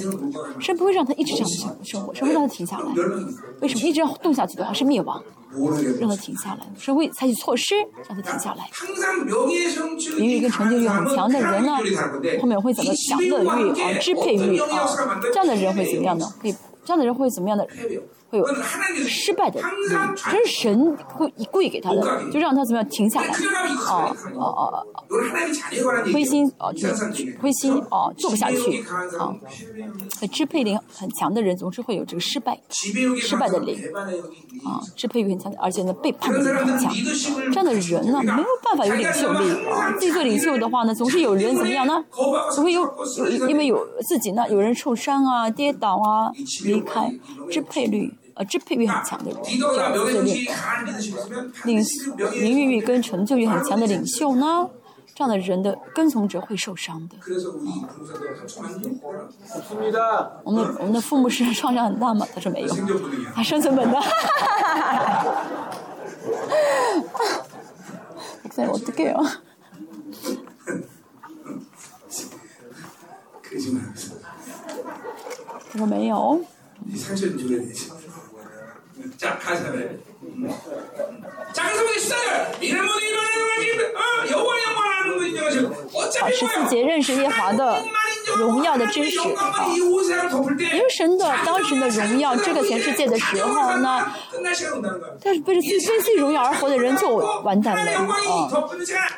[0.60, 2.86] 生不会让他一直这样子生活生不让他停下来。
[3.62, 5.22] 为什么一直要动下去的话是灭亡？
[6.00, 7.76] 让他停下来，是会采取措施
[8.08, 8.70] 让他停下来。
[9.28, 9.50] 由
[10.26, 11.78] 于跟成就欲很强的人呢，
[12.42, 15.20] 后面会怎么享乐欲啊、支配欲啊？
[15.34, 16.26] 这样的人会怎么样呢？
[16.42, 16.54] 会
[16.84, 17.68] 这样的人会怎么样的？
[18.30, 18.46] 会有
[19.08, 19.62] 失败的，
[20.16, 25.04] 这是神故意故意给他的，就让他怎么样停下来，啊啊啊，
[26.12, 26.70] 灰心啊，
[27.42, 28.84] 灰心啊，做不下去
[29.18, 29.34] 啊，
[30.32, 33.78] 支配灵很强的人总是会有这个失败失败的灵
[34.66, 36.94] 啊，支配欲很强，而且呢背叛力很强，
[37.52, 42.04] 这样的人呢没有办法有领袖力啊，自己领袖的话呢，总是有人怎么样呢？
[42.54, 46.30] 总会有有因为有自己呢，有人受伤啊，跌倒啊，
[46.66, 47.10] 离开
[47.50, 48.14] 支配率。
[48.37, 54.71] 呃支配欲很强的人，这 리더가 样子 명예 的领 성취 강한 리더십이 있으면 领 반드시 그 名 명예 誉欲跟成就欲很强的领袖呢，
[55.15, 57.17] 这样的人的跟从者会受伤的。
[57.21, 59.13] 그래서 우리 부부사도 상처 많이 입고
[60.45, 62.27] 我们我们的父母是 创伤很大 吗？
[62.35, 63.33] 他说没有， 생존 본능이야.
[63.35, 64.01] 他生存本能。
[68.45, 69.17] 목사님 어떡해요?
[73.43, 74.15] 그러지 말면서
[75.71, 76.45] 他说没有。
[76.89, 77.91] 이 상처를 줘야 되지.
[79.16, 80.02] 자, 가사를.
[86.20, 87.82] 好，是四节认识耶华的
[88.38, 94.06] 荣耀的真实啊，因为神的当时的荣耀，这个全世界的时候呢，
[94.44, 97.10] 但是为了最 珍惜荣耀而活的人就
[97.44, 98.08] 完蛋了 啊！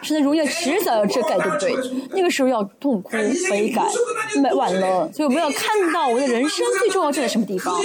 [0.01, 1.75] 神的荣耀迟早要遮盖，对不对？
[2.11, 3.81] 那个时候要痛哭悔改，
[4.41, 5.09] 没晚了。
[5.13, 7.79] 所以我们要看到我的人生最重要在什么地方啊！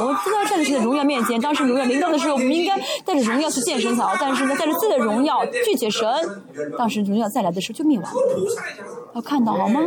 [0.00, 6.06] 我知道在神的荣耀面前，当时荣耀临到的时候，我们应该带着荣耀去见神草， 但是呢带着自己的荣耀拒绝神。
[6.78, 8.20] 当时荣耀再来的时候就灭亡了，
[9.14, 9.80] 要看到好吗？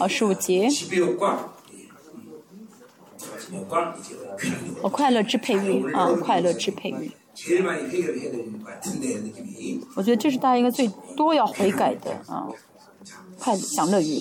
[0.00, 0.68] 二十五节。
[4.82, 7.12] 我快乐支配欲啊，快乐支配欲。
[9.94, 12.48] 我觉得这是大家应该最多要悔改的啊，
[13.38, 14.20] 快享乐欲。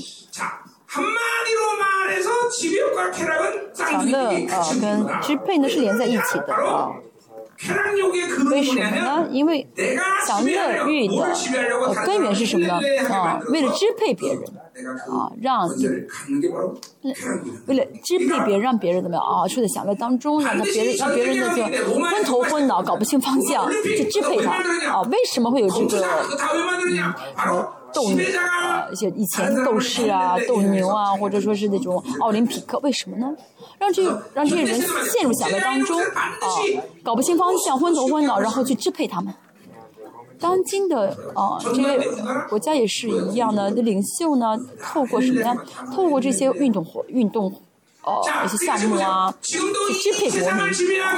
[3.73, 6.91] 享乐啊，跟支配呢是连在一起的啊。
[8.49, 9.27] 为什么呢？
[9.31, 9.67] 因为
[10.25, 11.33] 享乐欲的
[12.05, 12.79] 根源是什么呢？
[13.09, 14.43] 啊，为了支配别人，
[15.09, 15.69] 啊，让
[17.67, 24.53] 为了支配别人，让别人怎么样啊，处在享乐当中让，那别人让别人那个昏头昏脑、搞不清方向去支配他
[24.91, 25.01] 啊？
[25.03, 26.03] 为什么会有这个
[27.38, 28.88] 嗯斗牛啊？
[28.89, 33.27] 一些以前斗士啊、斗牛啊，或者说是那种奥林匹克，为什么呢？
[33.81, 34.03] 让这
[34.35, 36.29] 让这些人陷入想的当中啊，
[37.03, 39.33] 搞不清方向，昏头昏脑，然后去支配他们。
[40.39, 41.99] 当今的啊这些
[42.47, 45.57] 国家也是一样的，那领袖呢，透过什么呀？
[45.95, 47.51] 透过这些运动活运动，
[48.03, 51.17] 哦，一些项目啊，去支配国民啊。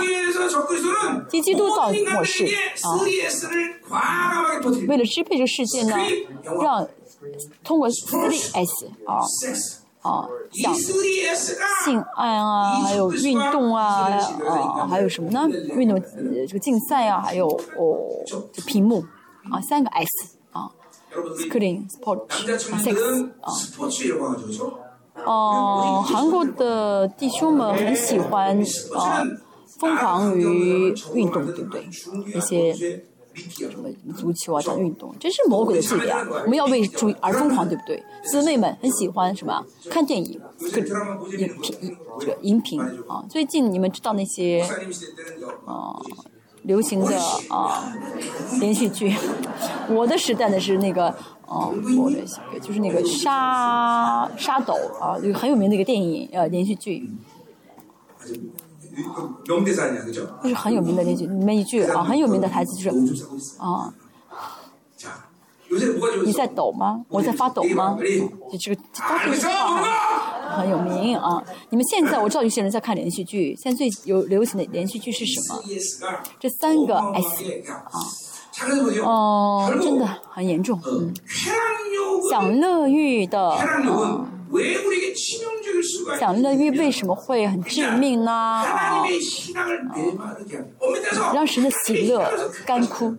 [1.29, 2.45] 基督教模式
[2.81, 2.95] 啊，
[4.87, 5.97] 为了支配这个世界呢，
[6.61, 6.87] 让
[7.61, 9.19] 通过四六 S 啊。
[10.03, 14.09] 啊，像性爱啊，还有运动啊，
[14.45, 15.47] 啊，还有什么呢？
[15.75, 15.97] 运动，
[16.47, 18.05] 这个竞赛啊，还有哦，
[18.67, 19.03] 屏幕，
[19.49, 20.69] 啊，三个 S，啊
[21.37, 23.51] ，screen，sports，sex，啊。
[25.25, 28.59] 哦，韩国的弟兄们很喜欢
[28.95, 29.23] 啊，
[29.79, 31.87] 疯狂于运动，对不对？
[32.33, 33.05] 那些。
[33.33, 36.27] 什么足球啊啥运动，真是魔鬼的伎俩、啊。
[36.43, 38.03] 我们要为主而疯狂，对不对？
[38.23, 39.63] 姊妹们很喜欢什么？
[39.89, 43.23] 看电影、影评、这个音频啊。
[43.29, 44.61] 最近你们知道那些
[45.65, 45.99] 啊
[46.63, 47.19] 流行的
[47.49, 47.91] 啊
[48.59, 49.15] 连续剧？
[49.89, 51.13] 我的时代呢是那个。
[51.45, 52.17] 哦，我的
[52.61, 57.07] 就是那个沙沙斗啊，就很有名的一个电影呃连续剧，
[60.43, 63.25] 那是很有名的那句，你们一句啊，很有名的台词就是
[63.57, 63.91] 啊，
[66.23, 67.03] 你在抖吗？
[67.09, 67.97] 我在发抖吗？
[68.51, 71.43] 就这个，这个是啊，很有名啊。
[71.69, 75.59] 你们现在我知道有些人在看连续剧，现在最有流行的连续剧是什么？
[76.39, 77.99] 这三个 S 啊，
[79.03, 81.11] 哦，真的很严重，嗯，
[82.29, 83.57] 享乐欲的。
[86.19, 88.31] 享乐欲为什么会很致命呢？
[88.31, 89.05] 啊，
[91.33, 92.31] 让神的喜乐
[92.65, 93.15] 干枯，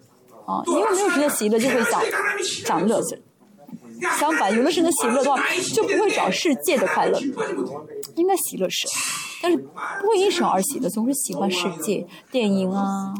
[0.46, 2.00] 啊，因为没有神的喜乐，就会想
[2.64, 3.20] 找乐子。
[4.18, 5.40] 相反，有了神的喜乐的话，
[5.72, 7.18] 就不会找世界的快乐。
[8.16, 8.90] 应该喜乐神，
[9.42, 13.14] 但是不会因神而喜乐，总是喜欢世界电影啊。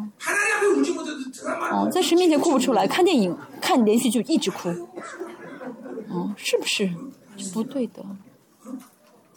[1.71, 4.69] 哦，在神面前哭不出来，看电影看连续剧一直哭。
[6.11, 6.91] 哦，是不是？
[7.53, 8.05] 不对的，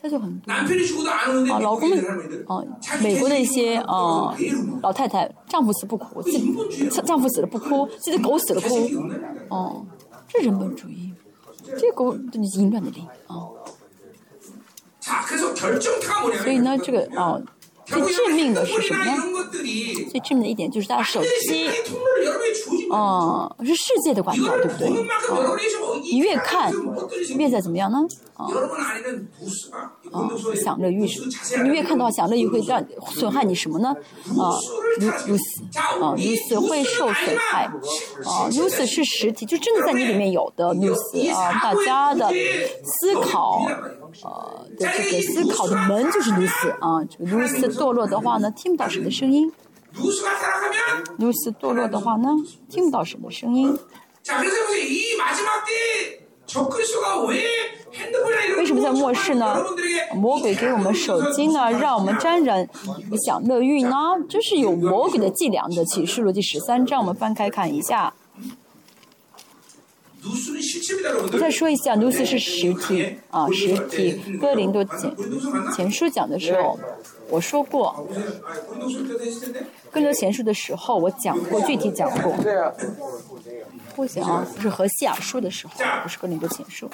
[0.02, 2.00] 他就很多，啊，老公们，
[2.48, 2.64] 啊，
[3.02, 4.36] 美国的一些啊
[4.82, 6.56] 老太太，丈夫死不哭，自己
[7.06, 8.90] 丈夫死了不哭，自己的狗死了哭，
[9.54, 9.82] 啊，
[10.28, 11.14] 这人本主义，
[11.80, 13.50] 这狗，这是淫乱的灵，啊。
[16.44, 17.42] 所以呢，这个啊
[17.86, 19.14] 最致命的是什么呢？
[20.10, 21.68] 最致命的一点就是他的手机，
[22.90, 24.90] 哦，是世界的管道，对不对？
[26.12, 26.72] 你越看，
[27.38, 28.00] 越在怎么样呢？
[30.12, 30.30] 啊，
[30.64, 31.06] 享乐欲，
[31.64, 33.90] 你越看到享乐欲会让损害你什么呢？
[33.90, 34.56] 啊，
[35.00, 37.66] 如如此，啊如此会受损害，
[38.26, 42.30] 啊如此是实体，就真的在你里面有的如此啊，大家的
[42.84, 43.66] 思考，
[44.24, 49.52] 呃的这个思考的门就是如此啊，如此堕落的话呢，听不到什么声音；
[51.18, 52.30] 如此堕落的话呢，
[52.70, 53.78] 听不到什么声音。
[58.58, 59.64] 为什么在末世呢？
[60.14, 62.68] 魔鬼给我们手机呢让我们沾染
[63.26, 63.96] 享乐欲呢？
[64.28, 68.14] 就是有魔鬼的计量的启示录第十三章我们翻开看一下。
[71.22, 75.16] 我再说一下 lucy 是实体啊实体哥林多前
[75.74, 76.78] 前书讲的时候
[77.30, 78.08] 我说过。
[79.92, 82.34] 更多前书的时候我讲过具体讲过。
[83.98, 86.88] 不行啊，是和西雅书的时候，不是哥林多前书。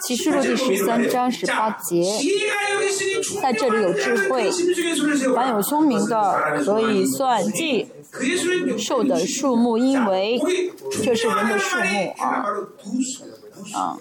[0.00, 2.02] 启示录第十三章十八节，
[3.40, 4.50] 在这里有智慧，
[5.32, 7.86] 凡有聪明的可以算计
[8.76, 10.40] 兽的数目，因为
[11.04, 12.44] 这是人的数目啊
[13.74, 13.96] 啊。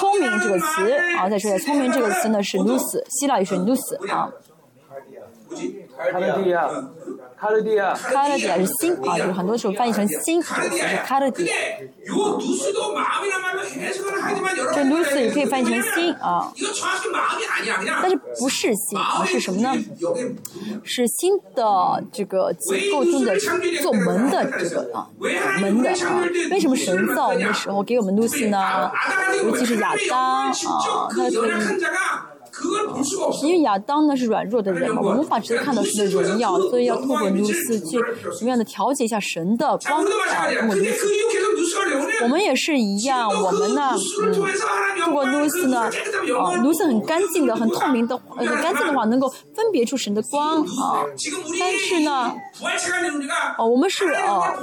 [0.00, 3.78] 聪明这个词啊，再说一下，聪明这个词呢是 nous，希腊语是 nous
[4.12, 4.28] 啊。
[6.10, 6.68] 卡勒迪亚，
[7.38, 11.52] 卡勒迪亚卡勒迪亚是心啊，就是很多时候翻译成心，这个词是卡勒迪亚。
[14.74, 16.52] 这 Lucy 也可以翻译成心啊，
[18.00, 19.72] 但是不是心啊，是什么呢？
[20.82, 23.36] 是心的这个结构中的
[23.80, 25.08] 做门的这个啊
[25.60, 25.94] 门的啊。
[26.50, 28.90] 为什么神造我们的时候给我们 Lucy 呢？
[29.42, 30.52] 尤其是亚当啊，
[31.10, 31.38] 他可以。
[33.42, 37.98] 因为亚当呢是软弱的人嘛，我们无法直接看到神的荣耀，所以要透过努斯去
[38.36, 41.06] 什么样的调节一下神的光啊，通过努斯。
[42.22, 44.32] 我们也是一样，我们呢，嗯，
[45.00, 51.04] 透过努斯呢，啊，努斯很干净的、很透明的、很干净的话，能够分别出神的光啊。
[51.58, 52.34] 但是呢，
[53.58, 54.54] 哦，我们是啊，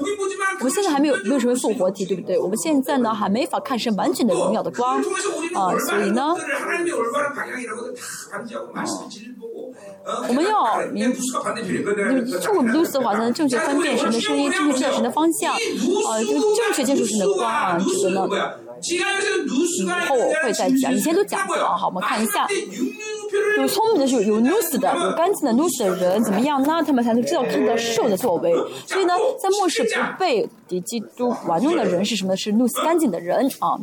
[0.59, 2.37] 我们现在还没有没有成为复活体，对不对？
[2.37, 4.97] 我们现在呢还没法看神完全的荣耀的光
[5.55, 6.35] 啊，所以呢。
[10.27, 11.13] 我们要明，
[12.41, 18.27] 通过卢斯的话才能正确分辨神的声音，正确知道神的方向，啊，就正确接触神的光啊，这个呢，
[19.83, 22.47] 以后我会再讲，以前都讲过啊，好，我们看一下，
[23.57, 26.81] 有聪明的就有卢斯的，有干净的卢斯的人怎么样呢？
[26.85, 28.53] 他们才能知道看到兽的作为，
[28.87, 29.89] 所以呢，在末世不
[30.19, 32.35] 被敌基督玩弄的人是什么？
[32.35, 33.47] 是卢斯干净的人。
[33.59, 33.77] 啊，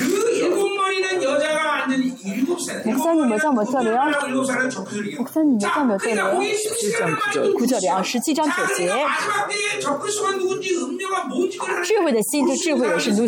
[0.00, 0.06] 卢
[2.58, 3.94] 斯的목사님 몇 장 몇 절이요?
[5.18, 6.40] 목사님 몇 장 몇 절이요?
[7.58, 8.00] 9절이요.
[8.00, 8.80] 17장 9절.
[11.84, 13.22] 智慧的心，就智慧的是什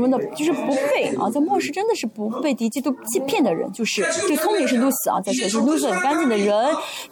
[0.00, 0.18] 么呢？
[0.36, 6.54] 就是不配啊，在末世真的是不被敌基督欺骗的人，就是这聪明是 lose 啊，在这是 lose 很干净的人，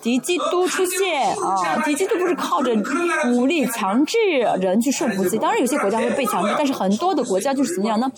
[0.01, 0.87] 敌基督不是
[2.37, 2.73] 靠着
[5.70, 8.12] 些国家会被强制，但是很多的国家就是怎么样呢？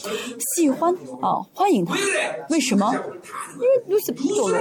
[0.56, 1.96] 喜欢啊，欢迎他，
[2.50, 2.92] 为什么？
[2.94, 4.60] 因为露丝堕落了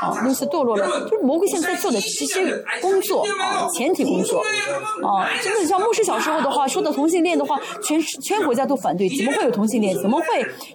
[0.00, 4.40] 啊，露丝堕落了，就是魔鬼现在做的这些工作啊，前提工作
[5.02, 9.96] 啊，真的像牧师小时候的话，说到同性恋的话，全全国家都反对，怎么会有同性恋？
[10.00, 10.26] 怎么会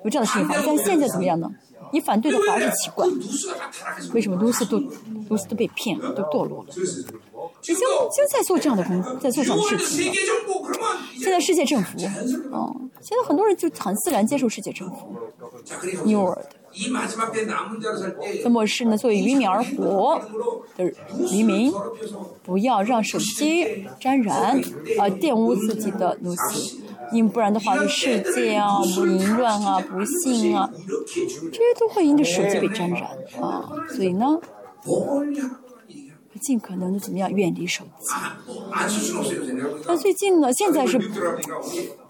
[0.04, 0.64] 有这样的事情发生？
[0.68, 1.50] 但现在怎么样呢？
[1.92, 3.08] 你反对的话是奇怪，
[4.14, 4.78] 为什么露丝都
[5.28, 6.70] 露丝都被骗，都堕落了？
[7.70, 10.14] 已经就在做这样的工，在做这样的事情了。
[11.18, 11.98] 现在世界政府，
[12.52, 15.16] 哦，现在很多人就很自然接受世界政府。
[16.04, 16.46] New World。
[18.44, 20.22] 那么是呢，作为渔民而活
[20.78, 20.86] 的
[21.32, 21.74] 渔民，
[22.44, 24.38] 不要让手机沾染
[25.00, 26.78] 啊，玷污自己的奴斯，
[27.12, 33.04] 因不然的话，世界啊，淫乱啊，不幸啊，这些都会因着手机被沾染
[33.42, 34.40] 啊，所以呢。
[36.40, 38.10] 尽可能的怎么样远离手机？
[39.86, 40.52] 那最近呢？
[40.54, 40.98] 现在是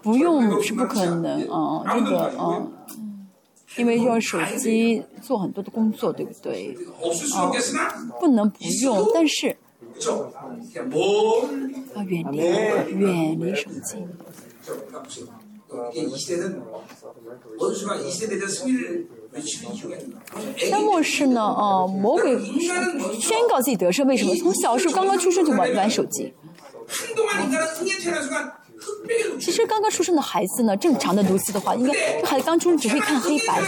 [0.02, 2.66] 不用是不可能啊，真的啊，
[3.76, 6.76] 因为用手机做很多的工作，对不对？
[7.34, 7.52] 啊，
[8.18, 9.56] 不能不用，但是
[11.94, 13.96] 要远离远离手机。
[20.70, 21.40] 那末世呢？
[21.40, 22.36] 啊，魔鬼
[23.20, 24.34] 宣告自己得胜，为什么？
[24.36, 26.34] 从小时候刚刚出生就玩玩手机。
[29.38, 33.62] 其实刚刚出生的孩子呢，正常的读字的话，应该这孩子刚出生只会看黑白，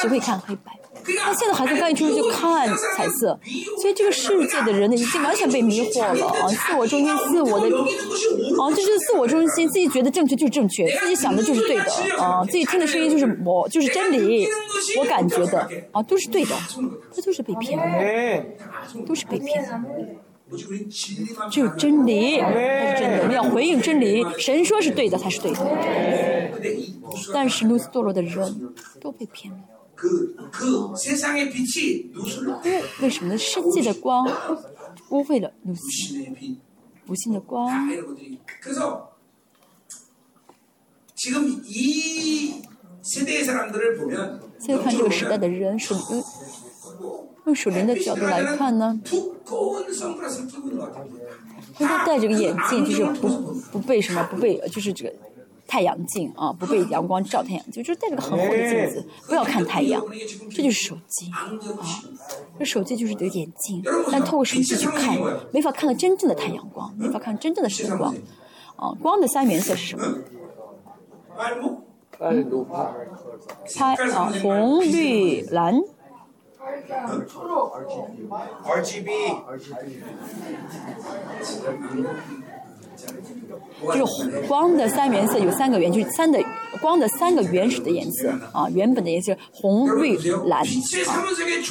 [0.00, 0.72] 只会看黑白。
[1.06, 3.38] 那现在孩子刚一出生就看彩色，
[3.80, 6.48] 所以这个世界的人呢，已经完全被迷惑了啊！
[6.48, 14.46] 自我中心，自我的啊，这就是自我中心，自己觉得正确就是正确，自己想的就是对的啊，自己听的声音就是我就是真理，
[14.98, 16.54] 我感觉的啊都是对的，
[17.12, 17.78] 这都是被骗，
[19.06, 19.64] 都是被骗。
[21.50, 24.24] 只有真理才是真的，我们要回应真理。
[24.38, 25.58] 神说是对的才是对的，
[27.32, 29.58] 但是路斯堕落的人都被骗了。
[33.00, 34.26] 为什么世界的光？
[35.10, 35.52] 污秽了
[37.04, 37.70] 不幸的光。
[44.58, 46.24] 再看这个时代的人，用
[47.46, 48.98] 用属灵的角度来看呢？
[51.76, 53.28] 看他戴着个眼镜，就是不
[53.72, 55.12] 不被什么，不被就是这个。
[55.74, 60.00] 太阳镜啊，不被阳光照太阳镜，就是戴这个很厚的镜子，不要看太阳，
[60.48, 61.50] 这就是手机啊。
[62.60, 63.82] 这手机就是这个眼镜，
[64.12, 65.18] 但透过手机去看，
[65.50, 68.14] 没法看到真正的太阳光，没法看真正的神光。
[68.76, 70.06] 啊，光的三原色是什么？
[73.76, 75.80] 拍啊，红、绿、蓝。
[83.82, 86.42] 就是光的三原色有三个原，就是三的
[86.80, 90.64] 光的三个原始的颜色啊，原本的颜色红、绿、蓝。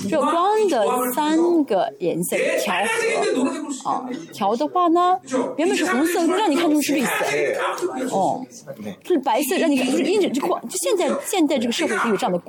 [0.10, 5.18] 这光的三个颜色调和啊，调的话呢，
[5.58, 7.10] 原本是红色，让你看成是绿色。
[8.12, 8.46] 哦，
[9.04, 12.40] 是白色，让你就是因为这光，就现在现在这个社会就有这样的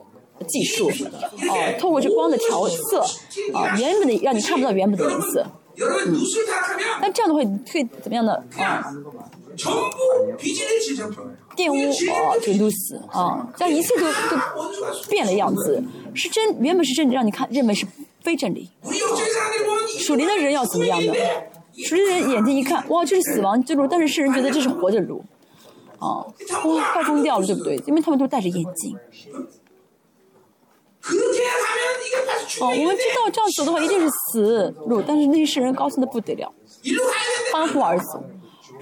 [0.46, 3.00] 技术啊，透过这光的调色
[3.54, 5.46] 啊，原本的让你看不到原本的颜色。
[5.76, 6.14] 嗯，
[7.00, 8.92] 那这样的话，你会怎么样呢啊？
[9.56, 9.72] 从，
[11.56, 11.74] 玷污，
[12.12, 14.36] 啊，就入死，啊，但一切都都
[15.08, 15.82] 变了样子，
[16.14, 17.86] 是真，原本是真，让你看，认为是
[18.22, 18.70] 非真理。
[19.98, 21.12] 属灵的人要怎么样呢？
[21.86, 25.24] 属灵人眼睛一看，哇，这是死亡之路，但是世人觉得这是活的路。
[25.98, 26.26] 啊，
[26.64, 27.76] 哇，快疯掉了，对不对？
[27.86, 28.96] 因为他们都戴着眼镜。
[32.60, 36.52] 哦，我们知道这样走的话一定是死路，但是那些世人高兴的不得了，
[37.52, 38.18] 欢呼而死。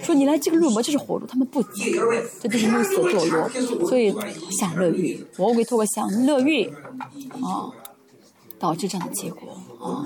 [0.03, 1.63] 说你来这个路模就是火路，他们不，
[2.41, 4.13] 这都是六死堕落，所以
[4.51, 6.65] 享乐欲，我委托个享乐欲，
[7.41, 7.71] 啊，
[8.59, 10.05] 导致这样的结果啊，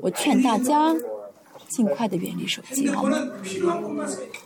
[0.00, 0.94] 我劝大家。
[1.74, 3.18] 尽快的远离手机，好吗？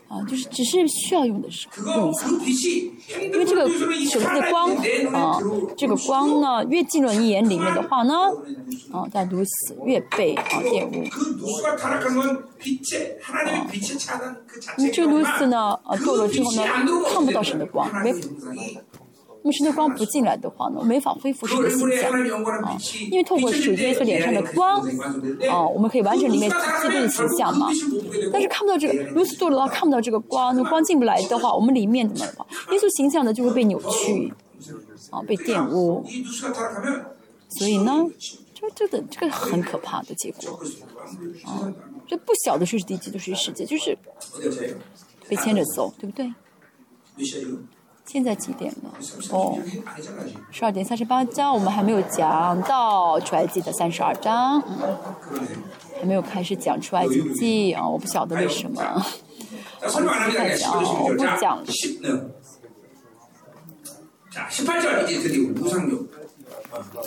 [0.09, 2.13] 啊，就是只是需要用的时候用
[2.45, 2.69] 一下，
[3.21, 4.71] 因为这个手机的光
[5.13, 5.41] 啊，
[5.77, 8.15] 这个光呢，越进入你眼里面的话呢，
[8.93, 11.05] 啊，它此越被啊玷污。
[13.21, 13.67] 啊，
[14.79, 16.63] 你这如此呢，啊，多了之后呢，
[17.13, 18.15] 看不到什么光，没。
[19.47, 22.11] 那么神的光不进来的话呢，没法恢复神的形象
[22.63, 22.77] 啊。
[23.13, 24.81] 因为透过主耶稣脸上的光，
[25.49, 27.69] 啊，我们可以完成里面自督的形象嘛。
[28.33, 32.47] 但是看不到这个，如此多的话，看不到这个光，那光进不来的话，我们里面怎么了？
[32.73, 34.35] 耶稣形象呢就会被扭曲，
[35.13, 36.05] 啊，被玷污。
[37.51, 38.05] 所以呢，
[38.53, 40.59] 这这等这个很可怕的结果，
[41.45, 41.73] 啊，
[42.09, 43.97] 这不小的就是地基就是世界，就是
[45.29, 46.35] 被牵着走，对不对？
[48.07, 48.91] 现在几点了？
[49.31, 49.59] 哦，
[50.51, 54.97] 十二点三十八章，我们还没有讲到出埃及的三十二章、嗯，
[56.01, 57.91] 还没有开始讲出埃及记啊、哦！
[57.91, 58.81] 我不晓得为什么，
[59.83, 59.91] 哦、不
[60.57, 61.65] 讲，我不讲了。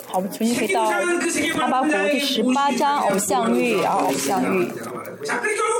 [0.06, 4.68] 好，我们重新回到阿巴古第十八章，偶像欲啊，偶像欲。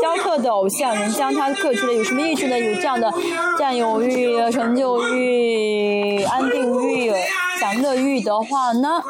[0.01, 2.59] 雕刻的偶像人将他刻出来有什么意思呢？
[2.59, 3.13] 有这样的
[3.59, 7.13] 占有欲成就欲安定欲
[7.59, 9.03] 享乐欲的话呢？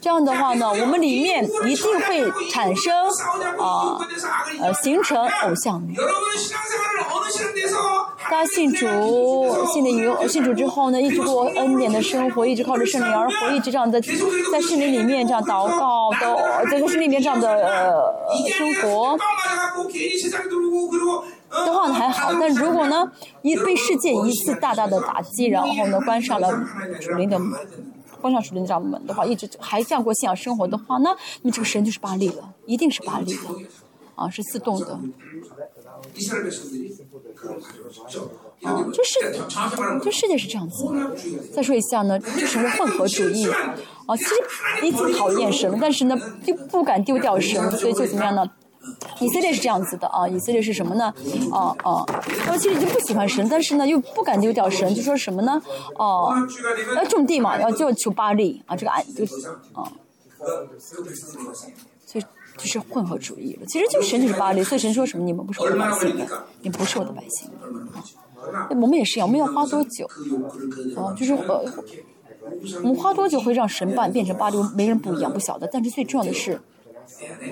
[0.00, 2.94] 这样的话呢我们里面一定会产生
[3.58, 3.98] 啊
[4.60, 5.82] 呃形成偶像
[8.30, 8.86] 大家信主
[9.66, 16.36] 信的以后信主之后呢一直过恩典的生活一直靠着圣灵而活一直这样在在圣灵里面这样祷告都
[16.70, 18.14] 在在圣灵里面这样的呃
[18.48, 19.18] 生活
[21.50, 23.10] 的话呢还好但如果呢
[23.42, 26.52] 一被世界一次大大的打击然后呢关上了
[27.00, 27.38] 主灵的
[28.20, 33.54] 关上属灵的门的话，一直还降过信仰生活的话，那你这个神就是巴力了，一定是巴力了，
[34.14, 34.98] 啊，是自动的。
[38.62, 39.18] 啊，这世
[40.02, 40.84] 这世界是这样子。
[41.52, 43.48] 再说一下呢，这什么混合主义？
[44.06, 48.44] 啊，其实一直讨厌神，但是呢，又不敢丢掉神，所以就怎么样呢？
[49.20, 51.12] 以色列是这样子的啊，以色列是什么呢？
[51.50, 52.04] 啊啊，
[52.46, 55.60] 他其实已经不喜欢神，但是呢又不敢丢掉神，就说什么呢？
[55.96, 56.36] 哦、啊，
[56.96, 59.34] 要种地嘛，要就求巴利啊，这个矮就是
[59.72, 59.90] 啊，
[62.06, 62.20] 就
[62.56, 63.66] 就是混合主义了。
[63.66, 66.26] 其实就神就是巴利，所以神说什么你们不是我的百姓，
[66.62, 67.48] 你不是我的百姓。
[67.50, 70.08] 啊那我们也是一样，我们要花多久？
[70.96, 71.64] 哦、啊，就是呃，
[72.82, 74.56] 我们花多久会让神办变成巴黎？
[74.74, 75.68] 没人不一样，不晓得。
[75.70, 76.60] 但是最重要的是。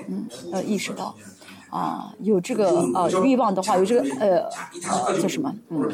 [0.07, 1.15] 嗯要意识到
[1.69, 4.41] 啊有这个呃欲望的话有这个呃
[5.21, 5.53] 叫什么？
[5.69, 5.89] 嗯。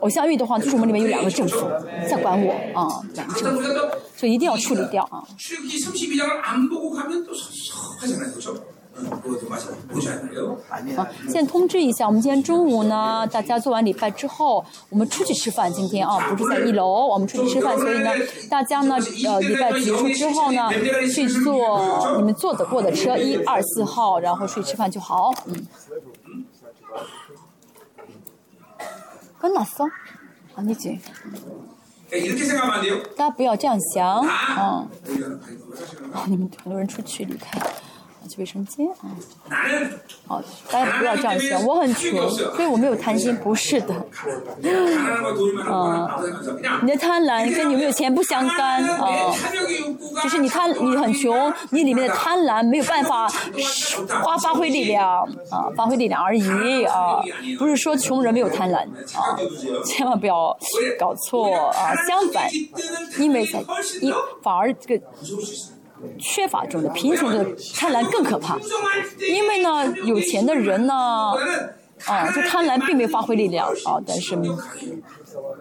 [0.00, 1.56] 偶像欲的话就是我们里面有两个政府
[2.08, 3.62] 在管我啊两个政府。
[4.16, 5.22] 所以一定要处理掉啊。
[8.99, 9.45] 출애굽기 32장을 안 보고 가면 또 섭섭하잖아요, 그렇죠?
[9.45, 10.57] 그것도 마찬가지 보셔야 돼요.
[10.97, 15.71] 啊，现在通知一下，我们今天中午呢，大家做完礼拜之后，我们出去吃饭。
[15.71, 18.11] 今天啊，不是在一楼，我们出去吃饭，所以呢，
[18.49, 18.95] 大家呢，
[19.25, 20.69] 呃，礼拜结束之后呢，
[21.13, 25.33] 去坐你们坐得过的车，一二四号，然后出去吃饭就好。
[25.47, 25.67] 嗯。
[29.39, 29.85] 跟哪说？
[30.55, 30.97] 啊，你姐，
[32.13, 32.97] 예, 이렇게 생각하면 안 돼요.
[33.17, 37.67] 大家不要这样想，啊， 우리가 아이고, 사실은 啊，你们很多人出去离开，啊，
[38.28, 39.10] 去卫生间啊
[40.26, 43.94] 好大家不要这样想我很穷所以我没有贪心不是的。
[44.62, 45.20] 嗯。
[46.82, 49.32] 你的贪婪跟你有没有钱不相干啊
[50.22, 53.28] 只是你贪你很穷你里面的贪婪没有办法
[54.24, 57.22] 发发挥力量啊发挥力量而已啊
[57.58, 58.78] 不是说穷人没有贪婪
[59.16, 59.36] 啊
[59.84, 60.56] 千万不要
[60.98, 62.48] 搞错啊相反
[63.18, 63.60] 因为在
[64.00, 65.06] 一反而这个
[66.18, 67.44] 缺乏中的贫穷的
[67.74, 68.58] 贪婪更可怕，
[69.28, 70.94] 因为呢，有钱的人呢，
[72.06, 74.38] 啊，就贪婪并没有发挥力量啊，但是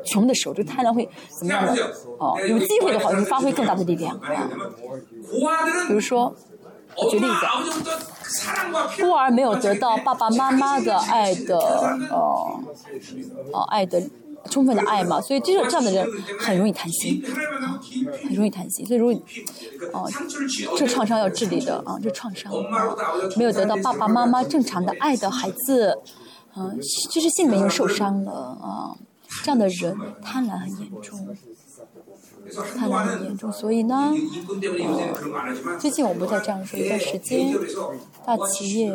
[0.05, 1.07] 穷的时候，就贪婪会
[1.37, 1.75] 怎么样呢？
[2.17, 4.49] 哦、啊，有机会的话，会发挥更大的力量啊。
[5.87, 6.33] 比如说，
[6.95, 11.57] 我举例子，孤儿没有得到爸爸妈妈的爱的，
[12.09, 12.59] 哦、
[13.51, 14.01] 哦、啊，爱的
[14.45, 16.07] 充分的爱嘛，所以这种这样的人
[16.39, 17.21] 很容易贪心，
[18.23, 19.17] 很容易贪心，所以容易，
[19.93, 20.09] 哦，
[20.77, 22.51] 这创伤要治理的啊，这创伤，
[23.35, 25.99] 没有得到爸爸妈妈正常的爱的孩子，
[26.55, 26.79] 嗯，
[27.11, 28.95] 就是心灵又受伤了啊，
[29.43, 31.27] 这样的人贪婪很严重，
[32.77, 37.53] 贪婪很严重，所以呢，哦，最近我不再这样说一段时间，
[38.25, 38.91] 大企业，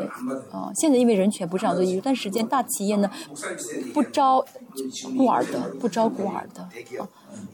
[0.50, 3.10] 哦，现在因为人权不这样做一段时间，大企业呢
[3.92, 4.44] 不招。
[5.16, 6.68] 孤儿的不招孤儿的。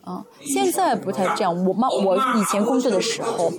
[0.05, 3.51] 啊现在不太这样我妈我以前工作的时候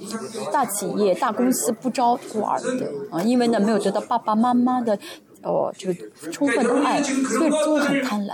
[0.52, 2.92] 大企业大公司不招孤儿的。
[3.12, 4.98] 啊因为呢没有得到爸爸妈妈的
[5.44, 5.92] 哦就
[6.32, 8.34] 充分的爱所以就会很贪婪。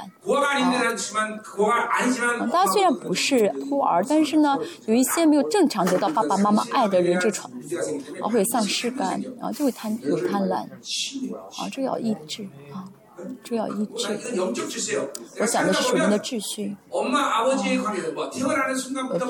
[2.39, 7.29] 啊大家虽然不是孤儿但是呢有一些没有正常得到爸爸妈妈爱的人就
[8.27, 10.55] 会有丧失感啊就会贪有贪婪。
[10.55, 12.83] 啊这要抑制啊。
[13.44, 14.07] 主要医治。
[15.39, 16.76] 我想的是属于的秩序。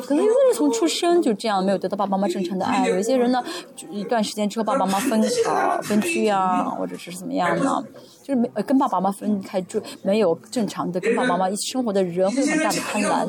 [0.06, 2.88] 可能因为从出生就这样，没有得到爸爸妈妈正常的爱。
[2.88, 3.44] 有些人呢，
[3.76, 7.84] 就一段时间之后，爸爸妈妈分好、分居啊，或者是怎么样呢？
[8.24, 13.28] 就是没跟爸爸妈妈分开，住没有正常的跟爸爸妈妈一起生活的人，会很大的贪婪。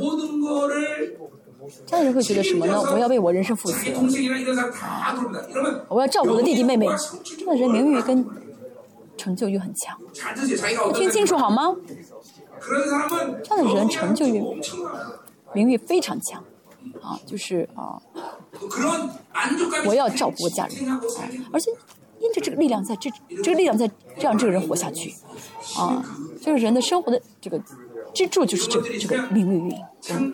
[1.87, 2.81] 这样人会觉得什么呢？
[2.81, 3.77] 我要为我人生负责，
[5.89, 6.87] 我要照顾我的弟弟妹妹。
[7.39, 8.25] 这样人名誉跟
[9.19, 9.99] 成就欲很强。
[10.95, 11.75] 听清楚好吗？
[13.45, 14.43] 这样的人成就欲
[15.53, 16.43] 名誉非常强。
[17.03, 18.01] 啊就是啊
[19.85, 21.01] 我要照顾我家人。
[21.53, 21.71] 而且
[22.19, 23.11] 因着这个力量在这
[23.43, 25.15] 这个力量在让这个人活下去
[25.77, 26.03] 啊
[26.41, 27.61] 就是人的生活的这个
[28.15, 30.33] 支柱就是这这个名誉欲啊成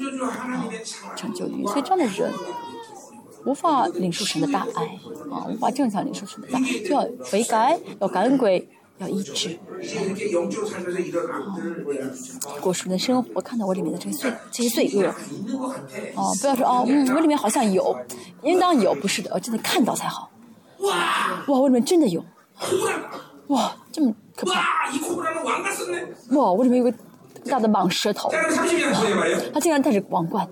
[1.34, 1.64] 就欲。
[1.66, 2.32] 所以这样的人
[3.44, 4.84] 无法领受神的大爱
[5.30, 8.68] 啊，无法正常领受神的大爱，就要悔改，要感恩鬼，
[8.98, 9.58] 要医治。
[12.60, 15.06] 果、啊、的生活，看到我里面的这些罪，这些罪恶，
[16.14, 17.96] 哦、啊，不要说哦、啊，嗯，我里面好像有，
[18.42, 20.30] 应当有，不是的，我真的看到才好。
[20.78, 22.24] 哇，我里面真的有。
[23.48, 24.90] 哇，这么可怕！
[26.30, 26.96] 哇，我里面有个
[27.44, 28.30] 大的蟒蛇头，
[29.52, 30.48] 他竟然戴着王冠。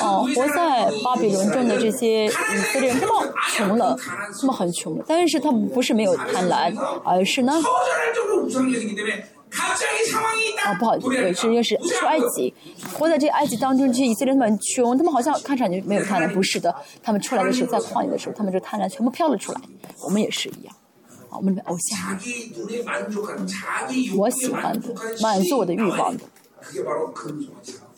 [0.00, 2.30] 哦活在巴比伦中的这些以
[2.72, 3.96] 色列人他们穷了
[4.40, 7.52] 他们很穷但是他们不是没有贪婪而是呢
[10.66, 11.32] 哦不好意思我是认
[12.06, 12.52] 埃及
[12.94, 19.60] 活在这埃及当中这些以色列人很穷他们好像看上去没有贪婪不是的他们出来的时候在旷野的时候他们就贪婪全部飘了出来
[20.04, 20.74] 我们也是一样
[21.30, 22.18] 我们的偶像。
[24.16, 26.24] 我喜欢的满足我的欲望的。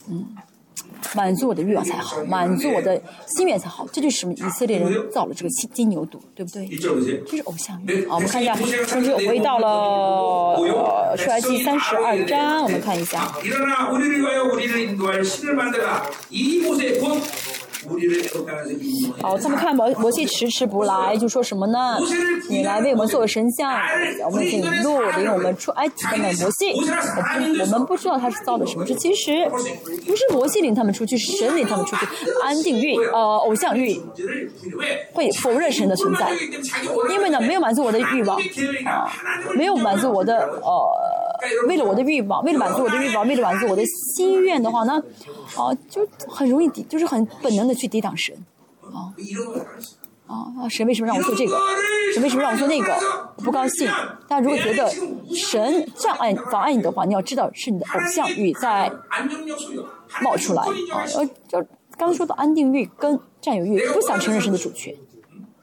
[0.09, 0.27] 嗯，
[1.15, 6.67] 满足我的欲望才好，满足我的心愿才好，这就是以色列人造了这个金金牛犊，对不对？
[7.27, 7.77] 这是偶像。
[8.09, 8.55] 好，我们看一下，
[8.87, 10.57] 从这回到了
[11.17, 13.33] 出埃及三十二章，我们看一下。
[19.23, 21.99] 好他们看魔魔气迟迟不来就说什么呢？
[22.49, 23.73] 你来为我们做个神像
[24.25, 26.75] 我们可以引路领我们出埃及的美魔性
[27.61, 29.49] 我们不知道他是造的什么是其实
[30.07, 32.07] 不是魔性领他们出去神领他们出去
[32.43, 34.01] 安定运呃偶像运
[35.13, 36.31] 会否认神的存在。
[37.11, 38.39] 因为呢没有满足我的欲望
[38.87, 39.11] 啊
[39.55, 40.91] 没有满足我的呃
[41.67, 44.95] 为了我的欲望，为了满足我的欲望，为了满足我的心愿的话，那，
[45.57, 48.35] 哦，就很容易抵，就是很本能的去抵挡神，
[48.93, 49.13] 啊，
[50.27, 51.59] 啊，神为什么让我做这个？
[52.15, 52.95] 神为什么让我做那个？
[53.39, 53.89] 不高兴。
[54.29, 54.89] 但如果觉得
[55.35, 58.91] 神障碍妨碍你的话，你要知道是你的偶像欲在
[60.21, 61.25] 冒出来，啊，要
[61.63, 64.95] 就刚说到安定欲跟占有欲，不想承认神的主权，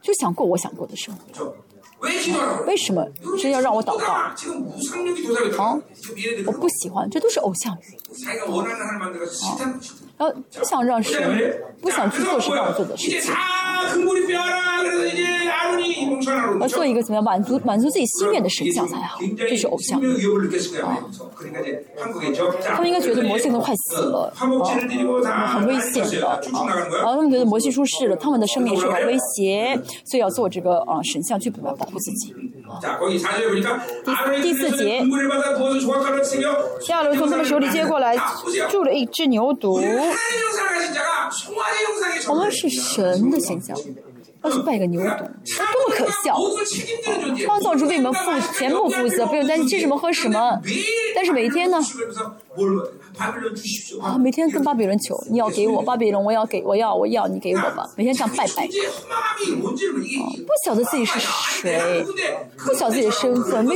[0.01, 1.53] 就想过我想过的生活。
[2.07, 3.07] 为什么？
[3.41, 4.13] 非要让我祷告？
[4.13, 4.35] 啊
[6.45, 7.77] 我不喜欢这都是偶像。
[7.77, 7.83] 剧
[9.43, 9.47] 啊
[10.17, 13.31] 然后不想让谁不想去做谁让我做的事情。
[16.59, 19.99] 要做一个怎么样满足满足自己心愿的神像才好，这是偶像。
[19.99, 20.01] 啊，
[22.65, 26.39] 他们应该觉得摩西都快死了，啊，很危险的，啊，
[26.97, 32.33] 然后他们觉得摩西出事了，他们的生命受到威胁，所以要做这个啊神像去保护自己。
[34.05, 35.01] 第第四节，
[36.89, 38.17] 亚伦从他们手里接过来，
[38.69, 39.81] 住了一只牛犊。
[42.27, 43.77] 我们是神的形象。
[44.43, 46.37] 要去拜个牛犊多么可笑。
[47.47, 50.59] 方造主为你们负全部负责不用担心吃什么喝什么。
[51.15, 51.77] 但是每一天呢？
[54.01, 57.87] 啊每天跟巴比伦求你要给我 巴比伦我要给我要我要你给我吧。
[57.95, 58.67] 每天这样拜拜。
[58.67, 62.05] 不晓得自己是谁
[62.65, 63.75] 不晓得自己的身份没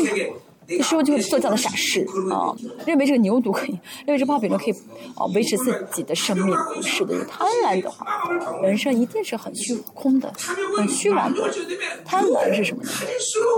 [0.67, 2.55] 一说就会做这样的傻事啊，
[2.85, 4.73] 认为这个牛犊可以，认为这炮饼可以
[5.15, 6.55] 啊维持自己的生命。
[6.73, 8.29] 不是的，有贪婪的话，
[8.61, 10.31] 人生一定是很虚空的，
[10.77, 11.51] 很虚妄的。
[12.05, 12.89] 贪婪是什么呢？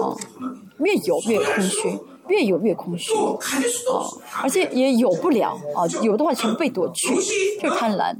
[0.01, 0.15] 啊，
[0.79, 1.99] 越有越空虚，
[2.29, 3.37] 越有越空虚啊，
[4.41, 7.13] 而且也有不了啊，有的话全被夺去，
[7.61, 8.15] 就是贪婪。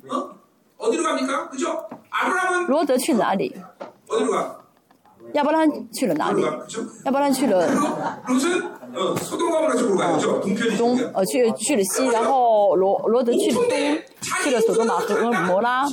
[2.68, 3.56] 罗德去哪里？
[5.34, 6.42] 亚伯拉罕去了哪里？
[7.06, 7.68] 亚伯拉罕去了
[10.78, 13.64] 东呃去去了西然后罗罗德去了东
[14.44, 15.86] 去了索多玛和摩拉。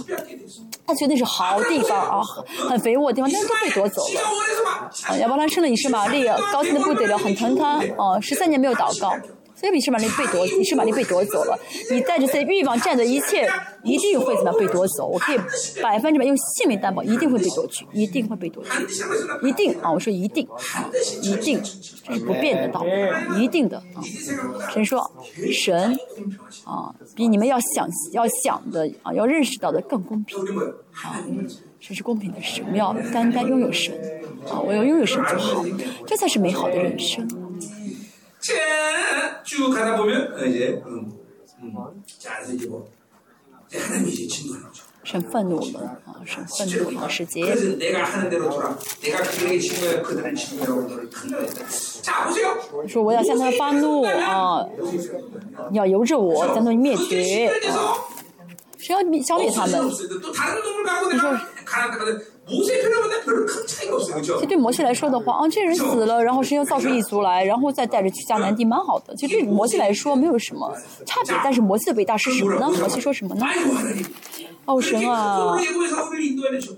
[0.87, 2.21] 他觉得那是好地方啊
[2.69, 9.13] 很肥沃的地方但是都被夺走了亚伯拉罕吃了你是玛丽高兴的不得了很疼他哦十三年没有祷告
[9.61, 11.59] 所以你翅膀力被夺，你翅膀力被夺走了。
[11.91, 13.47] 你带着这欲望占的一切，
[13.85, 15.07] 一定会怎么样被夺走？
[15.07, 15.39] 我可以
[15.83, 18.71] 百分之百用性命担保，一定会被夺去，一定会被夺去，
[19.47, 19.93] 一定啊！
[19.93, 20.89] 我说一定，啊、
[21.23, 21.61] 一定，
[22.03, 24.01] 这是不变的道理，一定的啊！
[24.73, 25.11] 神说，
[25.53, 25.95] 神
[26.65, 30.39] 啊，比你们要想要想的啊，要认识到的更公平
[30.93, 31.23] 啊！
[31.81, 33.95] 神是公平的神，我们要单单拥有神
[34.49, 34.59] 啊！
[34.59, 35.63] 我要拥有神就好，
[36.07, 37.29] 这才是美好的人生。
[38.40, 41.12] 자, 쭉 가다 보면 어, 이제 음,
[41.62, 41.74] 음.
[42.20, 42.88] 자, 그래서 이제 뭐
[43.68, 44.84] 이제 하나님이 이제 진노하는 거죠.
[45.04, 47.42] 神愤怒了啊，神愤怒了，世节。
[47.42, 48.76] 그래서 내가 하는 대로 돌아.
[49.02, 51.66] 내가 그들에게 진노해 그들은 진노라고 너를 큰노했다.
[52.02, 52.58] 자, 보세요.
[52.88, 54.66] 说我要向他们发怒啊，
[55.72, 58.08] 你要由着我，将他们灭 그게 绝 신뢰돼서
[58.80, 60.22] 谁要灭消灭他 없을 们 수는 ？
[62.51, 69.15] 其实对摩西来说的话，啊，这人死了，然后神又造出一族来，然后再带着去迦南地，蛮好的。
[69.17, 70.73] 其实对摩西来说没有什么
[71.07, 72.69] 差别，但是摩西的伟大是什么呢？
[72.79, 73.47] 摩西说什么呢？
[74.67, 75.57] 奥，神啊，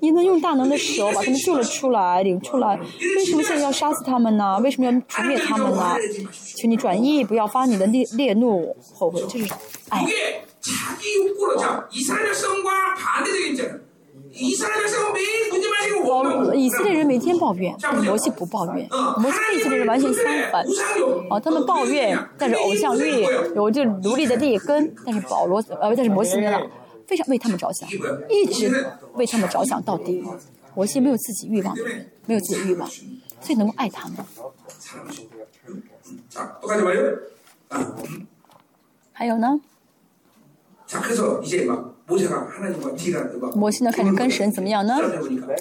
[0.01, 2.79] 你能用大能的手把他们救了出来，领出来，
[3.17, 4.59] 为什么现在要杀死他们呢？
[4.61, 5.97] 为什么要除灭他们呢？
[6.33, 9.47] 请你转意，不要发你的烈烈怒、后悔，就是。
[14.35, 14.93] 以色列人，
[15.53, 18.89] 你们我以色列人每天抱怨，摩西不抱怨，
[19.19, 20.65] 摩西跟以色列人完全相反。
[21.31, 23.23] 哦，他们抱怨，但是偶像欲，
[23.55, 26.61] 有这奴隶的劣根，但是保罗呃，但是摩西呢，
[27.07, 27.89] 非常为他们着想，
[28.29, 30.25] 一直为他们着想到底。
[30.75, 34.17] 摩西没有自己欲望的人，没有自己欲望，所以能够爱他们。
[39.13, 39.61] 还有呢？
[43.55, 44.97] 摩西呢开始跟神怎么样呢？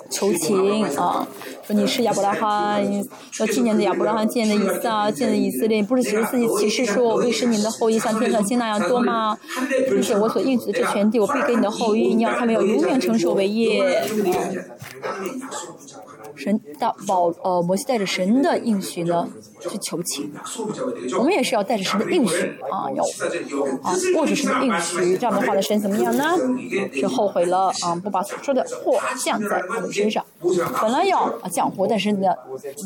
[0.09, 1.27] 求情啊，
[1.65, 2.83] 说你是亚伯拉罕，
[3.31, 9.37] 说去年的亚伯拉罕建的以色列，建的以色列，不是自己歧视说我会是你的后裔，像天上星那样多吗？
[9.89, 14.03] 并且我所应许的这全地，我必给你的后裔，你要他们要永远承受为业。
[16.35, 19.27] 神到保呃摩西带着神的应许呢
[19.59, 20.31] 去求情。
[21.17, 22.35] 我们也是要带着神的应许
[22.69, 23.03] 啊要
[23.83, 26.35] 啊握着神的应许这样的话呢神怎么样呢？
[26.93, 30.25] 是后悔了啊不把所说的祸降在他们身上。
[30.81, 32.33] 本来要啊降火但是呢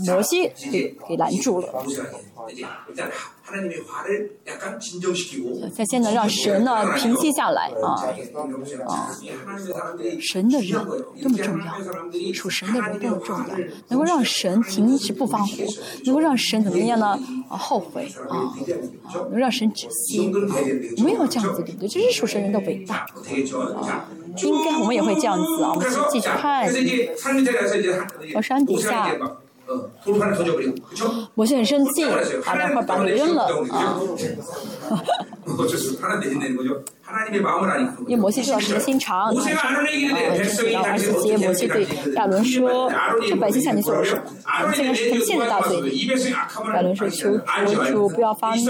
[0.06, 1.84] 摩西给给拦住了。
[5.72, 7.94] 在现在让神呢平息下来啊。
[8.88, 9.14] 啊，
[10.20, 10.72] 神的人
[11.22, 13.46] 多么重要，属神的人更重要，
[13.90, 15.64] 能够让神停止不发火，
[16.06, 17.20] 能够让神怎么样呢？
[17.50, 18.54] 后悔啊啊，
[19.30, 20.32] 能让神止息。
[20.98, 21.88] 我们要这样子对不对？
[21.88, 23.06] 这是属神人的伟大。
[23.76, 26.68] 啊，应该我们也会这样子啊，我们自己看，
[28.34, 29.16] 我山底下。
[31.36, 32.04] 我就很生气，
[32.44, 33.48] 他待会把我扔了，
[38.08, 39.62] 因为摩西知道神的心肠，他知道
[40.82, 42.92] 二十四节摩西对亚伦说
[43.30, 44.22] ：“这百姓向你所了什么？”
[44.74, 45.78] 现在是他现的大罪。
[46.74, 47.38] 亚伦说：“求
[47.68, 48.64] 求主不要发怒。”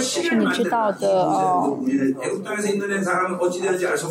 [0.00, 1.78] 是你知道的哦。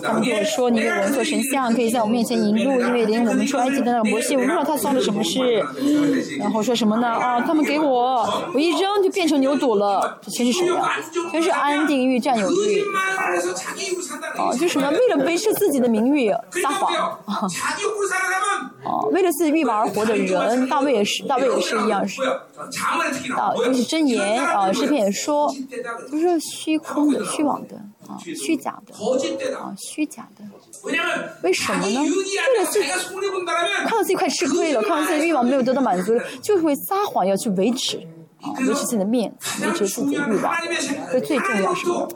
[0.03, 5.39] 他们跟我说：“你给我们做神像，可以在我面前引路，因为领我们出埃及的那个摩西，我不知道他做了什么事。”
[6.39, 7.07] 然后说什么呢？
[7.07, 8.23] 啊，他们给我，
[8.53, 10.19] 我一扔就变成牛肚了。
[10.27, 10.58] 其实。
[10.65, 12.81] 真全是安定欲占有欲。
[14.37, 14.89] 哦就什么？
[14.89, 16.31] 为了维持自己的名誉
[16.61, 17.19] 撒谎。
[18.83, 22.23] 哦为了自己欲望而活的人大卫也是大卫也是一样是。
[22.23, 25.53] 啊就是真言啊诗篇也说
[26.11, 27.75] 就是虚空的虚妄的
[28.07, 28.93] 啊虚假的
[29.55, 30.43] 啊虚假的。
[31.43, 31.85] 为什么？
[31.89, 31.99] 呢？
[32.01, 38.01] 为了自己看到自己快吃亏了看到自己欲望没有得到满足就会撒谎要去维持。
[38.41, 40.55] 啊维持自己的面子维持自己的欲望
[41.09, 42.07] 所以最重要是什么？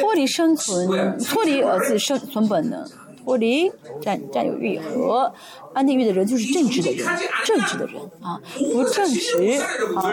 [0.00, 2.88] 脱离生存脱离呃自己生存本能
[3.24, 5.32] 脱离占占有欲和
[5.74, 7.04] 安定欲的人就是正直的人
[7.44, 8.40] 正直的人啊
[8.72, 9.58] 不正直
[9.96, 10.12] 啊。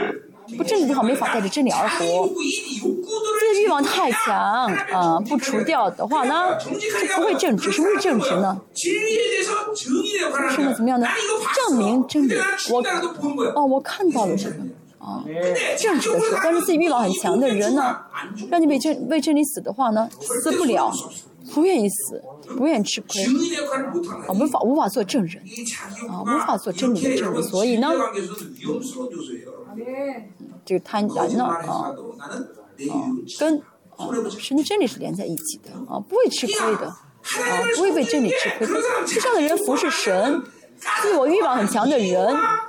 [0.57, 2.29] 不正的话没法带着真理而活，
[3.39, 4.35] 这个欲望太强
[4.91, 5.19] 啊！
[5.27, 7.71] 不除掉的话呢，就不会正直。
[7.71, 8.59] 什么是正直呢？
[8.75, 11.07] 是呢，怎么样呢？
[11.55, 12.35] 证明真理。
[12.71, 12.83] 我
[13.55, 14.65] 哦，我看到了什么？
[14.99, 15.23] 啊，
[15.77, 17.97] 正直的说，但是自己欲望很强的人呢，
[18.49, 20.91] 让你为真为真理死的话呢，死不了，
[21.53, 22.21] 不愿意死，
[22.57, 23.23] 不愿意吃亏，
[24.27, 25.43] 啊，无法无法做证人，
[26.09, 27.89] 啊，无法做真理的证人，所以呢。
[30.65, 31.91] 这个贪婪呢啊啊
[33.39, 33.57] 跟
[33.95, 34.07] 啊
[34.39, 36.97] 神真理是连在一起的啊不会吃亏的啊
[37.75, 39.07] 不会被真理吃亏的。
[39.07, 40.41] 世上的人服侍神
[41.01, 42.67] 自我欲望很强的人啊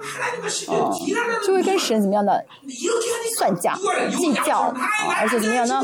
[1.44, 2.44] 就会跟神怎么样的
[3.36, 3.76] 算账
[4.16, 4.74] 计较啊
[5.20, 5.80] 而且怎么样呢？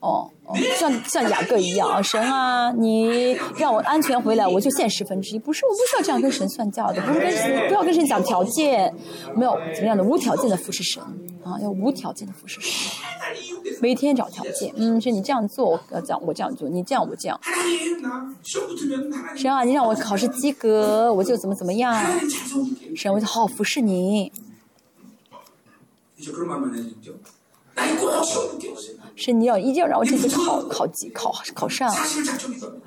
[0.00, 0.30] 哦
[0.78, 5.38] 像像雅各一样啊神啊你让我安全回来我就献十分之一。
[5.38, 8.92] 不是我不需要这样跟神算账的不是跟不要跟神讲条件
[9.34, 11.02] 没有怎么样的无条件的服侍神
[11.44, 12.70] 啊要无条件的服侍神
[13.80, 14.72] 每天找条件。
[14.76, 15.80] 嗯是你这样做
[16.22, 17.40] 我这样做你这样我这样。
[19.36, 21.94] 神啊你让我考试及格我就怎么怎么样。
[22.96, 24.32] 神我就好好服侍你。
[29.16, 31.88] 是你要一定要让我这次考考级考考上，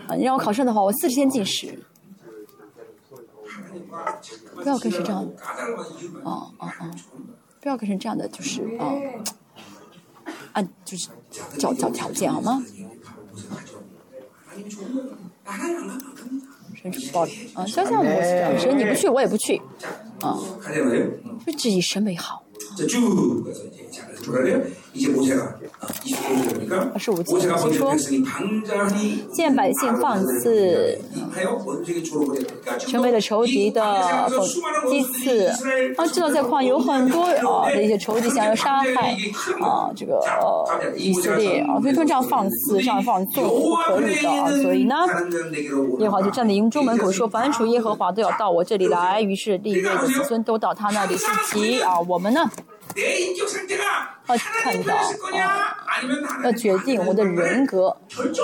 [0.08, 1.78] 啊，你让我考上的话，我四十天进食。
[4.56, 5.24] 不要跟谁这样，
[6.24, 6.91] 哦哦哦，
[7.62, 8.94] 不要跟谁这样的，就是啊，
[10.54, 11.10] 按、啊、就是
[11.60, 12.64] 找找条件好吗？
[16.82, 17.22] 神是保
[17.54, 19.62] 啊，肖像我是这样，神你不去我也不去，
[20.22, 20.38] 啊，
[21.45, 22.36] 就只以神为好。
[22.36, 22.44] 啊
[26.94, 27.95] 二十五级的骑车
[29.34, 30.98] 见百姓放肆。
[32.80, 33.82] 成为了仇敌的
[34.30, 35.48] 否鸡
[35.98, 39.16] 啊知道在旷有很多啊的一些仇敌想要杀害
[39.62, 40.22] 啊这个
[40.95, 44.95] 以色列啊所以他们这样放肆这样放纵不可以的啊所以呢
[46.00, 52.50] 耶和华就站在营中门口说凡属耶和华都要到我这里来于是利未的子孙都到他那里去骑啊我们呢
[54.28, 55.76] 要看到啊，
[56.44, 57.88] 要决定我的人格，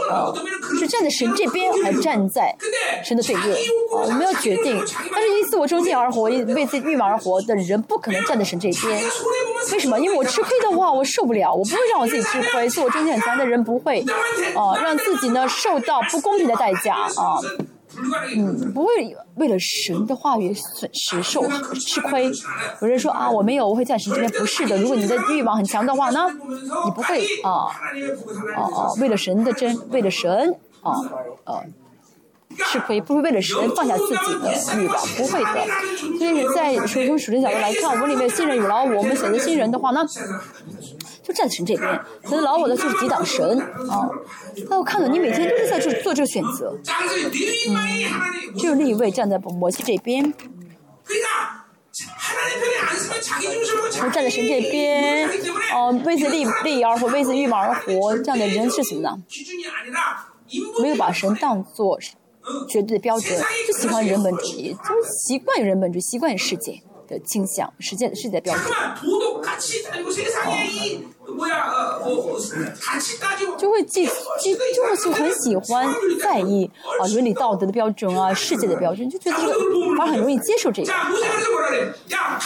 [0.09, 0.33] 啊，
[0.77, 2.55] 是站在神这边，还是站在
[3.03, 3.57] 神的对立啊？
[3.91, 9.01] 我们要决定，但是因自我中心而活，为自己欲望而活的人，不可能站在神这边。
[9.71, 9.99] 为什么？
[9.99, 12.67] 因为我吃亏的话，我受不了，我不会让我自己吃亏。
[12.69, 14.03] 自我中心很强的人不会，
[14.55, 17.39] 啊，让自己呢受到不公平的代价啊。
[18.35, 21.43] 嗯不会为了神的话语损失受
[21.73, 22.31] 吃亏。
[22.81, 24.77] 有人说啊我没有我会暂时这边不是的。
[24.77, 26.19] 如果你的欲望很强的话呢
[26.85, 27.67] 你不会啊
[28.55, 30.93] 哦哦为了神的真为了神啊
[31.45, 31.63] 呃
[32.71, 33.01] 吃亏。
[33.01, 35.65] 不是为了神放下自己的欲望不会的。
[36.17, 40.01] 所以在从属性角度来看我们里面信任有了我们选择信任的话呢
[41.29, 42.01] 就站在神这边。
[42.23, 44.09] 可是老我的就是抵挡神啊。
[44.67, 46.75] 那我看到你每天都是在做做这个选择，
[47.67, 50.33] 嗯，就另一位站在摩西这边。
[54.01, 55.27] 我站在神这边，
[55.73, 59.15] 哦、呃，为自利利而活，为自欲望而活，这样的人是什么呢？
[60.81, 61.99] 没有把神当做
[62.67, 64.79] 绝对的标准，就喜欢人本主义，就
[65.27, 68.65] 习惯于人本主义，习惯于世界的倾向，世界世界的标准。
[68.65, 69.41] 哦、
[73.57, 74.07] 就会记
[74.39, 75.87] 记就会很喜欢
[76.21, 79.53] 在意啊伦理道德的标准啊世界的标准就觉得这个
[79.97, 80.91] 反而很容易接受这个。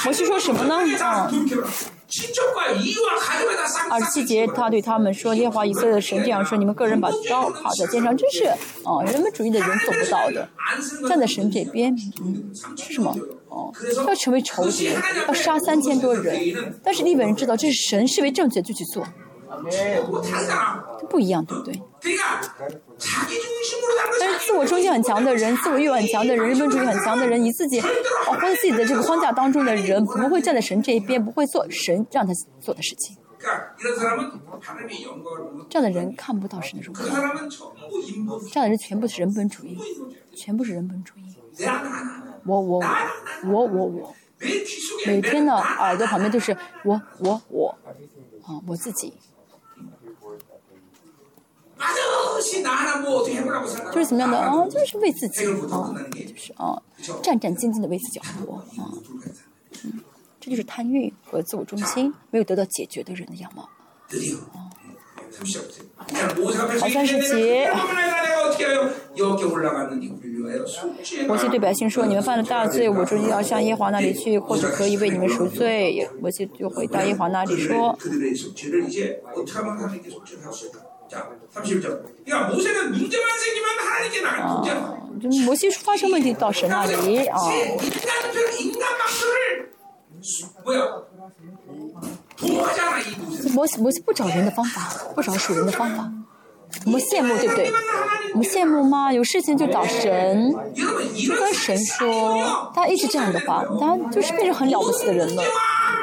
[0.08, 0.76] 我是说什么呢？
[1.04, 1.32] 啊。
[3.90, 8.46] 二十七节，他对他们说：“耶和华以色列的神这样说：你们个人把刀卡在肩上，真是
[8.84, 10.48] 哦，人本主义的人做不到的。
[11.10, 13.16] 站在神这边，嗯，是什么？
[13.50, 13.74] 哦，
[14.08, 14.92] 要成为仇敌，
[15.28, 16.40] 要杀三千多人。
[16.84, 19.04] 但是日本人知道这是神视为正确，就去做。
[21.10, 21.80] 不一样，对不对？
[24.20, 27.80] 但是自我中心很强的人，自我欲望很强的人，人本主义很强的人，以自己
[28.42, 33.18] 在自己的这个框架当中的人，不会站在神这一边，不会做神让他做的事情。
[35.70, 37.02] 这样的人看不到神的荣耀。
[38.52, 39.78] 这样的人全部是人本主义，
[40.34, 41.36] 全部是人本主义。
[42.46, 42.82] 我我
[43.46, 44.16] 我我我，
[45.06, 47.78] 每天的耳朵旁边都是我我我
[48.44, 49.14] 啊我自己。
[53.92, 54.66] 就是怎么样的啊？
[54.70, 56.82] 就是为自己啊，就是啊，
[57.22, 58.90] 战战兢兢的为自己而活啊。
[59.84, 60.00] 嗯，
[60.40, 63.70] 这就是贪欲和自我中心没有得到解决的人的样貌。
[66.80, 67.68] 好三十节。
[71.28, 77.98] 摩西对百姓说：“你们犯了大罪，我终于要向耶华那里去，或者可以为你们赎罪。”摩西就回到耶华那里说。
[81.09, 82.19] 그들의 숙제를 이제 어떻게 하면 하나님께 숙제를 할 수 있다.
[82.19, 82.25] 자, 31절.
[82.25, 89.73] 그러니까 모세는 문제만 생기면 하나님께 나갈 문제는 啊，就摩西发生问题到神那里啊， 인간들 인간 방식을
[90.65, 91.03] 뭐야
[92.37, 93.51] 도모하지 않아 이 모세.
[93.53, 96.09] 摩西摩西不找人的方法，不找属人的方法，
[96.87, 97.73] 我们羡慕对不对？
[98.35, 99.13] 我们羡慕吗？
[99.13, 105.43] 有事情就找神， 여러분 就 이런 跟神说，他一直这样的话，他就是变成很了不起的人了。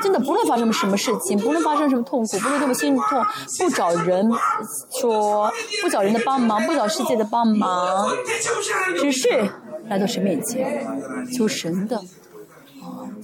[0.03, 3.25] 真的不论发生什么事情不论发生什么痛苦不论多么心痛
[3.59, 4.29] 不找人
[5.01, 5.53] 说
[5.83, 8.11] 不找人的帮忙不找世界的帮忙
[8.99, 9.29] 只是
[9.89, 10.87] 来到神面前
[11.33, 12.01] 求神的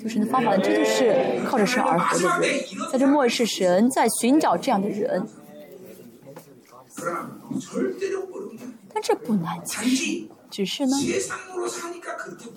[0.00, 2.60] 求神的方法这就是靠着神而活的人
[2.92, 5.26] 在这末世神在寻找这样的人。
[8.92, 10.96] 但这不难其实只是呢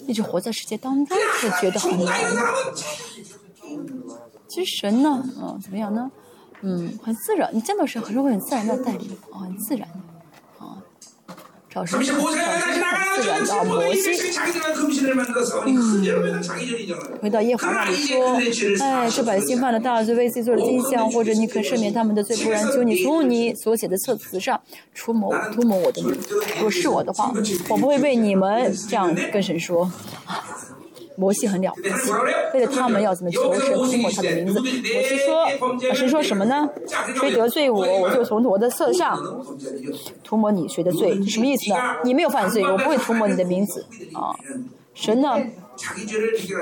[0.08, 2.16] 一直活在世界当中就觉得很难。
[4.48, 6.10] 其实神呢，嗯、怎么样呢？
[6.62, 10.76] 嗯，很自然，你见到神，很是会很自然的带领，哦，很自然的，啊，
[11.70, 14.10] 找神，找神是很自然的，摩西，
[15.66, 16.44] 嗯，
[17.22, 18.36] 回到耶和华里说，
[18.82, 24.60] 哎，这百姓犯了大罪，为自己做了金像，或者你肯赦免他们的罪，不然求你从你所写的册子上
[24.94, 26.12] 出抹涂抹我的名。
[26.58, 27.32] 如果是我的话，
[27.70, 29.90] 我不会为你们这样跟神说。
[31.20, 32.12] 摩西很了不起，
[32.54, 34.60] 为了他们要怎么求神涂抹他的名字。
[34.62, 36.68] 摩西说，啊，神说什么呢？
[37.20, 39.20] 谁得罪我，我就从我的色上
[40.24, 40.66] 涂抹你。
[40.70, 41.22] 谁的罪？
[41.26, 41.76] 什么意思呢？
[42.06, 44.32] 你没有犯罪，我不会涂抹你的名字啊。
[44.94, 45.36] 神呢？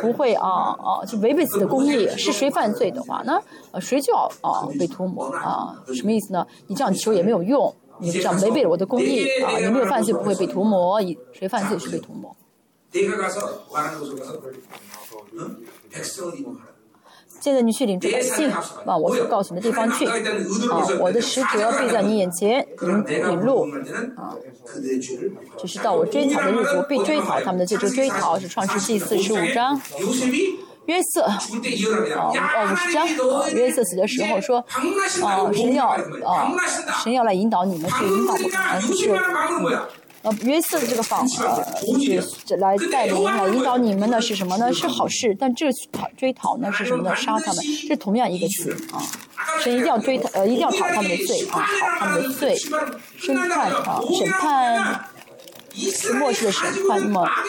[0.01, 2.07] 不会啊啊，就违背自己的公义。
[2.17, 3.39] 是谁犯罪的话，那
[3.79, 5.75] 谁就要啊被涂抹啊。
[5.93, 6.45] 什么意思呢？
[6.65, 9.57] 你这样求也没有用，你这样违背了我的公义啊。
[9.59, 10.99] 你没有犯罪，不会被涂抹，
[11.31, 12.35] 谁犯罪就被涂抹。
[12.92, 14.40] 내가 가서 말하는 곳에 가서
[15.38, 15.66] 응?
[15.90, 16.72] 백성을 이동하라.
[17.40, 18.48] 现在你去领这百姓
[18.84, 20.14] 往我所告诉你的地方去啊！
[21.00, 24.14] 我的使者必在你眼前 引 내가 引路， 운동할 때는
[24.64, 27.76] 그들의 죄를 只是到我追讨的日子，我必追讨他们的罪。
[27.78, 30.56] 这追讨是创世纪四十五章， 요셉이
[30.86, 32.14] 约瑟 죽을 때 이어랍니다.
[32.14, 36.28] 啊， 야, 哦，五十章 하나님이 啊，约 너희를 瑟死的时候说， 방라신다고 啊，神要 공격하는 거예요.
[36.28, 37.02] 啊， 방라신다.
[37.02, 39.10] 神要来引导你们去引导我们，啊， 방으니까 就是
[40.23, 41.63] 呃，约瑟的这个访呃，
[41.99, 44.73] 就是来带领、来引导你们呢，是什么呢？
[44.73, 47.15] 是好事，但这讨追讨呢，是什么呢？
[47.15, 49.01] 杀他们，这同样一个词啊，
[49.63, 52.55] 神一定要追讨，呃，一定要讨他们的罪啊，讨他们的罪，
[53.17, 55.05] 审判啊，审判。
[55.91, 56.99] 是末世的审判。
[56.99, 57.43] 那么，啊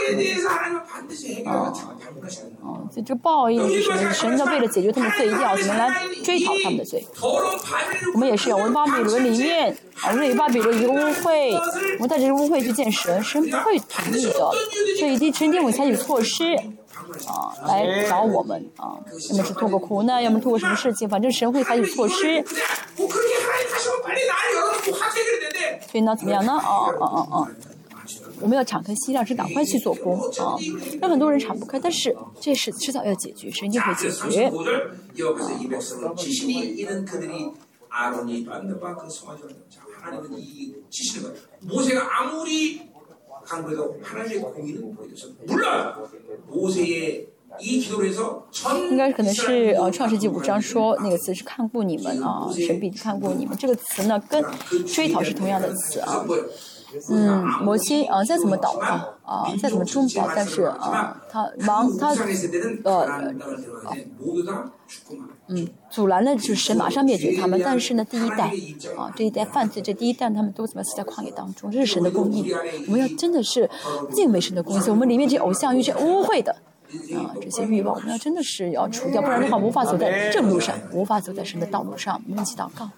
[2.65, 4.13] 嗯，这个报应是什么？
[4.13, 5.91] 神要为了解决他们罪，要怎么来
[6.23, 7.07] 追讨他们的罪？
[8.15, 11.55] 我们也是有，我们巴比伦里面，啊，瑞巴比伦一个污秽，
[11.95, 14.33] 我们带着污秽去见神，神不会同意的。
[14.99, 16.55] 所以一定神定，我们采取措施，
[17.27, 18.99] 啊，来找我们，啊，
[19.31, 22.45] 要么是通过苦难，要么通过什么事情，反正神会采取措施。
[25.91, 26.53] 所以那怎么样呢？
[26.53, 27.49] 啊，啊，啊，啊。
[28.41, 30.57] 我们要敞开心，让神赶快去做工啊！
[31.01, 34.47] 那很多人敞不开，但是这事迟早要解决，神就会解决。
[34.47, 34.53] 啊
[48.91, 53.57] 应该可能是呃《创世纪》五章说那个词是看过你们啊，神必看过你们。
[53.57, 54.45] 这个词呢，跟
[54.87, 56.25] 追讨是同样的词啊。
[57.11, 62.15] 嗯，魔西啊，再怎么倒啊，啊，再怎么重保，但是啊，他忙他
[62.85, 63.07] 呃，
[65.49, 68.51] 嗯，阻拦了，就是神马上灭绝他们，但是呢，第一代
[68.97, 71.71] 啊，这一代犯罪这第一代他们都怎么死在旷野当中？
[71.71, 72.51] 这是神的公义，
[72.87, 73.69] 我们要真的是
[74.13, 74.81] 敬畏神的公义。
[74.89, 76.57] 我们里面这偶像遇是污秽的
[77.15, 82.89] 啊，这些欲望，我们要真的是要除掉，不然的话无法走在正路上，无法走在神的道路上，我们一起祷告。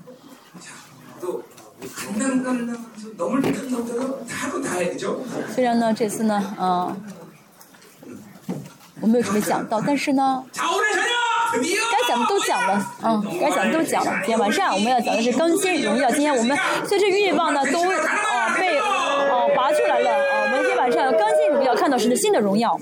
[5.54, 6.96] 虽然呢，这次呢，嗯，
[9.00, 10.44] 我没有准备讲到，但是呢，
[11.52, 14.12] 该讲的都讲了，嗯，该讲的都讲了。
[14.18, 18.84] 今天晚上我们要讲的是《更新荣耀》，今天我们随着欲望呢都啊被啊
[19.56, 22.78] 拔出来了啊，我们今天晚上《更新荣耀》看到是新的荣耀。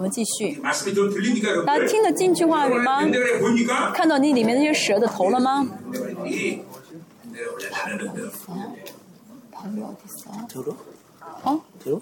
[0.00, 3.04] 我们继续， 말씀이 좀 들립니까 大家 여러분들 听得进去话语吗？
[3.04, 3.92] 내 보입니까?
[3.92, 5.66] 看到你里面那些蛇的头了吗？
[6.26, 6.60] 이
[7.32, 7.94] 내려올라
[9.52, 10.74] 朋友第三， 들어?
[11.44, 12.00] 哦， 들어?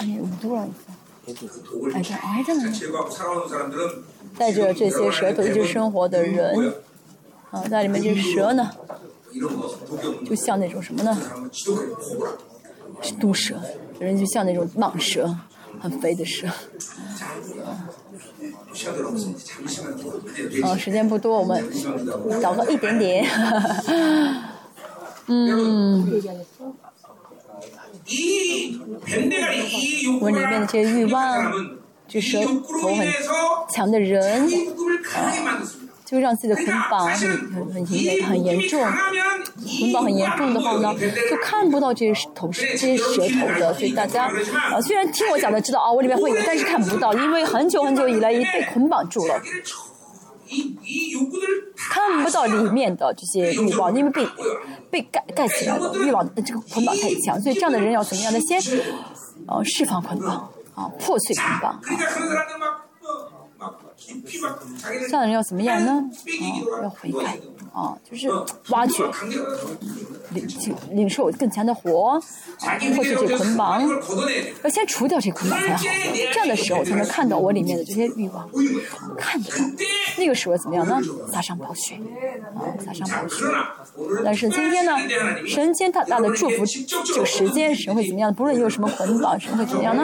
[0.00, 0.98] 아니 우두라 있어.
[1.28, 2.72] 얘도 독을 알잖아, 알잖아요.
[2.72, 4.04] 제거하고 살아오는 사람들은
[4.38, 6.72] 带着这些蛇头一直生活的人，
[7.50, 8.70] 啊，在里面这些蛇呢，
[9.32, 11.12] 이런 거 독이 없는 就像那种什么呢？
[11.14, 12.32] 사람은 지독하게 포고라
[13.02, 13.60] 是毒蛇，
[13.98, 15.36] 有人就像那种蟒蛇，
[15.79, 16.47] 很肥的蛇
[20.63, 21.63] 嗯时间不多我们
[22.41, 23.25] 找个一点点。
[25.27, 26.21] 嗯。
[30.19, 31.53] 我里面的这些欲望
[32.07, 33.07] 就是头很
[33.69, 34.49] 强的人。
[36.13, 38.79] 就让自己的捆绑很很很严很严重，
[39.79, 40.93] 捆绑很严重的话呢，
[41.27, 43.73] 就看不到这些头这些舌头的。
[43.73, 44.25] 所以大家
[44.71, 49.41] 啊，虽然听我讲的知道啊，我里面会有，但是看不到，因为很久很久以来已被捆绑住了，
[51.89, 54.27] 看不到里面的这些欲望，因为被
[54.91, 58.39] 被盖盖起来了，欲望这个捆绑太强，所以这样的人要怎么样呢？
[58.41, 58.61] 先
[59.47, 61.71] 呃释放捆绑啊，破碎捆绑。
[61.71, 61.81] 啊
[65.07, 65.91] 这样的人要怎么样呢？
[65.91, 67.37] 啊、要悔改，
[67.73, 68.29] 啊、就是
[68.69, 69.03] 挖掘，
[70.31, 70.47] 领
[70.91, 72.19] 领受更强的活，
[72.61, 73.81] 啊，破者这捆绑，
[74.63, 75.83] 要先除掉这捆绑才好。
[76.33, 78.49] 这样的时候才能看到我里面的这些欲望，
[79.17, 79.49] 看到
[80.17, 80.99] 那个时候怎么样呢？
[81.31, 81.95] 撒上宝血，
[82.55, 83.45] 啊、撒上宝血。
[84.25, 84.97] 但是今天呢，
[85.47, 88.33] 神间大大的祝福，这个时间神会怎么样？
[88.33, 90.03] 不论有什么捆绑，神会怎么样呢？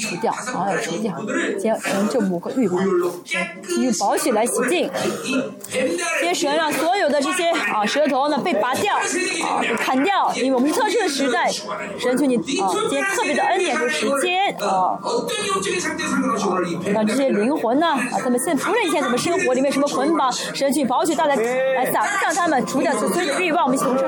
[0.00, 1.14] 除掉，啊，除掉，
[1.52, 2.53] 今天神就不会。
[2.56, 4.90] 浴火，用宝血来洗净。
[6.20, 10.32] 天蛇让所有的这些啊舌头呢被拔掉，啊被砍掉。
[10.36, 11.50] 因为我们是特殊的时代，
[11.98, 14.98] 神求你啊，今天特别的恩典和时间啊，
[16.92, 23.64] 让、这些灵魂呢啊，他们现除论以前怎么生活，里面什么捆绑，神去宝血带来来撒向他们，除掉所有的欲望。
[23.64, 24.04] 我们一起同声。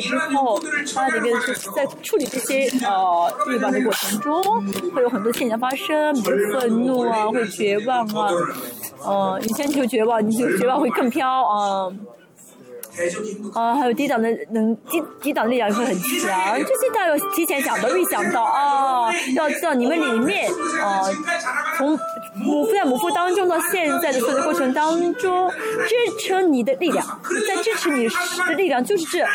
[0.00, 0.60] 之后
[0.94, 4.42] 它里面是在处理这些呃欲望的过程中
[4.92, 8.30] 会有很多现象发生比如愤怒啊会绝望啊。
[9.04, 11.88] 呃你先就绝望你就绝望会更飘啊
[13.54, 20.50] 啊，还有抵挡的能抵抵挡力量也会很强，就是他要提前想到，预想到啊，要知道你们里面
[20.82, 21.02] 啊，
[21.76, 21.98] 从
[22.34, 25.50] 母腹在母腹当中到现在的所有过程当中，
[25.88, 25.94] 支
[26.26, 27.04] 撑你的力量，
[27.48, 29.30] 在支持你的力量就是这啊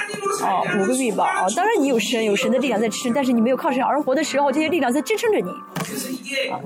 [0.79, 1.45] 五个臂宝啊。
[1.55, 5.49] 当然你有神有神的力量在吃，但是你没有靠神而活的时候，这些力量在支撑着你。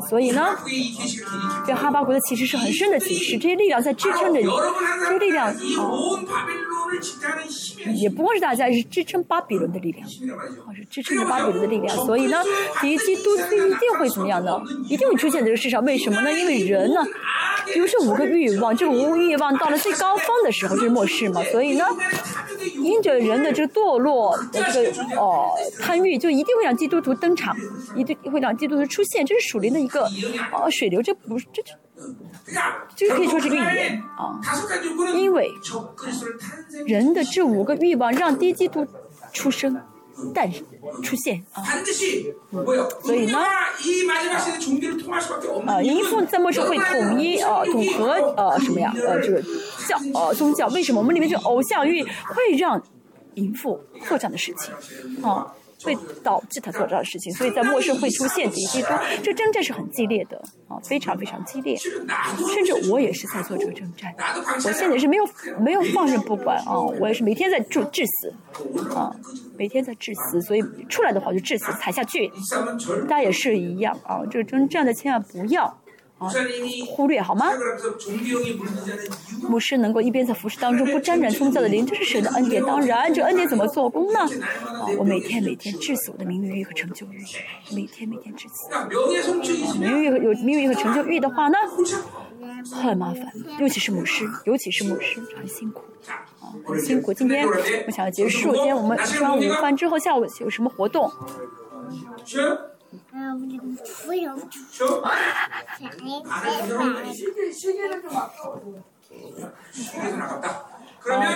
[0.10, 0.56] 所以呢，
[1.66, 4.46] 这哈巴国的其实是很深的启示，这些力量在支撑着你，
[5.06, 5.54] 这些力量啊。
[7.96, 11.96] 也不光是大家，是支撑巴比伦的力量，啊，是支撑着巴比伦的力量。
[12.06, 12.44] 所以呢，
[12.84, 14.62] 一基督一定会怎么样呢？
[14.90, 15.84] 一定会出现这个世上。
[15.86, 16.32] 为什么呢？
[16.32, 17.06] 因为人呢，
[17.74, 21.44] 比如说五个欲望，这个五欲望到了最高峰的时候，就是末世嘛。
[21.46, 21.86] 所以呢，
[22.84, 27.56] 因着人的这个堕落的这个哦贪欲，就一定会让基督徒登场，
[27.96, 29.26] 一定会让基督徒出现。
[29.26, 30.10] 这是属灵的一个
[30.52, 31.72] 呃水流，这不是这就。
[32.96, 34.40] 这个可以说是个预言啊，
[35.16, 35.52] 因为
[36.86, 38.88] 人的这五个欲望让低级度
[39.34, 39.80] 出生，
[40.34, 40.52] 但
[41.04, 41.64] 出现啊。
[43.04, 43.40] 所以呢，
[45.68, 48.94] 啊，淫妇在末世会统一啊，统合呃什么呀？
[48.96, 49.44] 呃，就是
[49.88, 50.68] 教呃宗教。
[50.70, 52.82] 为什么我们里面就偶像欲会让
[53.36, 54.74] 淫妇扩张的事情
[55.24, 55.54] 啊？
[55.84, 58.90] 会导致他做这样的事情，所以在末世会出现敌基多，
[59.24, 60.38] 这征战是很激烈的
[60.68, 64.14] 啊，非常非常激烈，甚至我也是在做这个征战，
[64.66, 65.30] 我现在是没有
[65.60, 68.34] 没有放任不管啊，我也是每天在治致死
[68.96, 69.16] 啊，
[69.58, 72.32] 每天在致死，所以出来的话就致死踩下去，
[73.08, 75.78] 大家也是一样啊，这个征战的千万不要。
[76.18, 76.28] 啊，
[76.88, 77.46] 忽略好吗？
[79.48, 84.20] 牧师能够一边在服侍当中不沾染宗教的灵，这是神的恩典，当然，这恩典怎么做工呢？
[84.22, 87.24] 啊，我每天每天致死我的名誉欲和成就欲，
[87.76, 88.74] 每天每天致死。
[88.74, 88.88] 啊，
[89.80, 91.58] 名誉欲和有名誉欲和成就欲的话呢，
[92.74, 95.84] 很麻烦，尤其是牧师，尤其是牧师很辛苦，
[96.42, 97.14] 啊，很辛苦。
[97.14, 101.12] 今天我想要结束，今天我们吃完午饭之后下午有什么活动？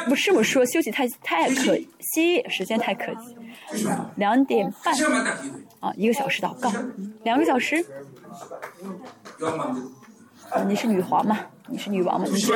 [0.05, 4.93] 不是我说休息太太可惜，时间太可惜，两点半
[5.79, 6.71] 啊，一个小时祷告，
[7.23, 7.85] 两个小时。
[10.49, 11.39] 啊，你是女皇嘛？
[11.67, 12.25] 你是女王嘛？
[12.29, 12.53] 你定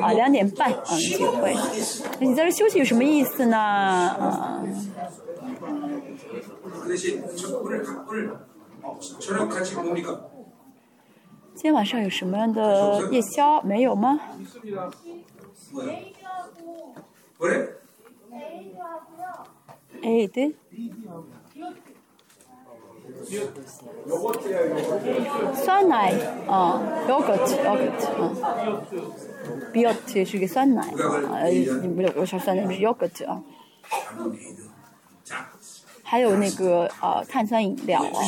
[0.00, 1.52] 啊,两点半啊，你会。
[2.20, 3.58] 那你在这休息有什么意思呢？
[3.58, 4.62] 啊。
[6.29, 8.37] 그 대신 저 오늘 오늘
[9.19, 10.29] 저녁 같이 뭡니까?
[11.55, 13.61] 今天晚上有什么样的夜宵？
[13.63, 14.19] 没有吗？
[15.71, 15.99] 뭐야?
[17.37, 17.69] 뭐래?
[20.03, 20.53] 哎，对。
[25.55, 26.11] 酸奶
[26.47, 28.31] 啊，yogurt，yogurt，啊，
[29.73, 31.49] biot 是个酸奶啊，呃，
[31.95, 33.41] 不是我说酸奶是 yogurt 啊，
[35.25, 35.45] 자,
[36.10, 38.18] 还有那个呃碳酸饮料啊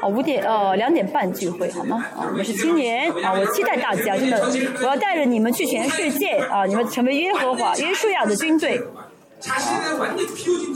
[0.00, 2.06] 哦五点呃两点半聚会好吗？
[2.16, 4.40] 啊我们是青年啊我期待大家真的
[4.80, 8.80] 我要带着你们去全世界啊你们成为耶和华约书亚的军队。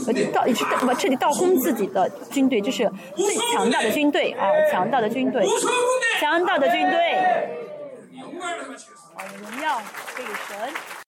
[0.05, 0.43] 我就倒
[0.85, 5.47] 我彻底倒空自己的军队就是最强大的军队啊强大的军队
[6.19, 7.13] 强大的军队。
[7.13, 7.23] 啊
[9.41, 9.81] 荣耀
[10.13, 10.98] 可以神。